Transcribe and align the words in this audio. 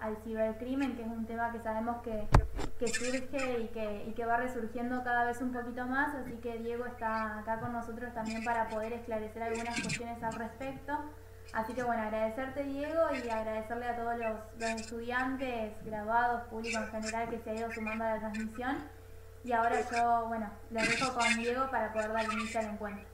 al 0.00 0.16
cibercrimen, 0.24 0.96
que 0.96 1.02
es 1.02 1.08
un 1.08 1.26
tema 1.26 1.52
que 1.52 1.60
sabemos 1.60 1.96
que, 2.02 2.28
surge 2.86 3.60
y 3.60 3.68
que, 3.68 4.04
y 4.08 4.12
que 4.12 4.24
va 4.24 4.36
resurgiendo 4.36 5.02
cada 5.02 5.24
vez 5.24 5.40
un 5.40 5.52
poquito 5.52 5.86
más, 5.86 6.14
así 6.14 6.32
que 6.42 6.58
Diego 6.58 6.86
está 6.86 7.38
acá 7.38 7.60
con 7.60 7.72
nosotros 7.72 8.12
también 8.14 8.44
para 8.44 8.68
poder 8.68 8.92
esclarecer 8.92 9.42
algunas 9.42 9.80
cuestiones 9.80 10.22
al 10.22 10.34
respecto. 10.34 10.92
Así 11.52 11.72
que 11.72 11.82
bueno, 11.82 12.02
agradecerte 12.02 12.64
Diego 12.64 13.00
y 13.14 13.28
agradecerle 13.28 13.86
a 13.86 13.96
todos 13.96 14.18
los, 14.18 14.80
estudiantes, 14.80 15.72
graduados, 15.84 16.42
público 16.48 16.78
en 16.78 16.90
general 16.90 17.30
que 17.30 17.38
se 17.38 17.50
ha 17.50 17.54
ido 17.54 17.72
sumando 17.72 18.04
a 18.04 18.14
la 18.14 18.18
transmisión. 18.18 18.76
Y 19.44 19.52
ahora 19.52 19.76
yo, 19.90 20.26
bueno, 20.26 20.50
lo 20.70 20.80
dejo 20.80 21.14
con 21.14 21.36
Diego 21.36 21.70
para 21.70 21.92
poder 21.92 22.12
dar 22.12 22.24
inicio 22.32 22.60
al 22.60 22.66
encuentro. 22.66 23.04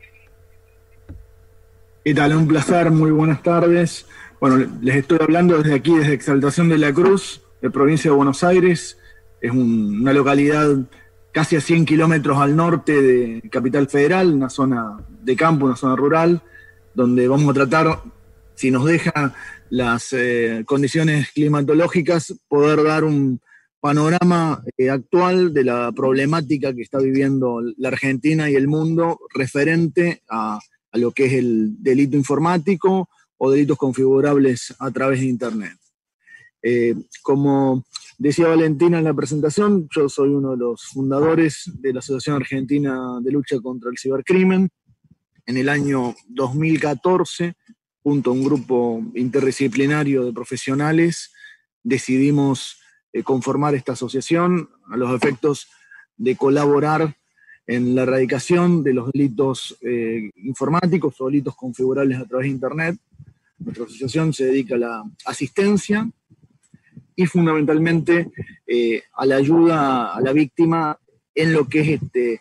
¿Qué 2.04 2.14
tal? 2.14 2.34
Un 2.34 2.48
placer, 2.48 2.90
muy 2.90 3.10
buenas 3.12 3.42
tardes. 3.42 4.06
Bueno, 4.42 4.68
les 4.80 4.96
estoy 4.96 5.18
hablando 5.20 5.56
desde 5.58 5.72
aquí, 5.72 5.94
desde 5.94 6.14
Exaltación 6.14 6.68
de 6.68 6.76
la 6.76 6.92
Cruz, 6.92 7.42
de 7.60 7.70
provincia 7.70 8.10
de 8.10 8.16
Buenos 8.16 8.42
Aires. 8.42 8.98
Es 9.40 9.52
una 9.52 10.12
localidad 10.12 10.78
casi 11.30 11.54
a 11.54 11.60
100 11.60 11.84
kilómetros 11.86 12.38
al 12.38 12.56
norte 12.56 13.00
de 13.00 13.48
Capital 13.48 13.88
Federal, 13.88 14.34
una 14.34 14.50
zona 14.50 14.96
de 15.22 15.36
campo, 15.36 15.66
una 15.66 15.76
zona 15.76 15.94
rural, 15.94 16.42
donde 16.92 17.28
vamos 17.28 17.50
a 17.50 17.52
tratar, 17.52 18.02
si 18.56 18.72
nos 18.72 18.84
deja 18.84 19.32
las 19.70 20.12
eh, 20.12 20.64
condiciones 20.66 21.30
climatológicas, 21.30 22.34
poder 22.48 22.82
dar 22.82 23.04
un 23.04 23.40
panorama 23.78 24.60
eh, 24.76 24.90
actual 24.90 25.54
de 25.54 25.62
la 25.62 25.92
problemática 25.92 26.74
que 26.74 26.82
está 26.82 26.98
viviendo 26.98 27.60
la 27.76 27.90
Argentina 27.90 28.50
y 28.50 28.56
el 28.56 28.66
mundo 28.66 29.20
referente 29.32 30.24
a, 30.28 30.58
a 30.90 30.98
lo 30.98 31.12
que 31.12 31.26
es 31.26 31.34
el 31.34 31.80
delito 31.80 32.16
informático, 32.16 33.08
o 33.44 33.50
delitos 33.50 33.76
configurables 33.76 34.72
a 34.78 34.88
través 34.92 35.18
de 35.18 35.26
Internet. 35.26 35.76
Eh, 36.62 36.94
como 37.22 37.84
decía 38.16 38.46
Valentina 38.46 38.98
en 38.98 39.04
la 39.04 39.14
presentación, 39.14 39.88
yo 39.92 40.08
soy 40.08 40.28
uno 40.28 40.52
de 40.52 40.58
los 40.58 40.84
fundadores 40.84 41.68
de 41.80 41.92
la 41.92 41.98
Asociación 41.98 42.36
Argentina 42.36 43.18
de 43.20 43.32
Lucha 43.32 43.58
contra 43.60 43.90
el 43.90 43.98
Cibercrimen. 43.98 44.70
En 45.44 45.56
el 45.56 45.68
año 45.68 46.14
2014, 46.28 47.54
junto 48.04 48.30
a 48.30 48.32
un 48.32 48.44
grupo 48.44 49.02
interdisciplinario 49.16 50.24
de 50.24 50.32
profesionales, 50.32 51.32
decidimos 51.82 52.76
eh, 53.12 53.24
conformar 53.24 53.74
esta 53.74 53.94
asociación 53.94 54.70
a 54.88 54.96
los 54.96 55.12
efectos 55.16 55.66
de 56.16 56.36
colaborar 56.36 57.16
en 57.66 57.96
la 57.96 58.02
erradicación 58.02 58.84
de 58.84 58.94
los 58.94 59.10
delitos 59.10 59.76
eh, 59.80 60.30
informáticos 60.36 61.20
o 61.20 61.26
delitos 61.26 61.56
configurables 61.56 62.20
a 62.20 62.24
través 62.24 62.44
de 62.44 62.50
Internet 62.52 62.98
nuestra 63.64 63.84
asociación 63.84 64.32
se 64.32 64.46
dedica 64.46 64.74
a 64.74 64.78
la 64.78 65.04
asistencia 65.26 66.08
y 67.14 67.26
fundamentalmente 67.26 68.30
eh, 68.66 69.02
a 69.14 69.26
la 69.26 69.36
ayuda 69.36 70.14
a 70.14 70.20
la 70.20 70.32
víctima 70.32 70.98
en 71.34 71.52
lo 71.52 71.68
que 71.68 71.80
es 71.80 72.02
este, 72.02 72.40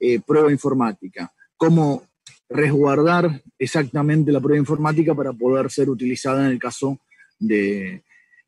eh, 0.00 0.20
prueba 0.20 0.50
informática. 0.50 1.32
Cómo 1.56 2.06
resguardar 2.48 3.42
exactamente 3.58 4.32
la 4.32 4.40
prueba 4.40 4.58
informática 4.58 5.14
para 5.14 5.32
poder 5.32 5.70
ser 5.70 5.90
utilizada 5.90 6.46
en 6.46 6.52
el 6.52 6.58
caso 6.58 6.98
de 7.38 8.02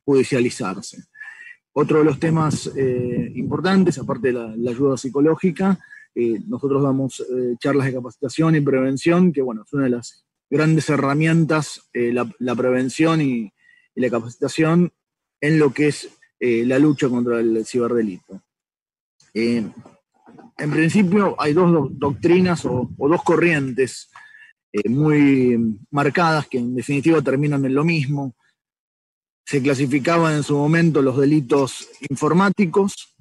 judicializarse. 0.05 1.05
Otro 1.73 1.99
de 1.99 2.05
los 2.05 2.19
temas 2.19 2.71
eh, 2.77 3.33
importantes, 3.35 3.99
aparte 3.99 4.29
de 4.29 4.33
la, 4.35 4.71
ayuda 4.71 4.97
psicológica, 4.97 5.79
nosotros 6.49 6.83
damos 6.83 7.25
charlas 7.61 7.87
de 7.87 7.93
capacitación 7.93 8.57
y 8.57 8.61
prevención, 8.61 9.33
que 9.33 9.41
bueno, 9.41 9.63
es 9.65 9.73
una 9.73 9.85
de 9.85 9.91
las 9.91 10.28
grandes 10.51 10.89
herramientas 10.89 11.89
eh, 11.93 12.13
la, 12.13 12.55
prevención 12.55 13.21
y, 13.21 13.53
la 13.95 14.11
capacitación 14.11 14.93
en 15.41 15.59
lo 15.59 15.73
que 15.73 15.89
es 15.89 16.09
eh, 16.41 16.65
la 16.65 16.79
lucha 16.79 17.09
contra 17.09 17.41
el 17.41 17.65
ciberdelito. 17.67 18.43
Eh, 19.35 19.65
en 20.59 20.71
principio 20.71 21.37
hay 21.39 21.53
dos 21.53 21.89
doctrinas 21.93 22.65
o, 22.65 22.89
dos 22.97 23.23
corrientes 23.23 24.11
muy 24.89 25.79
marcadas 25.91 26.47
que 26.47 26.59
en 26.59 26.75
definitiva 26.75 27.23
terminan 27.23 27.65
en 27.65 27.75
lo 27.75 27.85
mismo. 27.85 28.37
Se 29.45 29.63
clasificaban 29.63 30.37
en 30.37 30.43
su 30.43 30.57
momento 30.57 31.01
los 31.01 31.17
delitos 31.17 31.89
informáticos, 32.09 33.17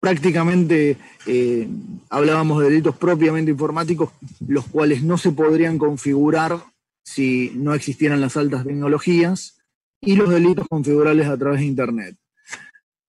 prácticamente 0.00 0.96
eh, 1.26 1.68
hablábamos 2.08 2.60
de 2.60 2.70
delitos 2.70 2.96
propiamente 2.96 3.50
informáticos, 3.50 4.10
los 4.48 4.66
cuales 4.66 5.02
no 5.02 5.18
se 5.18 5.32
podrían 5.32 5.78
configurar 5.78 6.58
si 7.04 7.52
no 7.54 7.74
existieran 7.74 8.20
las 8.20 8.36
altas 8.36 8.64
tecnologías, 8.64 9.60
y 10.00 10.16
los 10.16 10.30
delitos 10.30 10.66
configurables 10.68 11.28
a 11.28 11.36
través 11.36 11.60
de 11.60 11.66
Internet. 11.66 12.16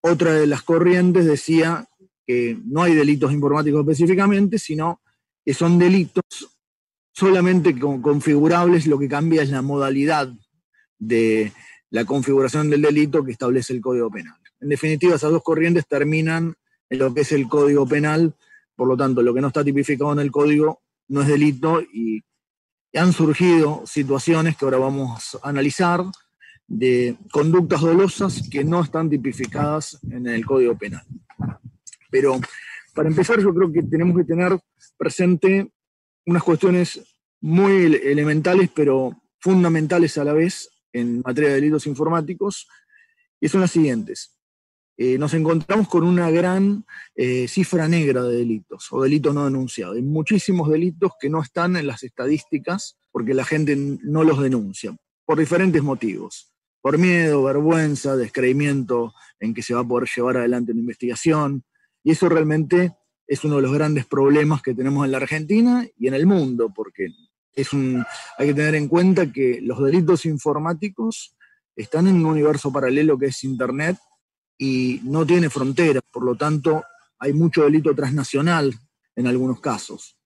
Otra 0.01 0.33
de 0.33 0.47
las 0.47 0.63
corrientes 0.63 1.25
decía 1.25 1.87
que 2.27 2.57
no 2.65 2.83
hay 2.83 2.95
delitos 2.95 3.31
informáticos 3.31 3.81
específicamente, 3.81 4.59
sino 4.59 5.01
que 5.45 5.53
son 5.53 5.79
delitos 5.79 6.23
solamente 7.13 7.77
configurables, 7.79 8.87
lo 8.87 8.99
que 8.99 9.07
cambia 9.07 9.41
es 9.41 9.49
la 9.49 9.61
modalidad 9.61 10.33
de 10.97 11.51
la 11.89 12.05
configuración 12.05 12.69
del 12.69 12.81
delito 12.81 13.23
que 13.23 13.31
establece 13.31 13.73
el 13.73 13.81
Código 13.81 14.09
Penal. 14.09 14.37
En 14.59 14.69
definitiva, 14.69 15.15
esas 15.15 15.31
dos 15.31 15.43
corrientes 15.43 15.87
terminan 15.87 16.55
en 16.91 16.99
lo 16.99 17.13
que 17.13 17.21
es 17.21 17.31
el 17.31 17.47
código 17.47 17.87
penal, 17.87 18.35
por 18.75 18.87
lo 18.87 18.97
tanto, 18.97 19.21
lo 19.21 19.33
que 19.33 19.41
no 19.41 19.47
está 19.47 19.63
tipificado 19.63 20.11
en 20.11 20.19
el 20.19 20.31
código 20.31 20.81
no 21.07 21.21
es 21.21 21.27
delito 21.27 21.81
y, 21.81 22.21
han 22.93 23.13
surgido 23.13 23.83
situaciones 23.85 24.57
que 24.57 24.65
ahora 24.65 24.77
vamos 24.77 25.39
a 25.41 25.47
analizar 25.47 26.03
de 26.67 27.15
conductas 27.31 27.79
dolosas 27.79 28.49
que 28.49 28.65
no 28.65 28.81
están 28.81 29.09
tipificadas 29.09 29.97
en 30.11 30.27
el 30.27 30.45
código 30.45 30.77
penal. 30.77 31.05
Pero 32.09 32.37
para 32.93 33.07
empezar, 33.07 33.39
yo 33.39 33.53
creo 33.53 33.71
que 33.71 33.83
tenemos 33.83 34.17
que 34.17 34.25
tener 34.25 34.59
presente 34.97 35.71
unas 36.25 36.43
cuestiones 36.43 36.99
muy 37.39 37.85
elementales, 38.03 38.69
pero 38.75 39.21
fundamentales 39.39 40.17
a 40.17 40.25
la 40.25 40.33
vez 40.33 40.69
en 40.91 41.21
materia 41.21 41.51
de 41.51 41.55
delitos 41.55 41.87
informáticos, 41.87 42.67
y 43.39 43.47
son 43.47 43.61
las 43.61 43.71
siguientes. 43.71 44.40
Eh, 45.03 45.17
nos 45.17 45.33
encontramos 45.33 45.87
con 45.87 46.03
una 46.03 46.29
gran 46.29 46.85
eh, 47.15 47.47
cifra 47.47 47.87
negra 47.87 48.21
de 48.21 48.37
delitos 48.37 48.87
o 48.91 49.01
delitos 49.01 49.33
no 49.33 49.45
denunciados. 49.45 49.95
Hay 49.95 50.03
muchísimos 50.03 50.69
delitos 50.69 51.13
que 51.19 51.27
no 51.27 51.41
están 51.41 51.75
en 51.75 51.87
las 51.87 52.03
estadísticas 52.03 52.99
porque 53.11 53.33
la 53.33 53.43
gente 53.43 53.75
no 53.75 54.23
los 54.23 54.39
denuncia, 54.39 54.95
por 55.25 55.39
diferentes 55.39 55.81
motivos. 55.81 56.53
Por 56.81 56.99
miedo, 56.99 57.41
vergüenza, 57.41 58.15
descreimiento 58.15 59.15
en 59.39 59.55
que 59.55 59.63
se 59.63 59.73
va 59.73 59.79
a 59.79 59.87
poder 59.87 60.07
llevar 60.15 60.37
adelante 60.37 60.71
una 60.71 60.81
investigación. 60.81 61.63
Y 62.03 62.11
eso 62.11 62.29
realmente 62.29 62.95
es 63.25 63.43
uno 63.43 63.55
de 63.55 63.63
los 63.63 63.73
grandes 63.73 64.05
problemas 64.05 64.61
que 64.61 64.75
tenemos 64.75 65.03
en 65.03 65.13
la 65.13 65.17
Argentina 65.17 65.83
y 65.97 66.09
en 66.09 66.13
el 66.13 66.27
mundo, 66.27 66.71
porque 66.75 67.07
es 67.55 67.73
un, 67.73 68.05
hay 68.37 68.47
que 68.49 68.53
tener 68.53 68.75
en 68.75 68.87
cuenta 68.87 69.31
que 69.31 69.61
los 69.63 69.83
delitos 69.83 70.27
informáticos 70.27 71.35
están 71.75 72.05
en 72.05 72.17
un 72.17 72.25
universo 72.27 72.71
paralelo 72.71 73.17
que 73.17 73.25
es 73.27 73.43
Internet 73.43 73.97
y 74.61 75.01
no 75.05 75.25
tiene 75.25 75.49
fronteras, 75.49 76.03
por 76.11 76.23
lo 76.23 76.35
tanto 76.35 76.83
hay 77.17 77.33
mucho 77.33 77.63
delito 77.63 77.95
transnacional 77.95 78.71
en 79.15 79.25
algunos 79.25 79.59
casos. 79.59 80.19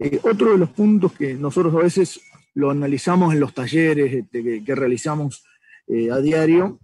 Eh, 0.00 0.18
otro 0.24 0.50
de 0.50 0.58
los 0.58 0.70
puntos 0.70 1.12
que 1.12 1.34
nosotros 1.34 1.72
a 1.76 1.78
veces 1.78 2.20
lo 2.54 2.72
analizamos 2.72 3.32
en 3.32 3.38
los 3.38 3.54
talleres 3.54 4.12
este, 4.12 4.64
que, 4.64 4.74
realizamos 4.74 5.44
eh, 5.86 6.10
a 6.10 6.18
diario 6.18 6.80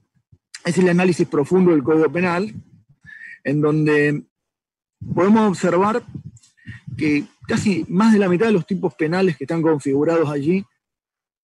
es 0.64 0.78
el 0.78 0.88
análisis 0.88 1.26
profundo 1.26 1.72
del 1.72 1.82
Código 1.82 2.12
Penal, 2.12 2.54
en 3.42 3.60
donde 3.60 4.22
podemos 5.12 5.48
observar 5.48 6.04
que 6.96 7.24
casi 7.48 7.84
más 7.88 8.12
de 8.12 8.20
la 8.20 8.28
mitad 8.28 8.46
de 8.46 8.52
los 8.52 8.68
tipos 8.68 8.94
penales 8.94 9.36
que 9.36 9.44
están 9.44 9.62
configurados 9.62 10.30
allí 10.30 10.64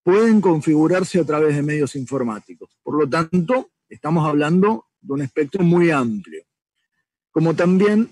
pueden 0.04 0.40
configurarse 0.40 1.18
a 1.18 1.24
través 1.24 1.56
de 1.56 1.62
medios 1.62 1.96
informáticos. 1.96 2.78
Por 2.84 2.96
lo 3.00 3.08
tanto, 3.08 3.72
estamos 3.88 4.28
hablando 4.28 4.86
de 5.04 5.12
un 5.12 5.22
espectro 5.22 5.62
muy 5.62 5.90
amplio. 5.90 6.42
Como 7.30 7.54
también 7.54 8.08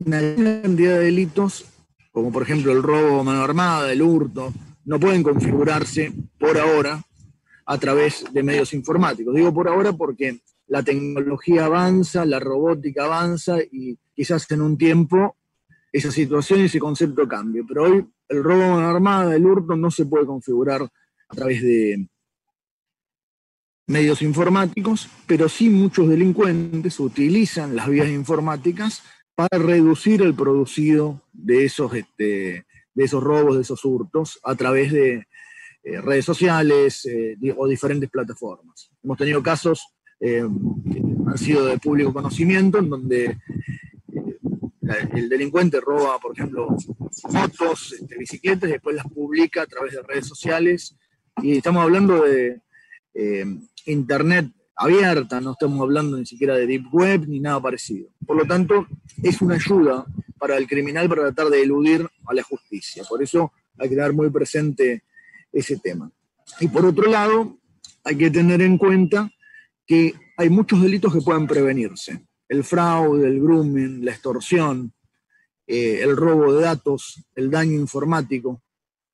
una 0.00 0.20
cantidad 0.20 0.98
de 0.98 1.04
delitos, 1.04 1.66
como 2.10 2.32
por 2.32 2.42
ejemplo 2.42 2.72
el 2.72 2.82
robo 2.82 3.20
a 3.20 3.24
mano 3.24 3.42
armada, 3.42 3.92
el 3.92 4.02
hurto, 4.02 4.52
no 4.84 4.98
pueden 4.98 5.22
configurarse 5.22 6.12
por 6.38 6.58
ahora 6.58 7.02
a 7.66 7.78
través 7.78 8.24
de 8.32 8.42
medios 8.42 8.72
informáticos. 8.72 9.34
Digo 9.34 9.52
por 9.52 9.68
ahora 9.68 9.92
porque 9.92 10.40
la 10.66 10.82
tecnología 10.82 11.66
avanza, 11.66 12.24
la 12.24 12.40
robótica 12.40 13.04
avanza 13.04 13.58
y 13.60 13.98
quizás 14.14 14.50
en 14.50 14.62
un 14.62 14.76
tiempo 14.76 15.36
esa 15.92 16.10
situación 16.10 16.60
y 16.60 16.64
ese 16.64 16.78
concepto 16.78 17.28
cambie. 17.28 17.64
Pero 17.66 17.84
hoy 17.84 18.06
el 18.28 18.42
robo 18.42 18.62
a 18.62 18.68
mano 18.68 18.88
armada, 18.88 19.36
el 19.36 19.46
hurto 19.46 19.76
no 19.76 19.90
se 19.90 20.06
puede 20.06 20.26
configurar 20.26 20.82
a 20.82 21.34
través 21.34 21.62
de, 21.62 22.08
medios 23.88 24.20
informáticos, 24.20 25.08
pero 25.26 25.48
sí 25.48 25.70
muchos 25.70 26.08
delincuentes 26.08 27.00
utilizan 27.00 27.74
las 27.74 27.88
vías 27.88 28.08
informáticas 28.08 29.02
para 29.34 29.58
reducir 29.58 30.20
el 30.22 30.34
producido 30.34 31.22
de 31.32 31.64
esos, 31.64 31.94
este, 31.94 32.66
de 32.94 33.04
esos 33.04 33.22
robos, 33.22 33.56
de 33.56 33.62
esos 33.62 33.84
hurtos, 33.84 34.38
a 34.44 34.54
través 34.54 34.92
de 34.92 35.26
eh, 35.84 36.00
redes 36.02 36.26
sociales 36.26 37.06
eh, 37.06 37.36
o 37.56 37.66
diferentes 37.66 38.10
plataformas. 38.10 38.90
Hemos 39.02 39.16
tenido 39.16 39.42
casos 39.42 39.82
que 40.20 40.40
han 40.40 41.38
sido 41.38 41.64
de 41.64 41.78
público 41.78 42.12
conocimiento 42.12 42.78
en 42.78 42.90
donde 42.90 43.38
el 45.14 45.28
delincuente 45.28 45.80
roba, 45.80 46.18
por 46.18 46.32
ejemplo, 46.36 46.76
motos, 47.30 47.92
este, 47.92 48.18
bicicletas 48.18 48.68
después 48.68 48.96
las 48.96 49.06
publica 49.06 49.62
a 49.62 49.66
través 49.66 49.92
de 49.94 50.02
redes 50.02 50.26
sociales. 50.26 50.96
Y 51.40 51.58
estamos 51.58 51.84
hablando 51.84 52.24
de 52.24 52.60
Internet 53.88 54.52
abierta, 54.76 55.40
no 55.40 55.52
estamos 55.52 55.80
hablando 55.80 56.16
ni 56.16 56.26
siquiera 56.26 56.54
de 56.54 56.66
Deep 56.66 56.86
Web 56.92 57.26
ni 57.26 57.40
nada 57.40 57.60
parecido. 57.60 58.08
Por 58.24 58.36
lo 58.36 58.44
tanto, 58.46 58.86
es 59.22 59.42
una 59.42 59.56
ayuda 59.56 60.06
para 60.38 60.56
el 60.56 60.68
criminal 60.68 61.08
para 61.08 61.22
tratar 61.22 61.48
de 61.48 61.62
eludir 61.62 62.08
a 62.26 62.34
la 62.34 62.42
justicia. 62.42 63.02
Por 63.08 63.22
eso 63.22 63.52
hay 63.76 63.88
que 63.88 63.96
tener 63.96 64.12
muy 64.12 64.30
presente 64.30 65.02
ese 65.52 65.78
tema. 65.78 66.10
Y 66.60 66.68
por 66.68 66.86
otro 66.86 67.10
lado, 67.10 67.58
hay 68.04 68.16
que 68.16 68.30
tener 68.30 68.62
en 68.62 68.78
cuenta 68.78 69.30
que 69.86 70.14
hay 70.36 70.48
muchos 70.48 70.80
delitos 70.80 71.12
que 71.12 71.20
pueden 71.20 71.46
prevenirse. 71.46 72.26
El 72.48 72.62
fraude, 72.62 73.26
el 73.26 73.40
grooming, 73.40 74.04
la 74.04 74.12
extorsión, 74.12 74.92
eh, 75.66 76.00
el 76.02 76.16
robo 76.16 76.52
de 76.52 76.62
datos, 76.62 77.24
el 77.34 77.50
daño 77.50 77.74
informático. 77.74 78.62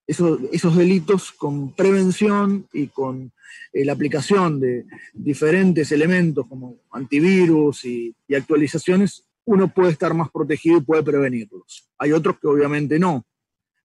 Esos, 0.07 0.41
esos 0.53 0.77
delitos 0.77 1.33
con 1.33 1.73
prevención 1.73 2.69
y 2.73 2.89
con 2.89 3.33
eh, 3.73 3.85
la 3.85 3.93
aplicación 3.93 4.61
de 4.61 4.87
diferentes 5.13 5.91
elementos 5.93 6.47
como 6.47 6.77
antivirus 6.93 7.85
y, 7.85 8.15
actualizaciones, 8.35 9.25
uno 9.45 9.73
puede 9.73 9.93
estar 9.93 10.15
más 10.15 10.31
protegido 10.31 10.79
y 10.79 10.83
puede 10.83 11.03
prevenirlos. 11.03 11.89
Hay 11.99 12.13
otros 12.13 12.39
que 12.39 12.47
obviamente 12.47 12.99
no. 12.99 13.27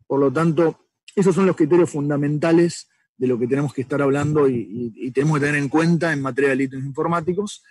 Por 0.08 0.20
lo 0.20 0.32
tanto, 0.32 0.80
esos 1.16 1.36
son 1.36 1.46
los 1.46 1.56
criterios 1.56 1.90
fundamentales 1.90 2.88
de 3.18 3.28
lo 3.28 3.38
que 3.38 3.48
tenemos 3.48 3.74
que 3.74 3.82
estar 3.82 4.02
hablando 4.02 4.48
y, 4.48 5.12
tenemos 5.14 5.40
que 5.40 5.46
tener 5.46 5.62
en 5.62 5.70
cuenta 5.70 6.14
en 6.14 6.22
materia 6.22 6.50
de 6.50 6.56
delitos 6.56 6.80
informáticos. 6.80 7.64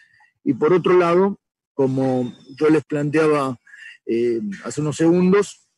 Y 0.44 0.54
por 0.54 0.72
otro 0.72 0.98
lado, 0.98 1.38
como 1.72 2.34
yo 2.58 2.68
les 2.68 2.84
planteaba 2.84 3.58
eh, 4.06 4.40
hace 4.64 4.80
unos 4.80 4.96
segundos, 4.96 5.68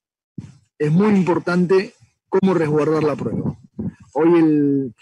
es 0.79 0.91
muy 0.91 1.15
importante 1.15 1.93
cómo 2.31 2.55
resguardar 2.55 3.03
la 3.03 3.17
prueba. 3.17 3.59
Hoy 4.15 4.39
el, 4.39 4.95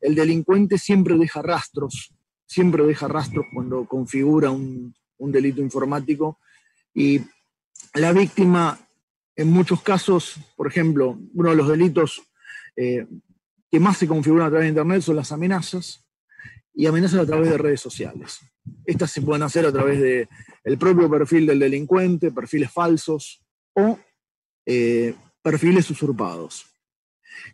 el 0.00 0.14
delincuente 0.14 0.78
siempre 0.78 1.16
deja 1.18 1.42
rastros, 1.42 2.14
siempre 2.46 2.84
deja 2.84 3.08
rastros 3.08 3.46
cuando 3.52 3.86
configura 3.86 4.50
un, 4.50 4.94
delito 5.18 5.60
informático 5.60 6.38
y 6.94 7.20
la 7.94 8.12
víctima, 8.12 8.78
en 9.36 9.50
muchos 9.50 9.82
casos, 9.82 10.36
por 10.56 10.68
ejemplo, 10.68 11.18
uno 11.34 11.50
de 11.50 11.56
los 11.56 11.68
delitos 11.68 12.22
eh, 12.76 13.06
que 13.70 13.80
más 13.80 13.98
se 13.98 14.06
configuran 14.06 14.46
a 14.46 14.50
través 14.50 14.64
de 14.66 14.70
Internet 14.70 15.02
son 15.02 15.16
las 15.16 15.32
amenazas 15.32 16.06
y 16.72 16.86
amenazas 16.86 17.20
a 17.20 17.26
través 17.26 17.50
de 17.50 17.58
redes 17.58 17.80
sociales. 17.80 18.40
Estas 18.84 19.10
se 19.10 19.22
pueden 19.22 19.42
hacer 19.42 19.66
a 19.66 19.72
través 19.72 20.00
del 20.00 20.28
el 20.64 20.78
propio 20.78 21.10
perfil 21.10 21.46
del 21.46 21.58
delincuente, 21.58 22.30
perfiles 22.30 22.70
falsos 22.70 23.42
o 23.74 23.98
eh, 24.64 25.14
perfiles 25.42 25.90
usurpados. 25.90 26.67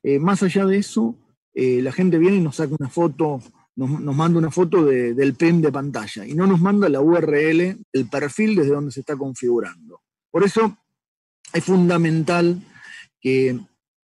Eh, 0.03 0.19
más 0.19 0.43
allá 0.43 0.67
de 0.67 0.79
eso, 0.79 1.17
eh, 1.55 1.81
la 1.83 1.93
gente 1.93 2.19
viene 2.19 2.37
y 2.37 2.41
nos 2.41 2.57
saca 2.57 2.75
una 2.79 2.89
foto, 2.89 3.41
nos, 3.77 3.91
manda 3.91 4.39
una 4.39 4.51
foto 4.51 4.85
del 4.85 5.35
PEN 5.35 5.63
de 5.63 5.73
pantalla 5.73 6.27
y 6.27 6.35
no 6.35 6.47
nos 6.47 6.61
manda 6.61 6.89
la 6.89 7.01
URL, 7.01 7.79
el 7.93 8.09
perfil 8.11 8.57
desde 8.57 8.71
donde 8.71 8.93
se 8.93 9.01
está 9.01 9.17
configurando. 9.17 10.03
Por 10.31 10.45
eso 10.45 10.77
es 11.53 11.65
fundamental 11.65 12.61
que 13.21 13.59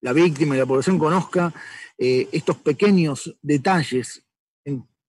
la 0.01 0.13
víctima 0.13 0.55
y 0.55 0.59
la 0.59 0.65
población 0.65 0.97
conozca 0.97 1.53
eh, 1.97 2.27
estos 2.31 2.57
pequeños 2.57 3.35
detalles 3.41 4.23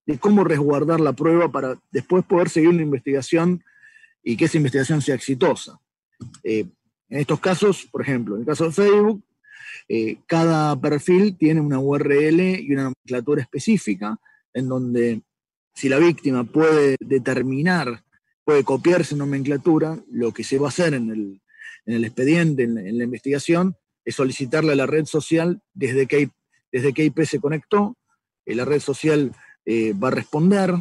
de 0.05 0.17
cómo 0.19 0.43
resguardar 0.43 0.99
la 0.99 1.13
prueba 1.13 1.49
para 1.51 1.79
después 1.91 2.25
poder 2.25 2.49
seguir 2.49 2.69
una 2.69 2.81
investigación 2.81 3.63
y 4.21 4.35
que 4.35 4.45
esa 4.45 4.57
investigación 4.57 5.01
sea 5.01 5.15
exitosa. 5.15 5.79
En 7.13 7.19
estos 7.19 7.39
casos, 7.39 7.87
por 7.91 8.01
ejemplo, 8.01 8.33
en 8.33 8.41
el 8.41 8.47
caso 8.47 8.65
de 8.65 8.71
Facebook, 8.71 9.23
eh, 9.89 10.17
cada 10.27 10.79
perfil 10.79 11.37
tiene 11.37 11.61
una 11.61 11.79
URL 11.79 12.39
y 12.39 12.71
una 12.71 12.83
nomenclatura 12.83 13.41
específica 13.41 14.17
en 14.53 14.69
donde 14.69 15.21
si 15.73 15.89
la 15.89 15.99
víctima 15.99 16.43
puede 16.43 16.95
determinar, 16.99 18.03
puede 18.45 18.63
copiar 18.63 19.01
esa 19.01 19.15
nomenclatura, 19.15 19.99
lo 20.11 20.31
que 20.31 20.43
se 20.43 20.57
va 20.57 20.67
a 20.67 20.69
hacer 20.69 20.93
en 20.93 21.41
el, 21.85 22.05
expediente, 22.05 22.63
en 22.63 22.97
la, 22.97 23.03
investigación, 23.03 23.75
es 24.05 24.15
solicitarle 24.15 24.73
a 24.73 24.75
la 24.75 24.85
red 24.85 25.05
social 25.05 25.61
desde 25.73 26.07
que, 26.07 26.29
desde 26.71 26.93
que 26.93 27.05
IP 27.05 27.23
se 27.23 27.39
conectó, 27.39 27.97
eh, 28.45 28.55
la 28.55 28.65
red 28.65 28.79
social 28.79 29.31
eh, 29.65 29.93
va 29.93 30.09
a 30.09 30.11
responder, 30.11 30.73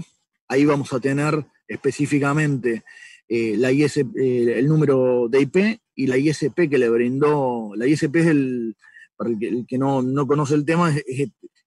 ahí 0.49 0.64
vamos 0.64 0.93
a 0.93 1.00
tener 1.00 1.44
específicamente 1.66 2.82
la 3.28 3.70
el 3.70 4.69
número 4.69 5.26
de 5.26 5.40
IP 5.40 5.81
y 5.94 6.06
la 6.06 6.19
ISP 6.19 6.69
que 6.69 6.76
le 6.76 6.90
brindó, 6.90 7.72
la 7.76 7.87
ISP 7.87 8.16
es 8.16 8.26
el, 8.26 8.76
para 9.17 9.31
el 9.31 9.67
que, 9.67 9.79
no, 9.79 10.03
conoce 10.26 10.55
el 10.55 10.64
tema, 10.64 10.94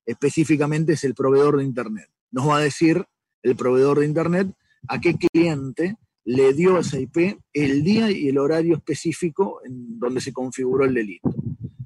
específicamente 0.06 0.94
es 0.94 1.04
el 1.04 1.14
proveedor 1.14 1.58
de 1.58 1.64
Internet. 1.64 2.10
Nos 2.32 2.50
va 2.50 2.58
a 2.58 2.62
decir 2.62 3.06
el 3.44 3.56
proveedor 3.56 4.00
de 4.00 4.06
Internet 4.06 4.48
a 4.88 5.00
qué 5.00 5.16
cliente 5.16 5.98
le 6.26 6.54
dio 6.54 6.80
esa 6.80 7.00
IP 7.00 7.38
el 7.54 7.84
día 7.84 8.10
y 8.12 8.28
el 8.30 8.38
horario 8.40 8.76
específico 8.76 9.62
en 9.64 10.00
donde 10.00 10.20
se 10.20 10.34
configuró 10.34 10.86
el 10.86 10.94
delito. 10.94 11.34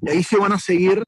Y 0.02 0.08
ahí 0.08 0.22
se 0.22 0.38
van 0.38 0.52
a 0.52 0.58
seguir 0.58 1.04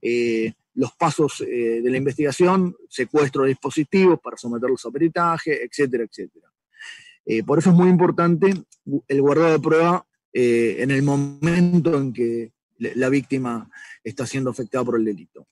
eh, 0.00 0.52
los 0.74 0.92
pasos 0.92 1.42
eh, 1.42 1.80
de 1.82 1.90
la 1.90 1.98
investigación, 1.98 2.74
secuestro 2.88 3.42
de 3.42 3.50
dispositivos 3.50 4.18
para 4.20 4.36
someterlos 4.36 4.84
a 4.84 4.90
peritaje, 4.90 5.64
etcétera, 5.64 6.04
etcétera. 6.04 6.48
Eh, 7.26 7.42
por 7.42 7.58
eso 7.58 7.70
es 7.70 7.76
muy 7.76 7.88
importante 7.88 8.52
el 9.08 9.22
guardado 9.22 9.52
de 9.52 9.60
prueba 9.60 10.06
en 10.36 10.90
el 10.90 11.02
momento 11.04 11.96
en 11.96 12.12
que 12.12 12.52
la 12.78 13.08
víctima 13.08 13.70
está 14.02 14.26
siendo 14.26 14.50
afectada 14.50 14.84
por 14.84 14.98
el 14.98 15.04
delito. 15.04 15.46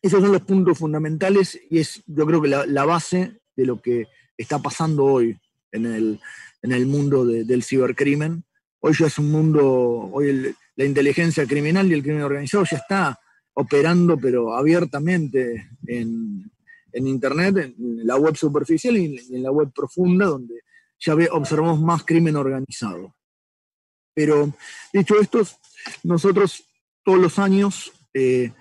Esos 0.00 0.20
son 0.22 0.32
los 0.32 0.42
puntos 0.42 0.78
fundamentales 0.78 1.60
y 1.70 1.78
es 1.78 2.02
yo 2.06 2.26
creo 2.26 2.40
que 2.40 2.48
la, 2.48 2.84
base 2.84 3.40
de 3.56 3.66
lo 3.66 3.80
que 3.80 4.06
está 4.36 4.58
pasando 4.60 5.04
hoy 5.04 5.36
en 5.72 5.86
el, 5.86 6.20
en 6.62 6.72
el 6.72 6.86
mundo 6.86 7.24
del 7.24 7.64
cibercrimen. 7.64 8.44
Hoy 8.80 8.94
ya 8.98 9.06
es 9.06 9.18
un 9.18 9.32
mundo, 9.32 9.64
hoy 10.12 10.54
la 10.76 10.84
inteligencia 10.84 11.46
criminal 11.46 11.90
y 11.90 11.94
el 11.94 12.02
crimen 12.02 12.22
organizado 12.22 12.64
ya 12.70 12.76
está 12.76 13.20
operando, 13.54 14.18
pero 14.18 14.54
abiertamente 14.54 15.70
en, 15.86 16.50
en 16.92 17.06
Internet, 17.06 17.56
en 17.56 18.06
la 18.06 18.16
web 18.16 18.36
superficial 18.36 18.96
y 18.96 19.18
en 19.34 19.42
la 19.42 19.50
web 19.50 19.72
profunda, 19.74 20.26
donde 20.26 20.62
ya 20.98 21.14
observamos 21.32 21.80
más 21.80 22.04
crimen 22.04 22.36
organizado. 22.36 23.14
Pero 24.14 24.54
dicho 24.92 25.20
esto, 25.20 25.42
nosotros 26.02 26.64
todos 27.04 27.18
los 27.18 27.38
años 27.38 27.92
eh, 28.14 28.52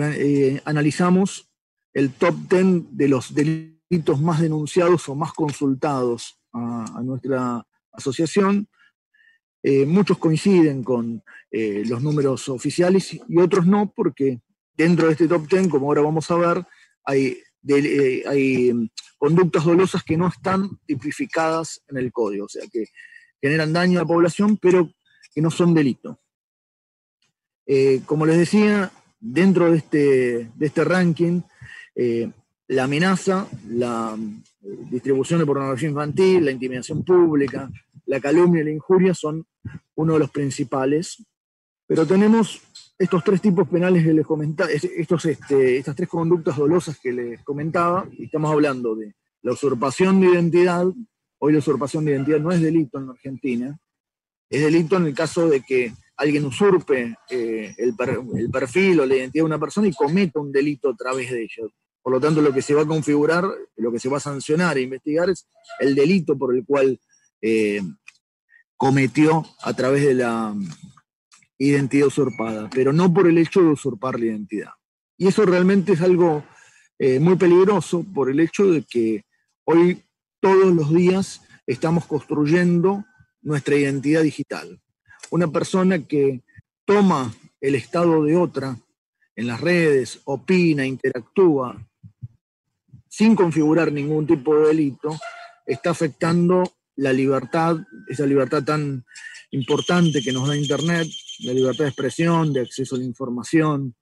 eh, 0.00 0.60
analizamos 0.64 1.50
el 1.92 2.12
top 2.12 2.34
10 2.48 2.96
de 2.96 3.08
los 3.08 3.34
delitos 3.34 4.20
más 4.20 4.40
denunciados 4.40 5.08
o 5.08 5.14
más 5.14 5.32
consultados 5.32 6.40
a, 6.52 7.00
nuestra 7.02 7.64
asociación. 7.92 8.68
Eh, 9.62 9.86
muchos 9.86 10.18
coinciden 10.18 10.82
con 10.82 11.22
los 11.52 12.02
números 12.02 12.48
oficiales 12.48 13.14
y 13.14 13.38
otros 13.38 13.64
no, 13.64 13.92
porque 13.94 14.40
dentro 14.76 15.06
de 15.06 15.12
este 15.12 15.28
top 15.28 15.48
10, 15.48 15.68
como 15.68 15.86
ahora 15.86 16.00
vamos 16.00 16.28
a 16.32 16.34
ver, 16.34 16.66
hay, 17.04 17.36
mm, 17.62 18.88
conductas 19.18 19.64
dolosas 19.64 20.02
que 20.02 20.16
no 20.16 20.26
están 20.26 20.68
tipificadas 20.84 21.80
en 21.88 21.98
el 21.98 22.10
código, 22.10 22.46
o 22.46 22.48
sea, 22.48 22.64
que 22.72 22.86
generan 23.40 23.72
daño 23.72 24.00
a 24.00 24.02
la 24.02 24.08
población, 24.08 24.56
pero 24.56 24.90
que 25.32 25.40
no 25.40 25.50
son 25.52 25.74
delitos. 25.74 26.16
Eh, 27.66 28.02
como 28.06 28.26
les 28.26 28.38
decía, 28.38 28.90
dentro 29.20 29.70
de 29.70 29.78
este, 29.78 30.50
de 30.54 30.66
este 30.66 30.84
ranking, 30.84 31.40
eh, 31.94 32.30
la 32.68 32.84
amenaza, 32.84 33.46
la 33.68 34.16
eh, 34.16 34.78
distribución 34.90 35.40
de 35.40 35.46
pornografía 35.46 35.88
infantil, 35.88 36.44
la 36.44 36.50
intimidación 36.50 37.04
pública, 37.04 37.70
la 38.06 38.20
calumnia 38.20 38.62
y 38.62 38.64
la 38.64 38.70
injuria 38.70 39.14
son 39.14 39.46
uno 39.94 40.14
de 40.14 40.18
los 40.18 40.30
principales. 40.30 41.24
Pero 41.86 42.06
tenemos 42.06 42.60
estos 42.98 43.24
tres 43.24 43.40
tipos 43.40 43.68
penales 43.68 44.04
que 44.04 44.12
les 44.12 44.26
comentaba, 44.26 44.70
este, 44.70 45.76
estas 45.78 45.96
tres 45.96 46.08
conductas 46.08 46.56
dolosas 46.56 46.98
que 46.98 47.12
les 47.12 47.42
comentaba, 47.42 48.06
y 48.12 48.24
estamos 48.24 48.50
hablando 48.50 48.94
de 48.94 49.14
la 49.42 49.52
usurpación 49.52 50.20
de 50.20 50.28
identidad. 50.28 50.86
Hoy 51.38 51.52
la 51.52 51.58
usurpación 51.58 52.04
de 52.04 52.12
identidad 52.12 52.40
no 52.40 52.52
es 52.52 52.60
delito 52.60 52.98
en 52.98 53.10
Argentina, 53.10 53.78
es 54.48 54.62
delito 54.62 54.96
en 54.96 55.06
el 55.06 55.14
caso 55.14 55.48
de 55.48 55.60
que 55.62 55.92
alguien 56.16 56.44
usurpe 56.44 57.16
eh, 57.30 57.74
el, 57.76 57.94
perfil 58.50 59.00
o 59.00 59.06
la 59.06 59.16
identidad 59.16 59.42
de 59.42 59.46
una 59.46 59.58
persona 59.58 59.88
y 59.88 59.92
cometa 59.92 60.40
un 60.40 60.52
delito 60.52 60.90
a 60.90 60.96
través 60.96 61.30
de 61.30 61.42
ella. 61.42 61.68
Por 62.02 62.12
lo 62.12 62.20
tanto, 62.20 62.42
lo 62.42 62.52
que 62.52 62.62
se 62.62 62.74
va 62.74 62.82
a 62.82 62.86
configurar, 62.86 63.44
lo 63.76 63.92
que 63.92 63.98
se 63.98 64.08
va 64.08 64.18
a 64.18 64.20
sancionar 64.20 64.76
e 64.76 64.82
investigar 64.82 65.30
es 65.30 65.48
el 65.80 65.94
delito 65.94 66.36
por 66.36 66.54
el 66.54 66.64
cual 66.64 67.00
eh, 67.40 67.80
cometió 68.76 69.44
a 69.62 69.72
través 69.74 70.04
de 70.04 70.14
la 70.14 70.54
identidad 71.58 72.08
usurpada, 72.08 72.68
pero 72.72 72.92
no 72.92 73.12
por 73.12 73.26
el 73.26 73.38
hecho 73.38 73.62
de 73.62 73.68
usurpar 73.68 74.18
la 74.18 74.26
identidad. 74.26 74.70
Y 75.16 75.28
eso 75.28 75.46
realmente 75.46 75.92
es 75.92 76.02
algo 76.02 76.44
eh, 76.98 77.18
muy 77.18 77.36
peligroso 77.36 78.04
por 78.14 78.30
el 78.30 78.40
hecho 78.40 78.66
de 78.70 78.82
que 78.82 79.24
hoy 79.64 80.02
todos 80.40 80.74
los 80.74 80.92
días 80.92 81.40
estamos 81.66 82.04
construyendo 82.06 83.04
nuestra 83.40 83.76
identidad 83.76 84.22
digital. 84.22 84.80
Una 85.34 85.48
persona 85.48 85.98
que 85.98 86.42
toma 86.84 87.34
el 87.60 87.74
estado 87.74 88.22
de 88.22 88.36
otra 88.36 88.78
en 89.34 89.48
las 89.48 89.60
redes, 89.60 90.20
opina, 90.26 90.86
interactúa, 90.86 91.76
sin 93.08 93.34
configurar 93.34 93.90
ningún 93.90 94.28
tipo 94.28 94.54
de 94.54 94.68
delito, 94.68 95.18
está 95.66 95.90
afectando 95.90 96.62
la 96.94 97.12
libertad, 97.12 97.78
esa 98.06 98.26
libertad 98.26 98.62
tan 98.62 99.04
importante 99.50 100.22
que 100.22 100.30
nos 100.30 100.46
da 100.46 100.56
Internet, 100.56 101.08
la 101.40 101.52
libertad 101.52 101.82
de 101.82 101.90
expresión, 101.90 102.52
de 102.52 102.60
acceso 102.60 102.94
a 102.94 102.98
la 102.98 103.04
información, 103.04 103.96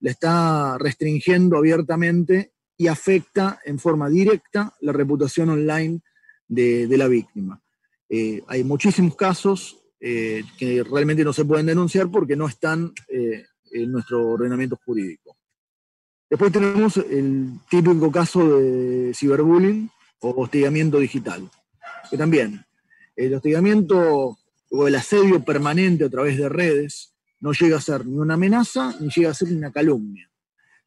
la 0.00 0.12
está 0.12 0.78
restringiendo 0.78 1.58
abiertamente 1.58 2.54
y 2.78 2.86
afecta 2.86 3.60
en 3.66 3.78
forma 3.78 4.08
directa 4.08 4.74
la 4.80 4.92
reputación 4.92 5.50
online 5.50 6.00
de, 6.48 6.88
la 6.96 7.06
víctima. 7.06 7.62
Eh, 8.08 8.42
hay 8.46 8.64
muchísimos 8.64 9.14
casos 9.14 9.83
eh, 10.06 10.44
que 10.58 10.82
realmente 10.82 11.24
no 11.24 11.32
se 11.32 11.46
pueden 11.46 11.64
denunciar 11.64 12.10
porque 12.10 12.36
no 12.36 12.46
están 12.46 12.92
eh, 13.08 13.46
en 13.72 13.90
nuestro 13.90 14.32
ordenamiento 14.32 14.78
jurídico. 14.84 15.38
Después 16.28 16.52
tenemos 16.52 16.98
el 16.98 17.52
típico 17.70 18.12
caso 18.12 18.60
de 18.60 19.14
ciberbullying 19.14 19.88
o 20.20 20.42
hostigamiento 20.42 20.98
digital, 20.98 21.48
que 22.10 22.18
también 22.18 22.66
el 23.16 23.32
hostigamiento 23.32 24.36
o 24.68 24.86
el 24.86 24.94
asedio 24.94 25.42
permanente 25.42 26.04
a 26.04 26.10
través 26.10 26.36
de 26.36 26.50
redes 26.50 27.14
no 27.40 27.52
llega 27.52 27.78
a 27.78 27.80
ser 27.80 28.04
ni 28.04 28.18
una 28.18 28.34
amenaza 28.34 28.94
ni 29.00 29.08
llega 29.08 29.30
a 29.30 29.34
ser 29.34 29.54
una 29.54 29.72
calumnia. 29.72 30.30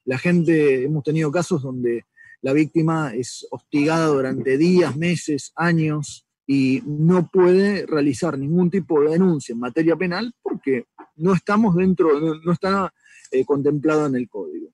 La 0.06 0.20
gente, 0.20 0.84
hemos 0.84 1.04
tenido 1.04 1.32
casos 1.32 1.64
donde 1.64 2.06
la 2.44 2.54
víctima 2.54 3.16
es 3.16 3.48
hostigada 3.50 4.06
durante 4.10 4.60
días, 4.60 4.96
meses, 4.96 5.54
años 5.56 6.27
y 6.48 6.82
no 6.86 7.30
puede 7.30 7.86
realizar 7.86 8.40
ningún 8.40 8.72
tipo 8.72 9.02
de 9.02 9.12
denuncia 9.12 9.52
en 9.52 9.60
materia 9.60 9.98
penal 9.98 10.34
porque 10.42 10.86
no 11.18 11.34
estamos 11.34 11.76
dentro, 11.76 12.20
no, 12.20 12.52
está 12.54 12.94
eh, 13.32 13.44
contemplado 13.44 14.06
en 14.06 14.16
el 14.16 14.30
código. 14.30 14.70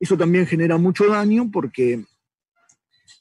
Eso 0.00 0.16
también 0.16 0.46
genera 0.46 0.78
mucho 0.78 1.06
daño 1.08 1.50
porque 1.52 2.02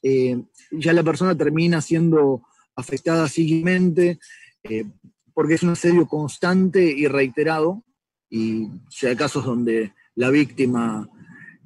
eh, 0.01 0.41
ya 0.71 0.93
la 0.93 1.03
persona 1.03 1.35
termina 1.35 1.81
siendo 1.81 2.43
afectada 2.73 3.27
psíquicamente, 3.27 4.19
eh, 4.63 4.85
porque 5.33 5.55
es 5.55 5.63
un 5.63 5.71
asedio 5.71 6.07
constante 6.07 6.81
y 6.81 7.05
reiterado, 7.07 7.83
y 8.29 8.69
hay 9.01 9.15
casos 9.17 9.43
donde 9.43 9.93
la 10.15 10.29
víctima 10.29 11.09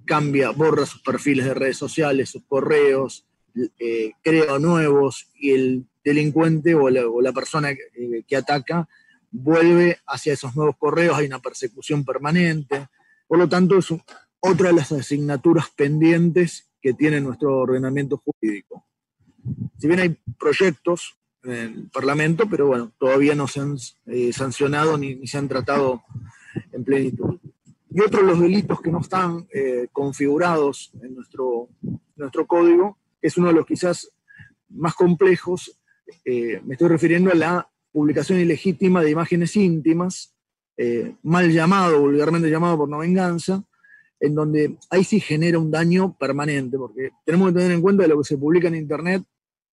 cambia, 0.05 0.49
borra 0.49 0.85
sus 0.85 1.01
perfiles 1.01 1.45
de 1.45 1.53
redes 1.53 1.77
sociales, 1.77 2.29
sus 2.29 2.43
correos, 2.45 3.27
crea 4.21 4.59
nuevos, 4.59 5.27
y 5.35 5.51
el 5.51 5.85
delincuente 6.03 6.75
o 6.75 6.89
la, 6.89 7.31
persona 7.31 7.69
que 8.27 8.35
ataca 8.35 8.87
vuelve 9.33 9.97
hacia 10.05 10.33
esos 10.33 10.55
nuevos 10.55 10.77
correos, 10.77 11.17
hay 11.17 11.25
una 11.25 11.39
persecución 11.39 12.05
permanente. 12.05 12.87
Por 13.27 13.39
lo 13.39 13.49
tanto, 13.49 13.77
es 13.77 13.87
otra 14.39 14.69
de 14.69 14.75
las 14.75 14.91
asignaturas 14.91 15.69
pendientes 15.75 16.69
que 16.79 16.93
tiene 16.93 17.19
nuestro 17.19 17.59
ordenamiento 17.59 18.17
jurídico. 18.17 18.85
Si 19.77 19.87
bien 19.87 19.99
hay 19.99 20.17
proyectos 20.37 21.17
en 21.43 21.51
el 21.51 21.89
Parlamento, 21.91 22.47
pero 22.49 22.67
bueno, 22.67 22.91
todavía 22.97 23.35
no 23.35 23.47
se 23.47 23.59
han 23.59 23.75
eh, 24.05 24.31
sancionado 24.31 24.97
ni, 24.97 25.25
se 25.25 25.37
han 25.37 25.47
tratado 25.47 26.03
en 26.71 26.83
plenitud. 26.83 27.39
Y 27.89 28.01
otro 28.01 28.21
de 28.21 28.27
los 28.27 28.39
delitos 28.39 28.81
que 28.81 28.91
no 28.91 29.01
están 29.01 29.47
eh, 29.53 29.87
configurados 29.91 30.91
en 31.01 31.15
nuestro, 31.15 31.69
nuestro 32.15 32.45
código 32.45 32.97
es 33.23 33.37
uno 33.37 33.47
de 33.47 33.53
los 33.53 33.65
quizás 33.65 34.11
más 34.69 34.93
complejos. 34.93 35.79
Eh, 36.25 36.61
me 36.65 36.73
estoy 36.73 36.89
refiriendo 36.89 37.31
a 37.31 37.35
la 37.35 37.69
publicación 37.91 38.39
ilegítima 38.39 39.01
de 39.01 39.11
imágenes 39.11 39.55
íntimas, 39.55 40.35
eh, 40.77 41.15
mal 41.23 41.51
llamado, 41.51 42.01
vulgarmente 42.01 42.49
llamado 42.49 42.77
por 42.77 42.89
no 42.89 42.99
venganza, 42.99 43.63
en 44.19 44.35
donde 44.35 44.77
ahí 44.89 45.03
sí 45.03 45.19
genera 45.19 45.57
un 45.57 45.71
daño 45.71 46.17
permanente, 46.17 46.77
porque 46.77 47.11
tenemos 47.25 47.49
que 47.49 47.59
tener 47.59 47.71
en 47.71 47.81
cuenta 47.81 48.03
que 48.03 48.09
lo 48.09 48.17
que 48.19 48.27
se 48.27 48.37
publica 48.37 48.67
en 48.67 48.75
Internet 48.75 49.23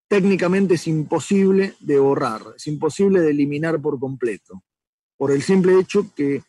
técnicamente 0.08 0.74
es 0.74 0.86
imposible 0.86 1.74
de 1.80 1.98
borrar, 1.98 2.42
es 2.56 2.66
imposible 2.66 3.20
de 3.20 3.30
eliminar 3.30 3.80
por 3.80 3.98
completo, 3.98 4.62
por 5.16 5.30
el 5.30 5.42
simple 5.42 5.78
hecho 5.78 6.12
que 6.14 6.42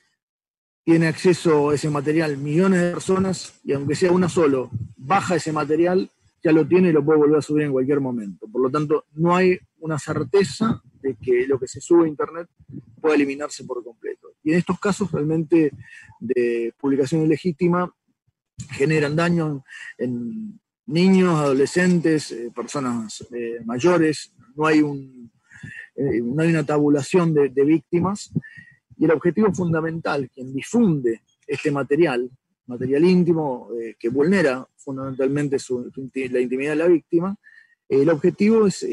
tiene 0.84 1.08
acceso 1.08 1.70
a 1.70 1.76
ese 1.76 1.90
material 1.90 2.38
millones 2.38 2.82
de 2.82 2.92
personas 2.92 3.54
y 3.64 3.74
aunque 3.74 3.96
sea 3.96 4.12
una 4.12 4.30
solo, 4.30 4.72
baja 4.98 5.36
ese 5.36 5.52
material, 5.52 6.10
ya 6.44 6.52
lo 6.52 6.68
tiene 6.68 6.90
y 6.90 6.92
lo 6.92 7.06
puede 7.06 7.20
volver 7.20 7.38
a 7.38 7.42
subir 7.42 7.64
en 7.64 7.72
cualquier 7.72 8.00
momento. 8.00 8.48
Por 8.48 8.62
lo 8.62 8.70
tanto, 8.70 9.06
no 9.14 9.36
hay 9.36 9.58
una 9.80 10.00
certeza 10.00 10.82
de 11.02 11.16
que 11.16 11.46
lo 11.48 11.60
que 11.60 11.68
se 11.68 11.82
sube 11.82 12.06
a 12.06 12.08
Internet 12.08 12.48
pueda 13.00 13.16
eliminarse 13.16 13.64
por 13.64 13.84
completo. 13.84 14.30
Y 14.44 14.52
en 14.52 14.58
estos 14.58 14.80
casos 14.80 15.12
realmente 15.12 15.72
de 16.20 16.74
publicación 16.80 17.24
ilegítima 17.24 17.94
generan 18.72 19.16
daño 19.16 19.64
en 19.98 20.60
niños, 20.86 21.40
adolescentes, 21.40 22.32
eh, 22.32 22.52
personas 22.54 23.26
eh, 23.34 23.60
mayores, 23.66 24.34
no 24.56 24.66
hay, 24.66 24.82
un, 24.82 25.32
eh, 25.96 26.22
no 26.22 26.42
hay 26.42 26.50
una 26.50 26.66
tabulación 26.66 27.34
de, 27.34 27.50
víctimas. 27.64 28.32
Y 28.98 29.06
el 29.06 29.12
objetivo 29.12 29.54
fundamental, 29.54 30.30
quien 30.30 30.54
difunde 30.54 31.22
este 31.48 31.72
material, 31.72 32.30
material 32.68 33.06
íntimo 33.06 33.70
que 34.00 34.10
vulnera 34.10 34.68
fundamentalmente 34.78 35.58
la 36.30 36.40
intimidad 36.40 36.72
de 36.72 36.76
la 36.76 36.88
víctima, 36.88 37.36
el 37.90 38.10
objetivo 38.10 38.68
es 38.68 38.86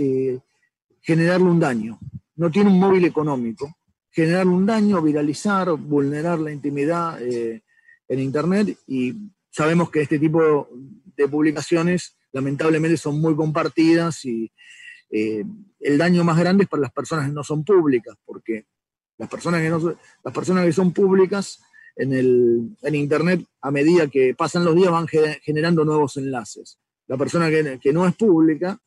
generarle 1.01 1.47
un 1.47 1.61
daño. 1.61 1.99
No 2.37 2.51
tiene 2.51 2.71
un 2.71 2.79
móvil 2.79 3.05
económico. 3.05 3.79
Generarle 4.11 4.53
un 4.53 4.67
daño, 4.67 5.01
viralizar, 5.03 5.71
vulnerar 5.73 6.39
la 6.39 6.53
intimidad 6.53 7.21
eh, 7.23 7.63
en 8.09 8.19
Internet 8.21 8.77
y 8.87 9.15
sabemos 9.51 9.91
que 9.91 10.03
este 10.03 10.19
tipo 10.19 10.69
de 11.17 11.29
publicaciones 11.29 12.17
lamentablemente 12.33 12.97
son 12.97 13.21
muy 13.21 13.35
compartidas 13.35 14.25
y 14.25 14.53
eh, 15.11 15.45
el 15.81 15.99
daño 15.99 16.25
más 16.25 16.39
grande 16.39 16.65
es 16.65 16.69
para 16.69 16.83
las 16.83 16.93
personas 16.93 17.27
que 17.27 17.33
no 17.33 17.43
son 17.43 17.65
públicas, 17.65 18.17
porque 18.25 18.67
las 19.17 19.29
personas 19.29 19.61
que, 19.63 19.71
no, 19.71 19.79
las 19.79 20.35
personas 20.35 20.65
que 20.65 20.73
son 20.73 20.93
públicas 20.93 21.61
en, 21.99 22.13
el, 22.13 22.77
en 22.83 22.95
Internet, 22.95 23.45
a 23.61 23.71
medida 23.71 24.07
que 24.09 24.35
pasan 24.35 24.65
los 24.65 24.75
días, 24.75 24.91
van 24.91 25.07
generando 25.07 25.85
nuevos 25.85 26.17
enlaces. 26.17 26.79
La 27.07 27.17
persona 27.17 27.51
que, 27.51 27.79
que 27.81 27.93
no 27.93 28.07
es 28.07 28.15
pública 28.15 28.81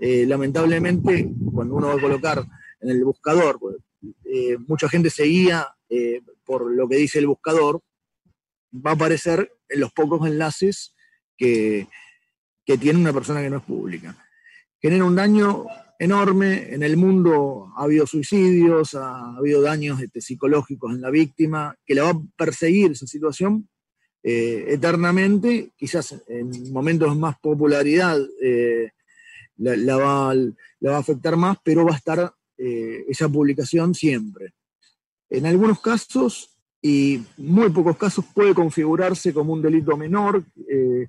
eh, 0.00 0.24
lamentablemente, 0.26 1.32
cuando 1.52 1.74
uno 1.74 1.88
va 1.88 1.94
a 1.94 2.00
colocar 2.00 2.44
en 2.80 2.90
el 2.90 3.04
buscador, 3.04 3.58
pues, 3.58 3.76
eh, 4.24 4.56
mucha 4.66 4.88
gente 4.88 5.10
seguía 5.10 5.66
eh, 5.88 6.22
por 6.44 6.70
lo 6.70 6.88
que 6.88 6.96
dice 6.96 7.18
el 7.18 7.26
buscador, 7.26 7.80
va 8.74 8.92
a 8.92 8.94
aparecer 8.94 9.52
en 9.68 9.80
los 9.80 9.92
pocos 9.92 10.26
enlaces 10.26 10.94
que, 11.36 11.88
tiene 12.80 13.00
una 13.00 13.12
persona 13.12 13.40
que 13.40 13.50
no 13.50 13.56
es 13.56 13.64
pública. 13.64 14.14
Genera 14.80 15.04
un 15.04 15.16
daño 15.16 15.66
enorme, 16.00 16.74
en 16.74 16.82
el 16.82 16.96
mundo 16.96 17.72
ha 17.76 17.84
habido 17.84 18.06
suicidios, 18.06 18.94
ha 18.94 19.36
habido 19.36 19.60
daños 19.60 20.00
este, 20.00 20.20
psicológicos 20.20 20.92
en 20.92 21.02
la 21.02 21.10
víctima, 21.10 21.76
que 21.84 21.94
la 21.94 22.04
va 22.04 22.10
a 22.10 22.22
perseguir 22.36 22.92
esa 22.92 23.06
situación 23.06 23.68
eternamente, 24.22 25.70
quizás 25.78 26.22
en 26.28 26.72
momentos 26.72 27.16
más 27.16 27.38
popularidad 27.38 28.18
la, 29.60 29.96
va, 29.96 30.32
a 30.32 30.98
afectar 30.98 31.36
más, 31.36 31.58
pero 31.62 31.84
va 31.84 31.92
a 31.92 31.96
estar 31.96 32.32
eh, 32.56 33.04
esa 33.08 33.28
publicación 33.28 33.94
siempre. 33.94 34.54
En 35.28 35.46
algunos 35.46 35.80
casos, 35.80 36.56
y 36.82 37.22
muy 37.36 37.70
pocos 37.70 37.96
casos, 37.96 38.24
puede 38.34 38.54
configurarse 38.54 39.32
como 39.32 39.52
un 39.52 39.62
delito 39.62 39.96
menor, 39.96 40.44
eh, 40.68 41.08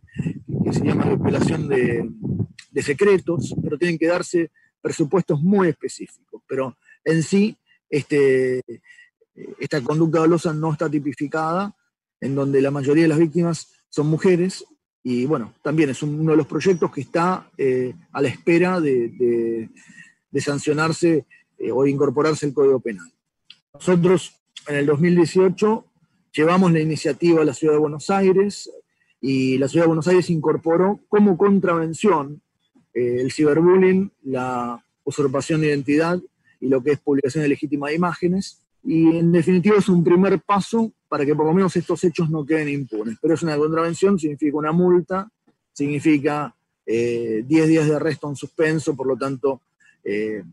que 0.64 0.74
se 0.74 0.86
llama 0.86 1.06
revelación 1.06 1.68
de, 1.68 2.10
de 2.72 2.82
secretos, 2.82 3.56
pero 3.64 3.78
tienen 3.78 3.98
que 3.98 4.08
darse 4.08 4.52
presupuestos 4.82 5.42
muy 5.42 5.70
específicos. 5.70 6.42
Pero 6.48 6.78
en 7.04 7.24
sí, 7.24 7.58
este, 7.90 8.62
esta 9.60 9.82
conducta 9.82 10.20
dolosa 10.20 10.54
no 10.54 10.72
está 10.72 10.90
tipificada, 10.90 11.76
en 12.20 12.36
donde 12.36 12.62
la 12.62 12.72
mayoría 12.72 13.04
de 13.04 13.10
las 13.10 13.20
víctimas 13.20 13.72
son 13.90 14.08
mujeres 14.08 14.66
y 15.04 15.26
bueno, 15.26 15.54
también 15.64 15.90
es 15.90 16.04
uno 16.04 16.32
de 16.32 16.38
los 16.38 16.48
proyectos 16.48 16.92
que 16.92 17.02
está 17.02 17.50
eh, 17.58 17.94
a 18.12 18.22
la 18.22 18.28
espera 18.28 18.80
de, 18.80 19.70
sancionarse 20.40 21.26
eh, 21.58 21.72
o 21.72 21.86
incorporarse 21.88 22.46
el 22.46 22.54
Código 22.54 22.80
Penal. 22.80 23.12
Nosotros 23.74 24.36
en 24.68 24.76
el 24.76 24.86
2018 24.86 25.86
llevamos 26.34 26.72
la 26.72 26.80
iniciativa 26.80 27.42
a 27.42 27.46
la 27.46 27.54
Ciudad 27.54 27.74
de 27.74 27.80
Buenos 27.80 28.10
Aires 28.10 28.70
y 29.20 29.58
la 29.58 29.68
Ciudad 29.68 29.86
de 29.86 29.90
Buenos 29.90 30.08
Aires 30.08 30.30
incorporó 30.30 31.00
como 31.08 31.38
contravención 31.38 32.42
el 32.94 33.32
ciberbullying, 33.32 34.12
la 34.24 34.84
usurpación 35.04 35.62
de 35.62 35.68
identidad 35.68 36.20
y 36.60 36.68
lo 36.68 36.84
que 36.84 36.92
es 36.92 37.00
publicación 37.00 37.46
ilegítima 37.46 37.90
de 37.90 37.96
imágenes. 37.96 38.62
Y 38.84 39.18
en 39.18 39.32
definitiva 39.32 39.78
es 39.78 39.90
un 39.90 40.04
primer 40.04 40.40
paso 40.42 40.92
para 41.08 41.26
que 41.26 41.36
por 41.36 41.46
lo 41.46 41.54
menos 41.54 41.76
estos 41.76 42.04
hechos 42.04 42.30
no 42.30 42.46
queden 42.46 42.70
impunes. 42.70 43.18
Pero 43.22 43.34
es 43.34 43.44
una 43.44 43.58
contravención, 43.58 44.18
significa 44.18 44.58
una 44.58 44.72
multa, 44.72 45.30
significa 45.74 46.56
10 46.86 46.98
eh, 46.98 47.44
días 47.46 47.88
de 47.88 47.96
arresto 47.96 48.30
en 48.30 48.36
suspenso, 48.36 48.96
por 48.96 49.08
lo 49.08 49.18
tanto, 49.18 49.62
eh, 50.04 50.44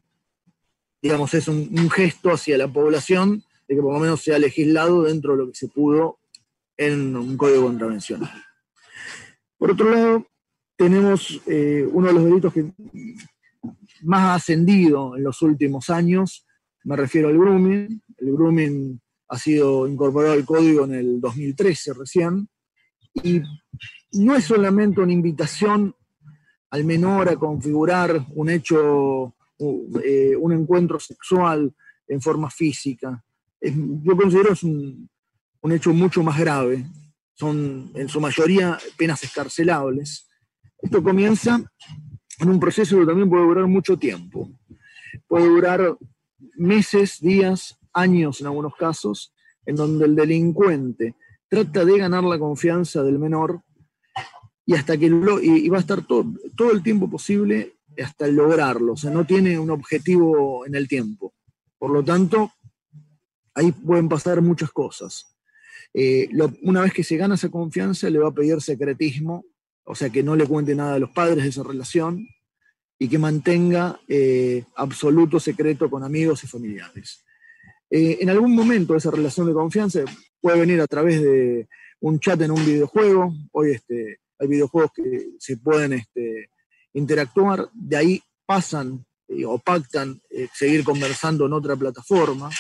digamos, 1.01 1.33
es 1.35 1.49
un, 1.49 1.91
gesto 1.91 2.31
hacia 2.31 2.59
la 2.59 2.69
población 2.69 3.43
de 3.67 3.75
que 3.75 3.83
por 3.83 3.93
lo 3.93 3.99
menos 3.99 4.23
sea 4.23 4.39
legislado 4.39 5.05
dentro 5.05 5.33
de 5.33 5.39
lo 5.39 5.51
que 5.51 5.57
se 5.57 5.69
pudo 5.69 6.19
en 6.77 7.17
un 7.17 7.37
código 7.37 7.65
contravencional. 7.65 8.31
Por 9.59 9.73
otro 9.73 9.91
lado, 9.91 10.27
tenemos 10.79 11.43
eh, 11.47 11.87
uno 11.93 12.07
de 12.07 12.13
los 12.15 12.25
delitos 12.25 12.53
que 12.55 12.73
más 14.03 14.21
ha 14.21 14.35
ascendido 14.37 15.17
en 15.17 15.25
los 15.25 15.43
últimos 15.43 15.91
años, 15.91 16.47
me 16.85 16.95
refiero 16.95 17.29
al 17.29 17.37
grooming. 17.37 18.01
El 18.17 18.33
grooming 18.33 19.01
ha 19.29 19.39
sido 19.39 19.89
incorporado 19.89 20.35
al 20.35 20.45
código 20.45 20.85
en 20.85 20.95
el 20.95 21.21
2013 21.21 21.95
recién, 21.95 22.49
y 23.25 23.43
no 24.13 24.37
es 24.37 24.45
solamente 24.45 25.01
una 25.01 25.13
invitación 25.13 25.95
al 26.71 26.85
menor 26.85 27.29
a 27.29 27.37
configurar 27.37 28.25
un 28.35 28.49
hecho, 28.49 29.35
eh, 30.05 30.37
un 30.37 30.53
encuentro 30.53 31.01
sexual 31.01 31.75
en 32.07 32.21
forma 32.21 32.51
física. 32.51 33.23
yo 33.61 34.17
considero 34.17 34.53
es 34.53 34.63
un, 34.63 35.11
un 35.61 35.73
hecho 35.73 35.93
mucho 35.93 36.23
más 36.23 36.39
grave. 36.39 36.87
Son 37.35 37.91
en 37.95 38.09
su 38.09 38.21
mayoría 38.21 38.79
penas 38.97 39.25
escarcelables. 39.25 40.28
Esto 40.81 41.03
comienza 41.03 41.61
en 42.41 42.49
un 42.49 42.61
proceso 42.61 42.99
que 42.99 43.07
también 43.07 43.29
puede 43.29 43.45
durar 43.45 43.67
mucho 43.67 43.99
tiempo. 43.99 44.51
Puede 45.27 45.47
durar 45.47 45.97
meses, 46.57 47.21
días, 47.21 47.79
años 47.93 48.41
en 48.41 48.47
algunos 48.47 48.75
casos, 48.77 49.35
en 49.67 49.77
donde 49.77 50.07
el 50.07 50.15
delincuente 50.15 51.15
trata 51.49 51.85
de 51.85 51.99
ganar 51.99 52.25
la 52.25 52.39
confianza 52.39 53.03
del 53.03 53.19
menor 53.19 53.63
y 54.65 54.75
hasta 54.75 54.99
que 54.99 55.09
lo, 55.09 55.41
y, 55.41 55.69
va 55.69 55.79
a 55.79 55.81
estar 55.81 56.07
todo, 56.07 56.27
todo 56.55 56.73
el 56.73 56.83
tiempo 56.83 57.09
posible 57.11 57.79
hasta 58.03 58.27
lograrlo, 58.29 58.93
o 58.93 58.97
sea, 58.97 59.11
no 59.11 59.25
tiene 59.25 59.59
un 59.59 59.71
objetivo 59.71 60.67
en 60.67 60.75
el 60.75 60.87
tiempo. 60.87 61.35
Por 61.79 61.91
lo 61.91 62.05
tanto, 62.05 62.53
ahí 63.55 63.73
pueden 63.73 64.09
pasar 64.09 64.41
muchas 64.43 64.71
cosas. 64.71 65.35
Eh, 65.95 66.29
una 66.63 66.83
vez 66.83 66.93
que 66.93 67.03
se 67.03 67.17
gana 67.17 67.35
esa 67.35 67.49
confianza, 67.49 68.11
le 68.11 68.19
va 68.19 68.29
a 68.29 68.35
pedir 68.35 68.61
secretismo, 68.61 69.45
o 69.89 69.95
sea, 69.95 70.11
que 70.11 70.23
no 70.23 70.37
le 70.37 70.47
cuente 70.47 70.75
nada 70.75 70.95
a 70.95 70.99
los 70.99 71.11
padres 71.11 71.43
de 71.43 71.49
esa 71.49 71.63
relación 71.63 72.29
y 72.99 73.09
que 73.09 73.19
mantenga 73.19 73.99
eh, 74.07 74.65
absoluto 74.77 75.41
secreto 75.41 75.89
con 75.89 76.05
amigos 76.05 76.45
y 76.45 76.47
familiares. 76.47 77.25
Eh, 77.91 78.19
en 78.21 78.29
algún 78.29 78.55
momento 78.55 78.95
esa 78.95 79.11
relación 79.11 79.47
de 79.47 79.55
confianza 79.55 80.01
puede 80.43 80.61
venir 80.61 80.81
a 80.83 80.87
través 80.87 81.23
de 81.23 81.69
un 82.01 82.21
chat 82.21 82.39
en 82.43 82.51
un 82.51 82.65
videojuego. 82.67 83.33
Hoy 83.53 83.73
este, 83.73 84.21
hay 84.39 84.47
videojuegos 84.47 84.91
que 84.95 85.31
se 85.39 85.57
pueden 85.57 85.95
este, 85.95 86.51
interactuar, 86.93 87.71
de 87.73 87.97
ahí 87.97 88.23
pasan 88.45 89.07
eh, 89.29 89.47
o 89.47 89.59
pactan 89.59 90.21
seguir 90.53 90.85
conversando 90.85 91.47
en 91.47 91.55
otra 91.55 91.77
plataforma. 91.77 92.51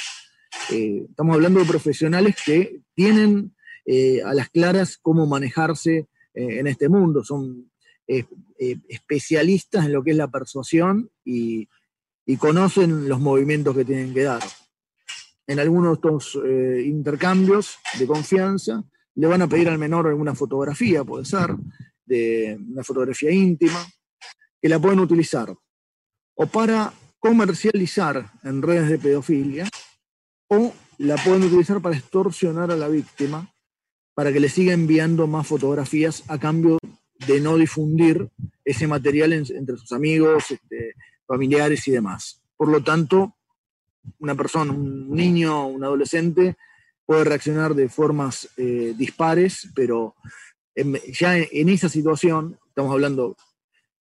estamos 0.70 1.34
hablando 1.34 1.60
de 1.60 1.66
profesionales 1.66 2.36
que 2.44 2.80
tienen 2.94 3.54
a 4.24 4.34
las 4.34 4.50
claras 4.50 4.98
cómo 5.00 5.26
manejarse 5.26 6.08
en 6.34 6.66
este 6.66 6.88
mundo, 6.88 7.24
son 7.24 7.70
especialistas 8.06 9.86
en 9.86 9.92
lo 9.92 10.02
que 10.02 10.12
es 10.12 10.16
la 10.16 10.30
persuasión 10.30 11.10
y 11.24 11.68
conocen 12.38 13.08
los 13.08 13.20
movimientos 13.20 13.76
que 13.76 13.84
tienen 13.84 14.14
que 14.14 14.24
dar. 14.24 14.42
En 15.46 15.58
algunos 15.58 15.90
de 15.90 15.94
estos 15.94 16.38
eh, 16.44 16.82
intercambios 16.84 17.78
de 17.98 18.06
confianza, 18.06 18.84
le 19.14 19.26
van 19.26 19.40
a 19.40 19.48
pedir 19.48 19.68
al 19.70 19.78
menor 19.78 20.06
alguna 20.06 20.34
fotografía, 20.34 21.04
puede 21.04 21.24
ser, 21.24 21.56
de 22.04 22.58
una 22.70 22.84
fotografía 22.84 23.30
íntima, 23.30 23.84
que 24.60 24.68
la 24.68 24.78
pueden 24.78 25.00
utilizar 25.00 25.54
o 26.40 26.46
para 26.46 26.92
comercializar 27.18 28.30
en 28.44 28.62
redes 28.62 28.88
de 28.88 28.98
pedofilia, 28.98 29.68
o 30.48 30.72
la 30.98 31.16
pueden 31.16 31.44
utilizar 31.44 31.80
para 31.80 31.96
extorsionar 31.96 32.70
a 32.70 32.76
la 32.76 32.88
víctima, 32.88 33.52
para 34.18 34.32
que 34.32 34.40
le 34.40 34.48
siga 34.48 34.72
enviando 34.72 35.28
más 35.28 35.46
fotografías 35.46 36.24
a 36.26 36.38
cambio 36.38 36.78
de 37.24 37.40
no 37.40 37.56
difundir 37.56 38.28
ese 38.64 38.88
material 38.88 39.32
entre 39.32 39.76
sus 39.76 39.92
amigos, 39.92 40.50
este, 40.50 40.94
familiares 41.24 41.86
y 41.86 41.92
demás. 41.92 42.42
Por 42.56 42.66
lo 42.66 42.82
tanto, 42.82 43.36
una 44.18 44.34
persona, 44.34 44.72
un 44.72 45.08
niño, 45.12 45.68
un 45.68 45.84
adolescente, 45.84 46.56
puede 47.06 47.22
reaccionar 47.22 47.76
de 47.76 47.88
formas 47.88 48.48
eh, 48.56 48.92
dispares, 48.98 49.68
pero 49.72 50.16
ya 51.12 51.38
en, 51.38 51.68
esa 51.68 51.88
situación, 51.88 52.58
estamos 52.66 52.90
hablando, 52.90 53.36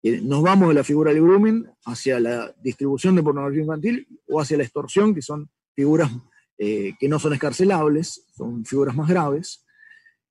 nos 0.01 0.41
vamos 0.41 0.69
de 0.69 0.75
la 0.75 0.85
figura 0.85 1.11
del 1.11 1.23
grooming 1.23 1.67
hacia 1.83 2.21
la 2.21 2.55
distribución 2.63 3.15
de 3.15 3.23
pornografía 3.23 3.63
infantil 3.63 4.07
o 4.29 4.39
hacia 4.39 4.55
la 4.55 4.63
extorsión, 4.63 5.13
que 5.13 5.21
son 5.21 5.49
figuras 5.75 6.09
eh, 6.57 6.93
que 6.97 7.09
no 7.09 7.19
son 7.19 7.33
escarcelables, 7.33 8.27
son 8.33 8.63
figuras 8.63 8.95
más 8.95 9.09
graves, 9.09 9.64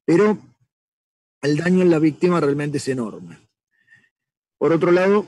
pero 0.05 0.39
el 1.43 1.57
daño 1.57 1.83
en 1.83 1.91
la 1.91 1.99
víctima 1.99 2.41
realmente 2.41 2.79
es 2.79 2.89
enorme. 2.89 3.39
Por 4.59 4.73
otro 4.73 4.91
lado, 4.91 5.27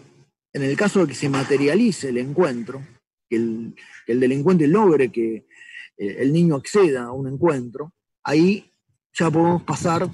en 0.52 0.62
el 0.62 0.76
caso 0.76 1.00
de 1.00 1.08
que 1.08 1.14
se 1.14 1.28
materialice 1.28 2.08
el 2.08 2.18
encuentro, 2.18 2.82
que 3.28 3.36
el, 3.36 3.74
delincuente 4.06 4.66
logre 4.66 5.10
que 5.10 5.46
eh, 5.98 6.16
el 6.18 6.32
niño 6.32 6.56
acceda 6.56 7.04
a 7.04 7.12
un 7.12 7.28
encuentro, 7.28 7.92
ahí 8.24 8.72
ya 9.12 9.30
podemos 9.30 9.62
pasar 9.62 10.08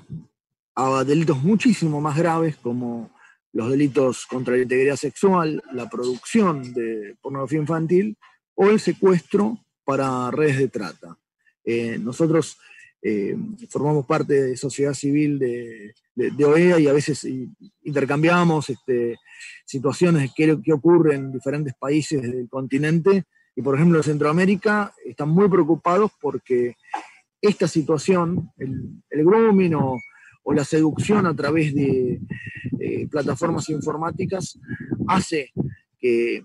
a 0.75 1.05
delitos 1.05 1.43
muchísimo 1.43 2.01
más 2.01 2.17
graves 2.17 2.57
como 2.57 3.11
los 3.53 3.71
delitos 3.71 4.27
contra 4.27 4.57
la 4.57 4.63
integridad 4.63 4.97
sexual, 4.97 5.63
la 5.73 5.89
producción 5.89 6.73
de 6.73 7.17
pornografía 7.21 7.59
infantil 7.59 8.17
o 8.55 8.71
el 8.71 8.81
secuestro 8.81 9.59
para 9.85 10.31
redes 10.31 10.59
de 10.59 10.69
trata. 10.69 11.19
Eh, 11.65 11.99
nosotros 11.99 12.59
eh, 13.05 13.37
formamos 13.69 14.07
parte 14.07 14.41
de 14.43 14.57
sociedad 14.57 14.95
civil 14.95 15.39
de, 15.39 15.95
OEA 16.45 16.79
y 16.79 16.87
a 16.87 16.93
veces 16.93 17.27
intercambiamos 17.83 18.71
este, 18.71 19.17
situaciones 19.65 20.31
que, 20.37 20.61
que 20.63 20.73
ocurren 20.73 21.27
en 21.27 21.33
diferentes 21.33 21.75
países 21.75 22.23
del 22.23 22.49
continente. 22.49 23.25
Y 23.57 23.63
por 23.63 23.75
ejemplo, 23.75 23.99
en 23.99 24.05
Centroamérica 24.05 24.95
están 25.05 25.31
muy 25.31 25.49
preocupados 25.49 26.13
porque 26.21 26.77
esta 27.41 27.67
situación, 27.67 28.53
el, 28.57 29.03
el 29.11 29.25
grooming 29.25 29.75
o, 29.75 29.99
la 30.55 30.65
seducción 30.65 31.27
a 31.27 31.35
través 31.35 31.75
de 31.75 32.21
eh, 32.81 33.07
plataformas 33.09 33.69
informáticas, 33.69 34.59
hace 35.09 35.53
que 35.99 36.45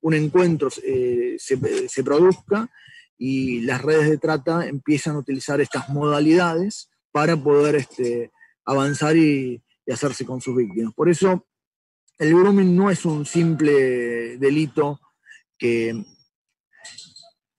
un 0.00 0.14
encuentro 0.14 0.68
eh, 0.82 1.36
se, 1.38 1.88
se 1.88 2.02
produzca 2.02 2.68
y 3.26 3.62
las 3.62 3.80
redes 3.80 4.10
de 4.10 4.18
trata 4.18 4.66
empiezan 4.66 5.16
a 5.16 5.20
utilizar 5.20 5.58
estas 5.58 5.88
modalidades 5.88 6.90
para 7.10 7.38
poder 7.38 7.74
este, 7.76 8.30
avanzar 8.66 9.16
y, 9.16 9.62
hacerse 9.90 10.26
con 10.26 10.42
sus 10.42 10.54
víctimas. 10.56 10.92
Por 10.94 11.08
eso, 11.08 11.46
el 12.18 12.34
grooming 12.34 12.76
no 12.76 12.90
es 12.90 13.06
un 13.06 13.24
simple 13.24 14.36
delito 14.36 15.00
que 15.56 16.04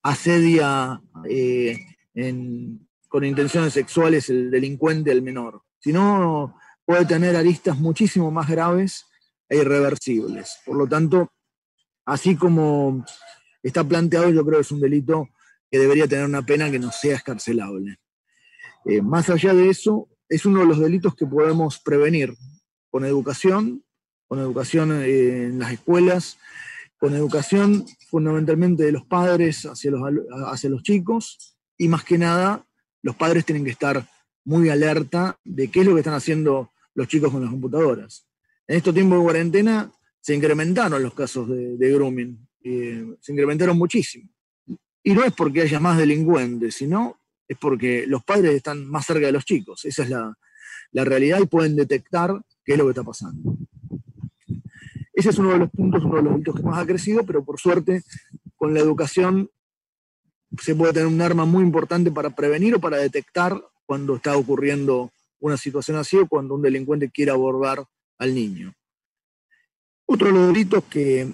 asedia 0.03 1.01
eh, 1.27 1.79
con 3.07 3.23
intenciones 3.23 3.73
sexuales 3.73 4.29
el 4.29 4.51
delincuente 4.51 5.11
al 5.11 5.23
menor, 5.23 5.63
sino 5.79 6.59
puede 6.85 7.05
tener 7.05 7.35
aristas 7.35 7.79
muchísimo 7.79 8.29
más 8.29 8.47
graves 8.47 9.05
e 9.49 9.57
irreversibles. 9.57 10.59
Por 10.63 10.77
lo 10.77 10.87
tanto, 10.87 11.31
así 12.05 12.35
como 12.35 13.03
está 13.63 13.83
planteado, 13.83 14.29
yo 14.29 14.45
creo 14.45 14.59
que 14.59 14.63
es 14.63 14.71
un 14.71 14.81
delito 14.81 15.29
debería 15.77 16.07
tener 16.07 16.25
una 16.25 16.45
pena 16.45 16.69
que 16.71 16.79
no 16.79 16.91
sea 16.91 17.15
escarcelable. 17.15 17.97
Eh, 18.85 19.01
más 19.01 19.29
allá 19.29 19.53
de 19.53 19.69
eso, 19.69 20.09
es 20.29 20.45
uno 20.45 20.61
de 20.61 20.65
los 20.67 20.79
delitos 20.79 21.15
que 21.15 21.25
podemos 21.25 21.79
prevenir 21.79 22.33
con 22.89 23.05
educación, 23.05 23.83
con 24.27 24.39
educación 24.39 24.91
eh, 25.03 25.45
en 25.45 25.59
las 25.59 25.73
escuelas, 25.73 26.37
con 26.97 27.13
educación 27.13 27.85
fundamentalmente 28.09 28.83
de 28.83 28.91
los 28.91 29.05
padres 29.05 29.65
hacia 29.65 29.91
los, 29.91 30.01
hacia 30.47 30.69
los 30.69 30.81
chicos 30.83 31.57
y 31.77 31.87
más 31.87 32.03
que 32.03 32.17
nada 32.17 32.65
los 33.01 33.15
padres 33.15 33.45
tienen 33.45 33.63
que 33.63 33.71
estar 33.71 34.07
muy 34.45 34.69
alerta 34.69 35.37
de 35.43 35.69
qué 35.69 35.81
es 35.81 35.85
lo 35.85 35.93
que 35.93 35.99
están 35.99 36.13
haciendo 36.13 36.71
los 36.93 37.07
chicos 37.07 37.31
con 37.31 37.41
las 37.41 37.51
computadoras. 37.51 38.27
En 38.67 38.77
estos 38.77 38.93
tiempos 38.93 39.19
de 39.19 39.23
cuarentena 39.23 39.91
se 40.21 40.33
incrementaron 40.33 41.03
los 41.03 41.13
casos 41.13 41.47
de, 41.47 41.91
grooming, 41.93 42.47
eh, 42.63 43.05
se 43.19 43.31
incrementaron 43.31 43.77
muchísimo. 43.77 44.29
Y 45.07 45.13
no 45.13 45.23
es 45.23 45.33
porque 45.33 45.61
haya 45.61 45.79
más 45.79 45.99
delincuentes, 45.99 46.73
sino 46.73 47.19
es 47.47 47.55
porque 47.59 48.07
los 48.07 48.23
padres 48.23 48.55
están 48.55 48.87
más 48.87 49.05
cerca 49.05 49.27
de 49.27 49.33
los 49.33 49.45
chicos. 49.45 49.85
Esa 49.85 50.01
es 50.01 50.09
la, 50.09 50.35
realidad 50.91 51.39
y 51.43 51.45
pueden 51.45 51.75
detectar 51.75 52.41
qué 52.63 52.71
es 52.71 52.77
lo 52.79 52.85
que 52.85 52.89
está 52.89 53.03
pasando. 53.03 53.55
Ese 55.13 55.29
es 55.29 55.37
uno 55.37 55.51
de 55.51 55.59
los 55.59 55.69
puntos, 55.69 56.03
uno 56.03 56.15
de 56.15 56.23
los 56.23 56.31
delitos 56.33 56.55
que 56.55 56.63
más 56.63 56.79
ha 56.79 56.87
crecido, 56.87 57.23
pero 57.23 57.45
por 57.45 57.59
suerte 57.59 58.01
con 58.55 58.73
la 58.73 58.79
educación 58.79 59.51
se 60.59 60.73
puede 60.73 60.93
tener 60.93 61.07
un 61.07 61.21
arma 61.21 61.45
muy 61.45 61.63
importante 61.63 62.09
para 62.09 62.31
prevenir 62.31 62.73
o 62.73 62.81
para 62.81 62.97
detectar 62.97 63.63
cuando 63.85 64.15
está 64.15 64.35
ocurriendo 64.35 65.11
una 65.39 65.57
situación 65.57 65.97
así 65.97 66.17
o 66.17 66.27
cuando 66.27 66.55
un 66.55 66.63
delincuente 66.63 67.11
quiere 67.11 67.29
abordar 67.29 67.85
al 68.17 68.33
niño. 68.33 68.73
Otro 70.07 70.27
de 70.27 70.33
los 70.33 70.47
delitos 70.47 70.83
que 70.85 71.31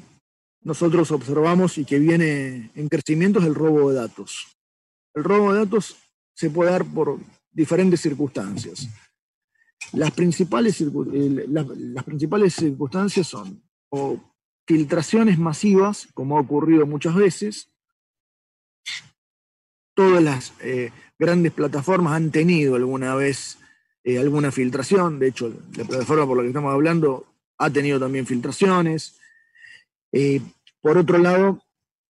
nosotros 0.64 1.12
observamos 1.12 1.78
y 1.78 1.86
que 1.86 2.00
viene 2.00 2.72
en 2.76 2.88
crecimiento 2.88 3.40
es 3.40 3.46
el 3.46 3.56
robo 3.56 3.90
de 3.90 3.96
datos. 3.96 4.48
El 5.14 5.24
robo 5.24 5.54
de 5.54 5.60
datos 5.60 5.98
se 6.34 6.50
puede 6.50 6.72
dar 6.72 6.86
por 6.86 7.20
diferentes 7.52 8.02
circunstancias. 8.02 8.88
Las 9.94 10.12
principales, 10.12 10.80
las, 10.80 12.04
principales 12.04 12.54
circunstancias 12.54 13.28
son 13.28 13.62
filtraciones 14.66 15.38
masivas, 15.38 16.08
como 16.14 16.38
ha 16.38 16.42
ocurrido 16.42 16.86
muchas 16.86 17.16
veces. 17.16 17.70
Todas 19.94 20.24
las 20.24 20.54
eh, 20.62 20.92
grandes 21.20 21.52
plataformas 21.52 22.14
han 22.14 22.32
tenido 22.32 22.76
alguna 22.76 23.16
vez 23.16 23.58
eh, 24.04 24.18
alguna 24.18 24.52
filtración. 24.52 25.20
De 25.20 25.28
hecho, 25.28 25.54
la 25.76 25.84
plataforma 25.84 26.26
por 26.26 26.38
la 26.38 26.44
que 26.44 26.50
estamos 26.50 26.74
hablando 26.74 27.26
ha 27.58 27.70
tenido 27.70 28.00
también 28.00 28.26
filtraciones. 28.26 29.21
Eh, 30.12 30.42
por 30.82 30.98
otro 30.98 31.18
lado, 31.18 31.62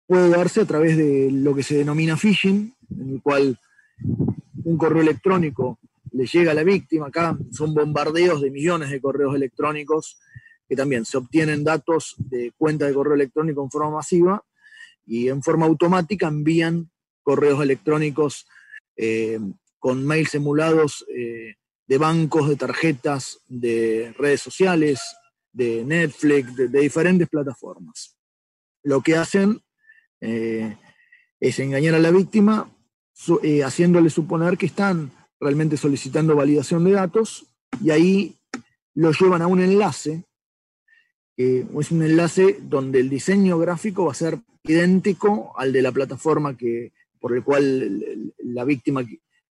puede 0.06 0.30
darse 0.30 0.62
a 0.62 0.66
través 0.66 0.98
de 0.98 1.30
lo 1.32 1.56
que 1.56 1.64
se 1.64 1.78
denomina 1.78 2.18
phishing, 2.18 2.74
en 2.90 3.10
el 3.10 3.22
cual 3.22 3.60
un 4.64 4.78
correo 4.78 5.02
electrónico 5.02 5.80
le 6.12 6.26
llega 6.26 6.52
a 6.52 6.56
la 6.56 6.64
víctima. 6.64 7.08
Acá 7.08 7.38
son 7.52 7.74
bombardeos 7.74 8.42
de 8.42 8.52
millones 8.52 8.90
de 8.90 9.02
correos 9.02 9.36
electrónicos 9.36 10.18
que 10.68 10.76
también 10.76 11.06
se 11.06 11.18
obtienen 11.18 11.64
datos 11.64 12.16
de 12.18 12.52
cuenta 12.58 12.86
de 12.86 12.94
correo 12.94 13.16
electrónico 13.16 13.64
en 13.64 13.72
forma 13.72 13.92
masiva 13.92 14.44
y 15.06 15.30
en 15.30 15.42
forma 15.42 15.66
automática 15.66 16.28
envían 16.28 16.92
correos 17.24 17.62
electrónicos 17.64 18.46
eh, 18.98 19.40
con 19.80 20.06
mails 20.06 20.36
emulados 20.36 21.06
eh, 21.16 21.56
de 21.88 21.98
bancos, 21.98 22.50
de 22.50 22.58
tarjetas, 22.58 23.40
de 23.48 24.14
redes 24.18 24.42
sociales, 24.42 25.00
de 25.58 25.84
Netflix, 25.84 26.56
de, 26.56 26.68
diferentes 26.68 27.28
plataformas. 27.28 28.16
Lo 28.84 29.02
que 29.02 29.16
hacen 29.16 29.60
eh, 30.22 30.78
es 31.40 31.60
engañar 31.60 31.96
a 31.96 32.00
la 32.00 32.12
víctima 32.12 32.72
haciéndole 33.66 34.12
suponer 34.12 34.58
que 34.58 34.68
están 34.68 35.12
realmente 35.40 35.76
solicitando 35.76 36.36
validación 36.36 36.84
de 36.84 36.92
datos 36.92 37.48
y 37.84 37.90
ahí 37.90 38.36
lo 38.94 39.12
llevan 39.12 39.42
a 39.42 39.48
un 39.48 39.62
enlace, 39.62 40.24
es 41.36 41.92
un 41.92 42.04
enlace 42.04 42.60
donde 42.62 43.00
el 43.00 43.10
diseño 43.10 43.60
gráfico 43.60 44.06
va 44.06 44.12
a 44.12 44.16
ser 44.16 44.40
idéntico 44.64 45.54
al 45.58 45.72
de 45.72 45.82
la 45.82 45.92
plataforma 45.92 46.58
que, 46.58 46.94
por 47.20 47.36
el 47.36 47.44
cual 47.44 48.24
la 48.40 48.64
víctima 48.64 49.04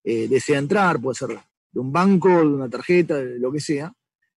eh, 0.03 0.29
desea 0.29 0.59
entrar, 0.59 1.01
puede 1.01 1.15
ser 1.15 1.39
de 1.73 1.81
un 1.81 1.93
banco, 1.93 2.29
de 2.29 2.47
una 2.47 2.69
tarjeta, 2.69 3.17
de 3.17 3.39
lo 3.39 3.53
que 3.53 3.61
sea, 3.61 3.93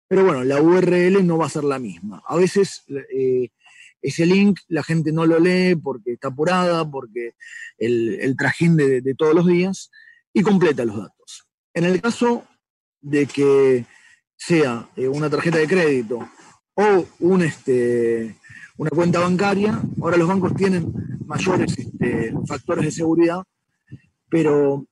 pero 0.07 0.23
bueno, 0.23 0.43
la 0.43 0.61
URL 0.61 1.25
no 1.25 1.37
va 1.37 1.47
a 1.47 1.49
ser 1.49 1.63
la 1.63 1.79
misma. 1.79 2.23
A 2.25 2.37
veces 2.37 2.83
eh, 3.13 3.49
ese 4.01 4.25
link 4.25 4.59
la 4.67 4.83
gente 4.83 5.11
no 5.11 5.25
lo 5.25 5.39
lee 5.39 5.75
porque 5.75 6.13
está 6.13 6.29
apurada, 6.29 6.89
porque 6.89 7.33
el, 7.77 8.35
trajín 8.37 8.77
de, 8.77 9.15
todos 9.17 9.35
los 9.35 9.47
días, 9.47 9.91
y 10.33 10.41
completa 10.41 10.85
los 10.85 10.97
datos. 10.97 11.47
En 11.73 11.83
el 11.83 12.01
caso 12.01 12.45
de 13.01 13.25
que 13.25 13.85
sea 14.35 14.89
eh, 14.95 15.07
una 15.07 15.29
tarjeta 15.29 15.57
de 15.57 15.67
crédito 15.67 16.27
o 16.75 17.05
un, 17.19 17.41
este, 17.41 18.35
una 18.77 18.89
cuenta 18.91 19.19
bancaria, 19.19 19.81
ahora 20.01 20.17
los 20.17 20.27
bancos 20.27 20.55
tienen 20.55 20.93
mayores 21.25 21.77
este, 21.77 22.33
factores 22.47 22.85
de 22.85 22.91
seguridad, 22.91 23.43
pero 24.29 24.85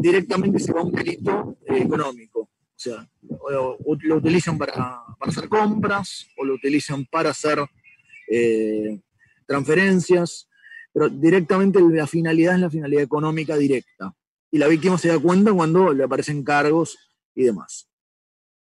directamente 0.00 0.58
se 0.58 0.72
va 0.72 0.80
a 0.80 0.84
un 0.84 0.92
delito 0.92 1.58
eh, 1.66 1.78
económico. 1.78 2.50
O 2.76 2.80
sea, 2.84 3.08
lo 3.30 4.16
utilizan 4.16 4.58
para, 4.58 5.02
hacer 5.20 5.48
compras 5.48 6.26
o 6.36 6.44
lo 6.44 6.54
utilizan 6.54 7.06
para 7.06 7.30
hacer 7.30 7.58
eh, 8.28 9.00
transferencias, 9.46 10.48
pero 10.92 11.08
directamente 11.08 11.80
la 11.80 12.06
finalidad 12.06 12.54
es 12.54 12.60
la 12.60 12.70
finalidad 12.70 13.02
económica 13.02 13.56
directa 13.56 14.12
y 14.50 14.58
la 14.58 14.68
víctima 14.68 14.98
se 14.98 15.08
da 15.08 15.18
cuenta 15.18 15.52
cuando 15.52 15.92
le 15.92 16.04
aparecen 16.04 16.42
cargos 16.42 16.98
y 17.34 17.44
demás. 17.44 17.88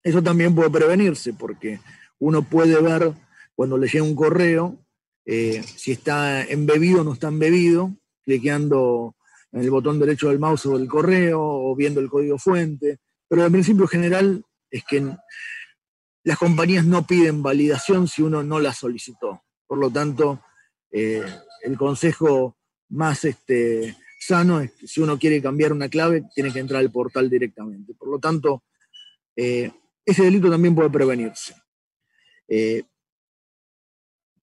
Eso 0.03 0.23
también 0.23 0.55
puede 0.55 0.71
prevenirse 0.71 1.33
porque 1.33 1.81
uno 2.19 2.43
puede 2.43 2.81
ver 2.81 3.13
cuando 3.55 3.77
le 3.77 3.89
llega 3.89 4.05
un 4.05 4.15
correo 4.15 4.79
eh, 5.31 5.63
si 5.63 5.93
está 5.93 6.43
embebido 6.43 7.03
o 7.03 7.05
no 7.05 7.13
está 7.13 7.29
embebido, 7.29 7.95
cliqueando 8.25 9.15
en 9.53 9.61
el 9.61 9.71
botón 9.71 9.99
derecho 9.99 10.29
del 10.29 10.39
mouse 10.39 10.67
o 10.67 10.79
del 10.79 10.89
correo 10.89 11.41
o 11.43 11.77
viendo 11.77 12.01
el 12.01 12.09
código 12.09 12.39
fuente. 12.39 12.99
Pero 13.29 13.45
el 13.45 13.53
principio 13.53 13.87
general 13.87 14.45
es 14.71 14.85
que 14.85 15.14
las 16.25 16.38
compañías 16.38 16.85
no 16.85 17.07
piden 17.07 17.43
validación 17.43 18.09
si 18.09 18.23
uno 18.23 18.43
no 18.43 18.61
la 18.61 18.73
solicitó. 18.73 19.45
Por 19.67 19.79
lo 19.79 19.91
tanto, 19.91 20.43
eh, 20.91 21.25
el 21.62 21.77
consejo 21.77 22.57
más 22.91 23.25
este, 23.25 23.97
sano 24.19 24.61
es 24.61 24.73
que 24.73 24.87
si 24.87 25.01
uno 25.01 25.19
quiere 25.19 25.43
cambiar 25.43 25.73
una 25.73 25.88
clave, 25.88 26.25
tiene 26.35 26.53
que 26.53 26.59
entrar 26.59 26.81
al 26.81 26.91
portal 26.91 27.31
directamente. 27.31 27.95
Por 27.95 28.09
lo 28.09 28.19
tanto, 28.19 28.64
eh, 29.37 29.71
ese 30.05 30.25
delito 30.25 30.51
también 30.51 30.75
puede 30.75 30.91
prevenirse. 30.91 31.55
Eh, 32.49 32.85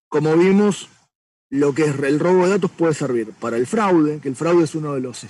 como 0.08 0.38
vimos, 0.38 0.90
lo 1.50 1.74
que 1.74 1.84
es 1.84 2.00
el 2.00 2.20
robo 2.20 2.46
de 2.46 2.52
datos 2.52 2.72
puede 2.72 2.94
servir 2.94 3.34
para 3.34 3.58
el 3.58 3.68
fraude, 3.68 4.20
que 4.20 4.30
el 4.30 4.36
fraude 4.36 4.64
es 4.64 4.76
uno 4.76 4.94
de 4.94 5.02
los, 5.02 5.26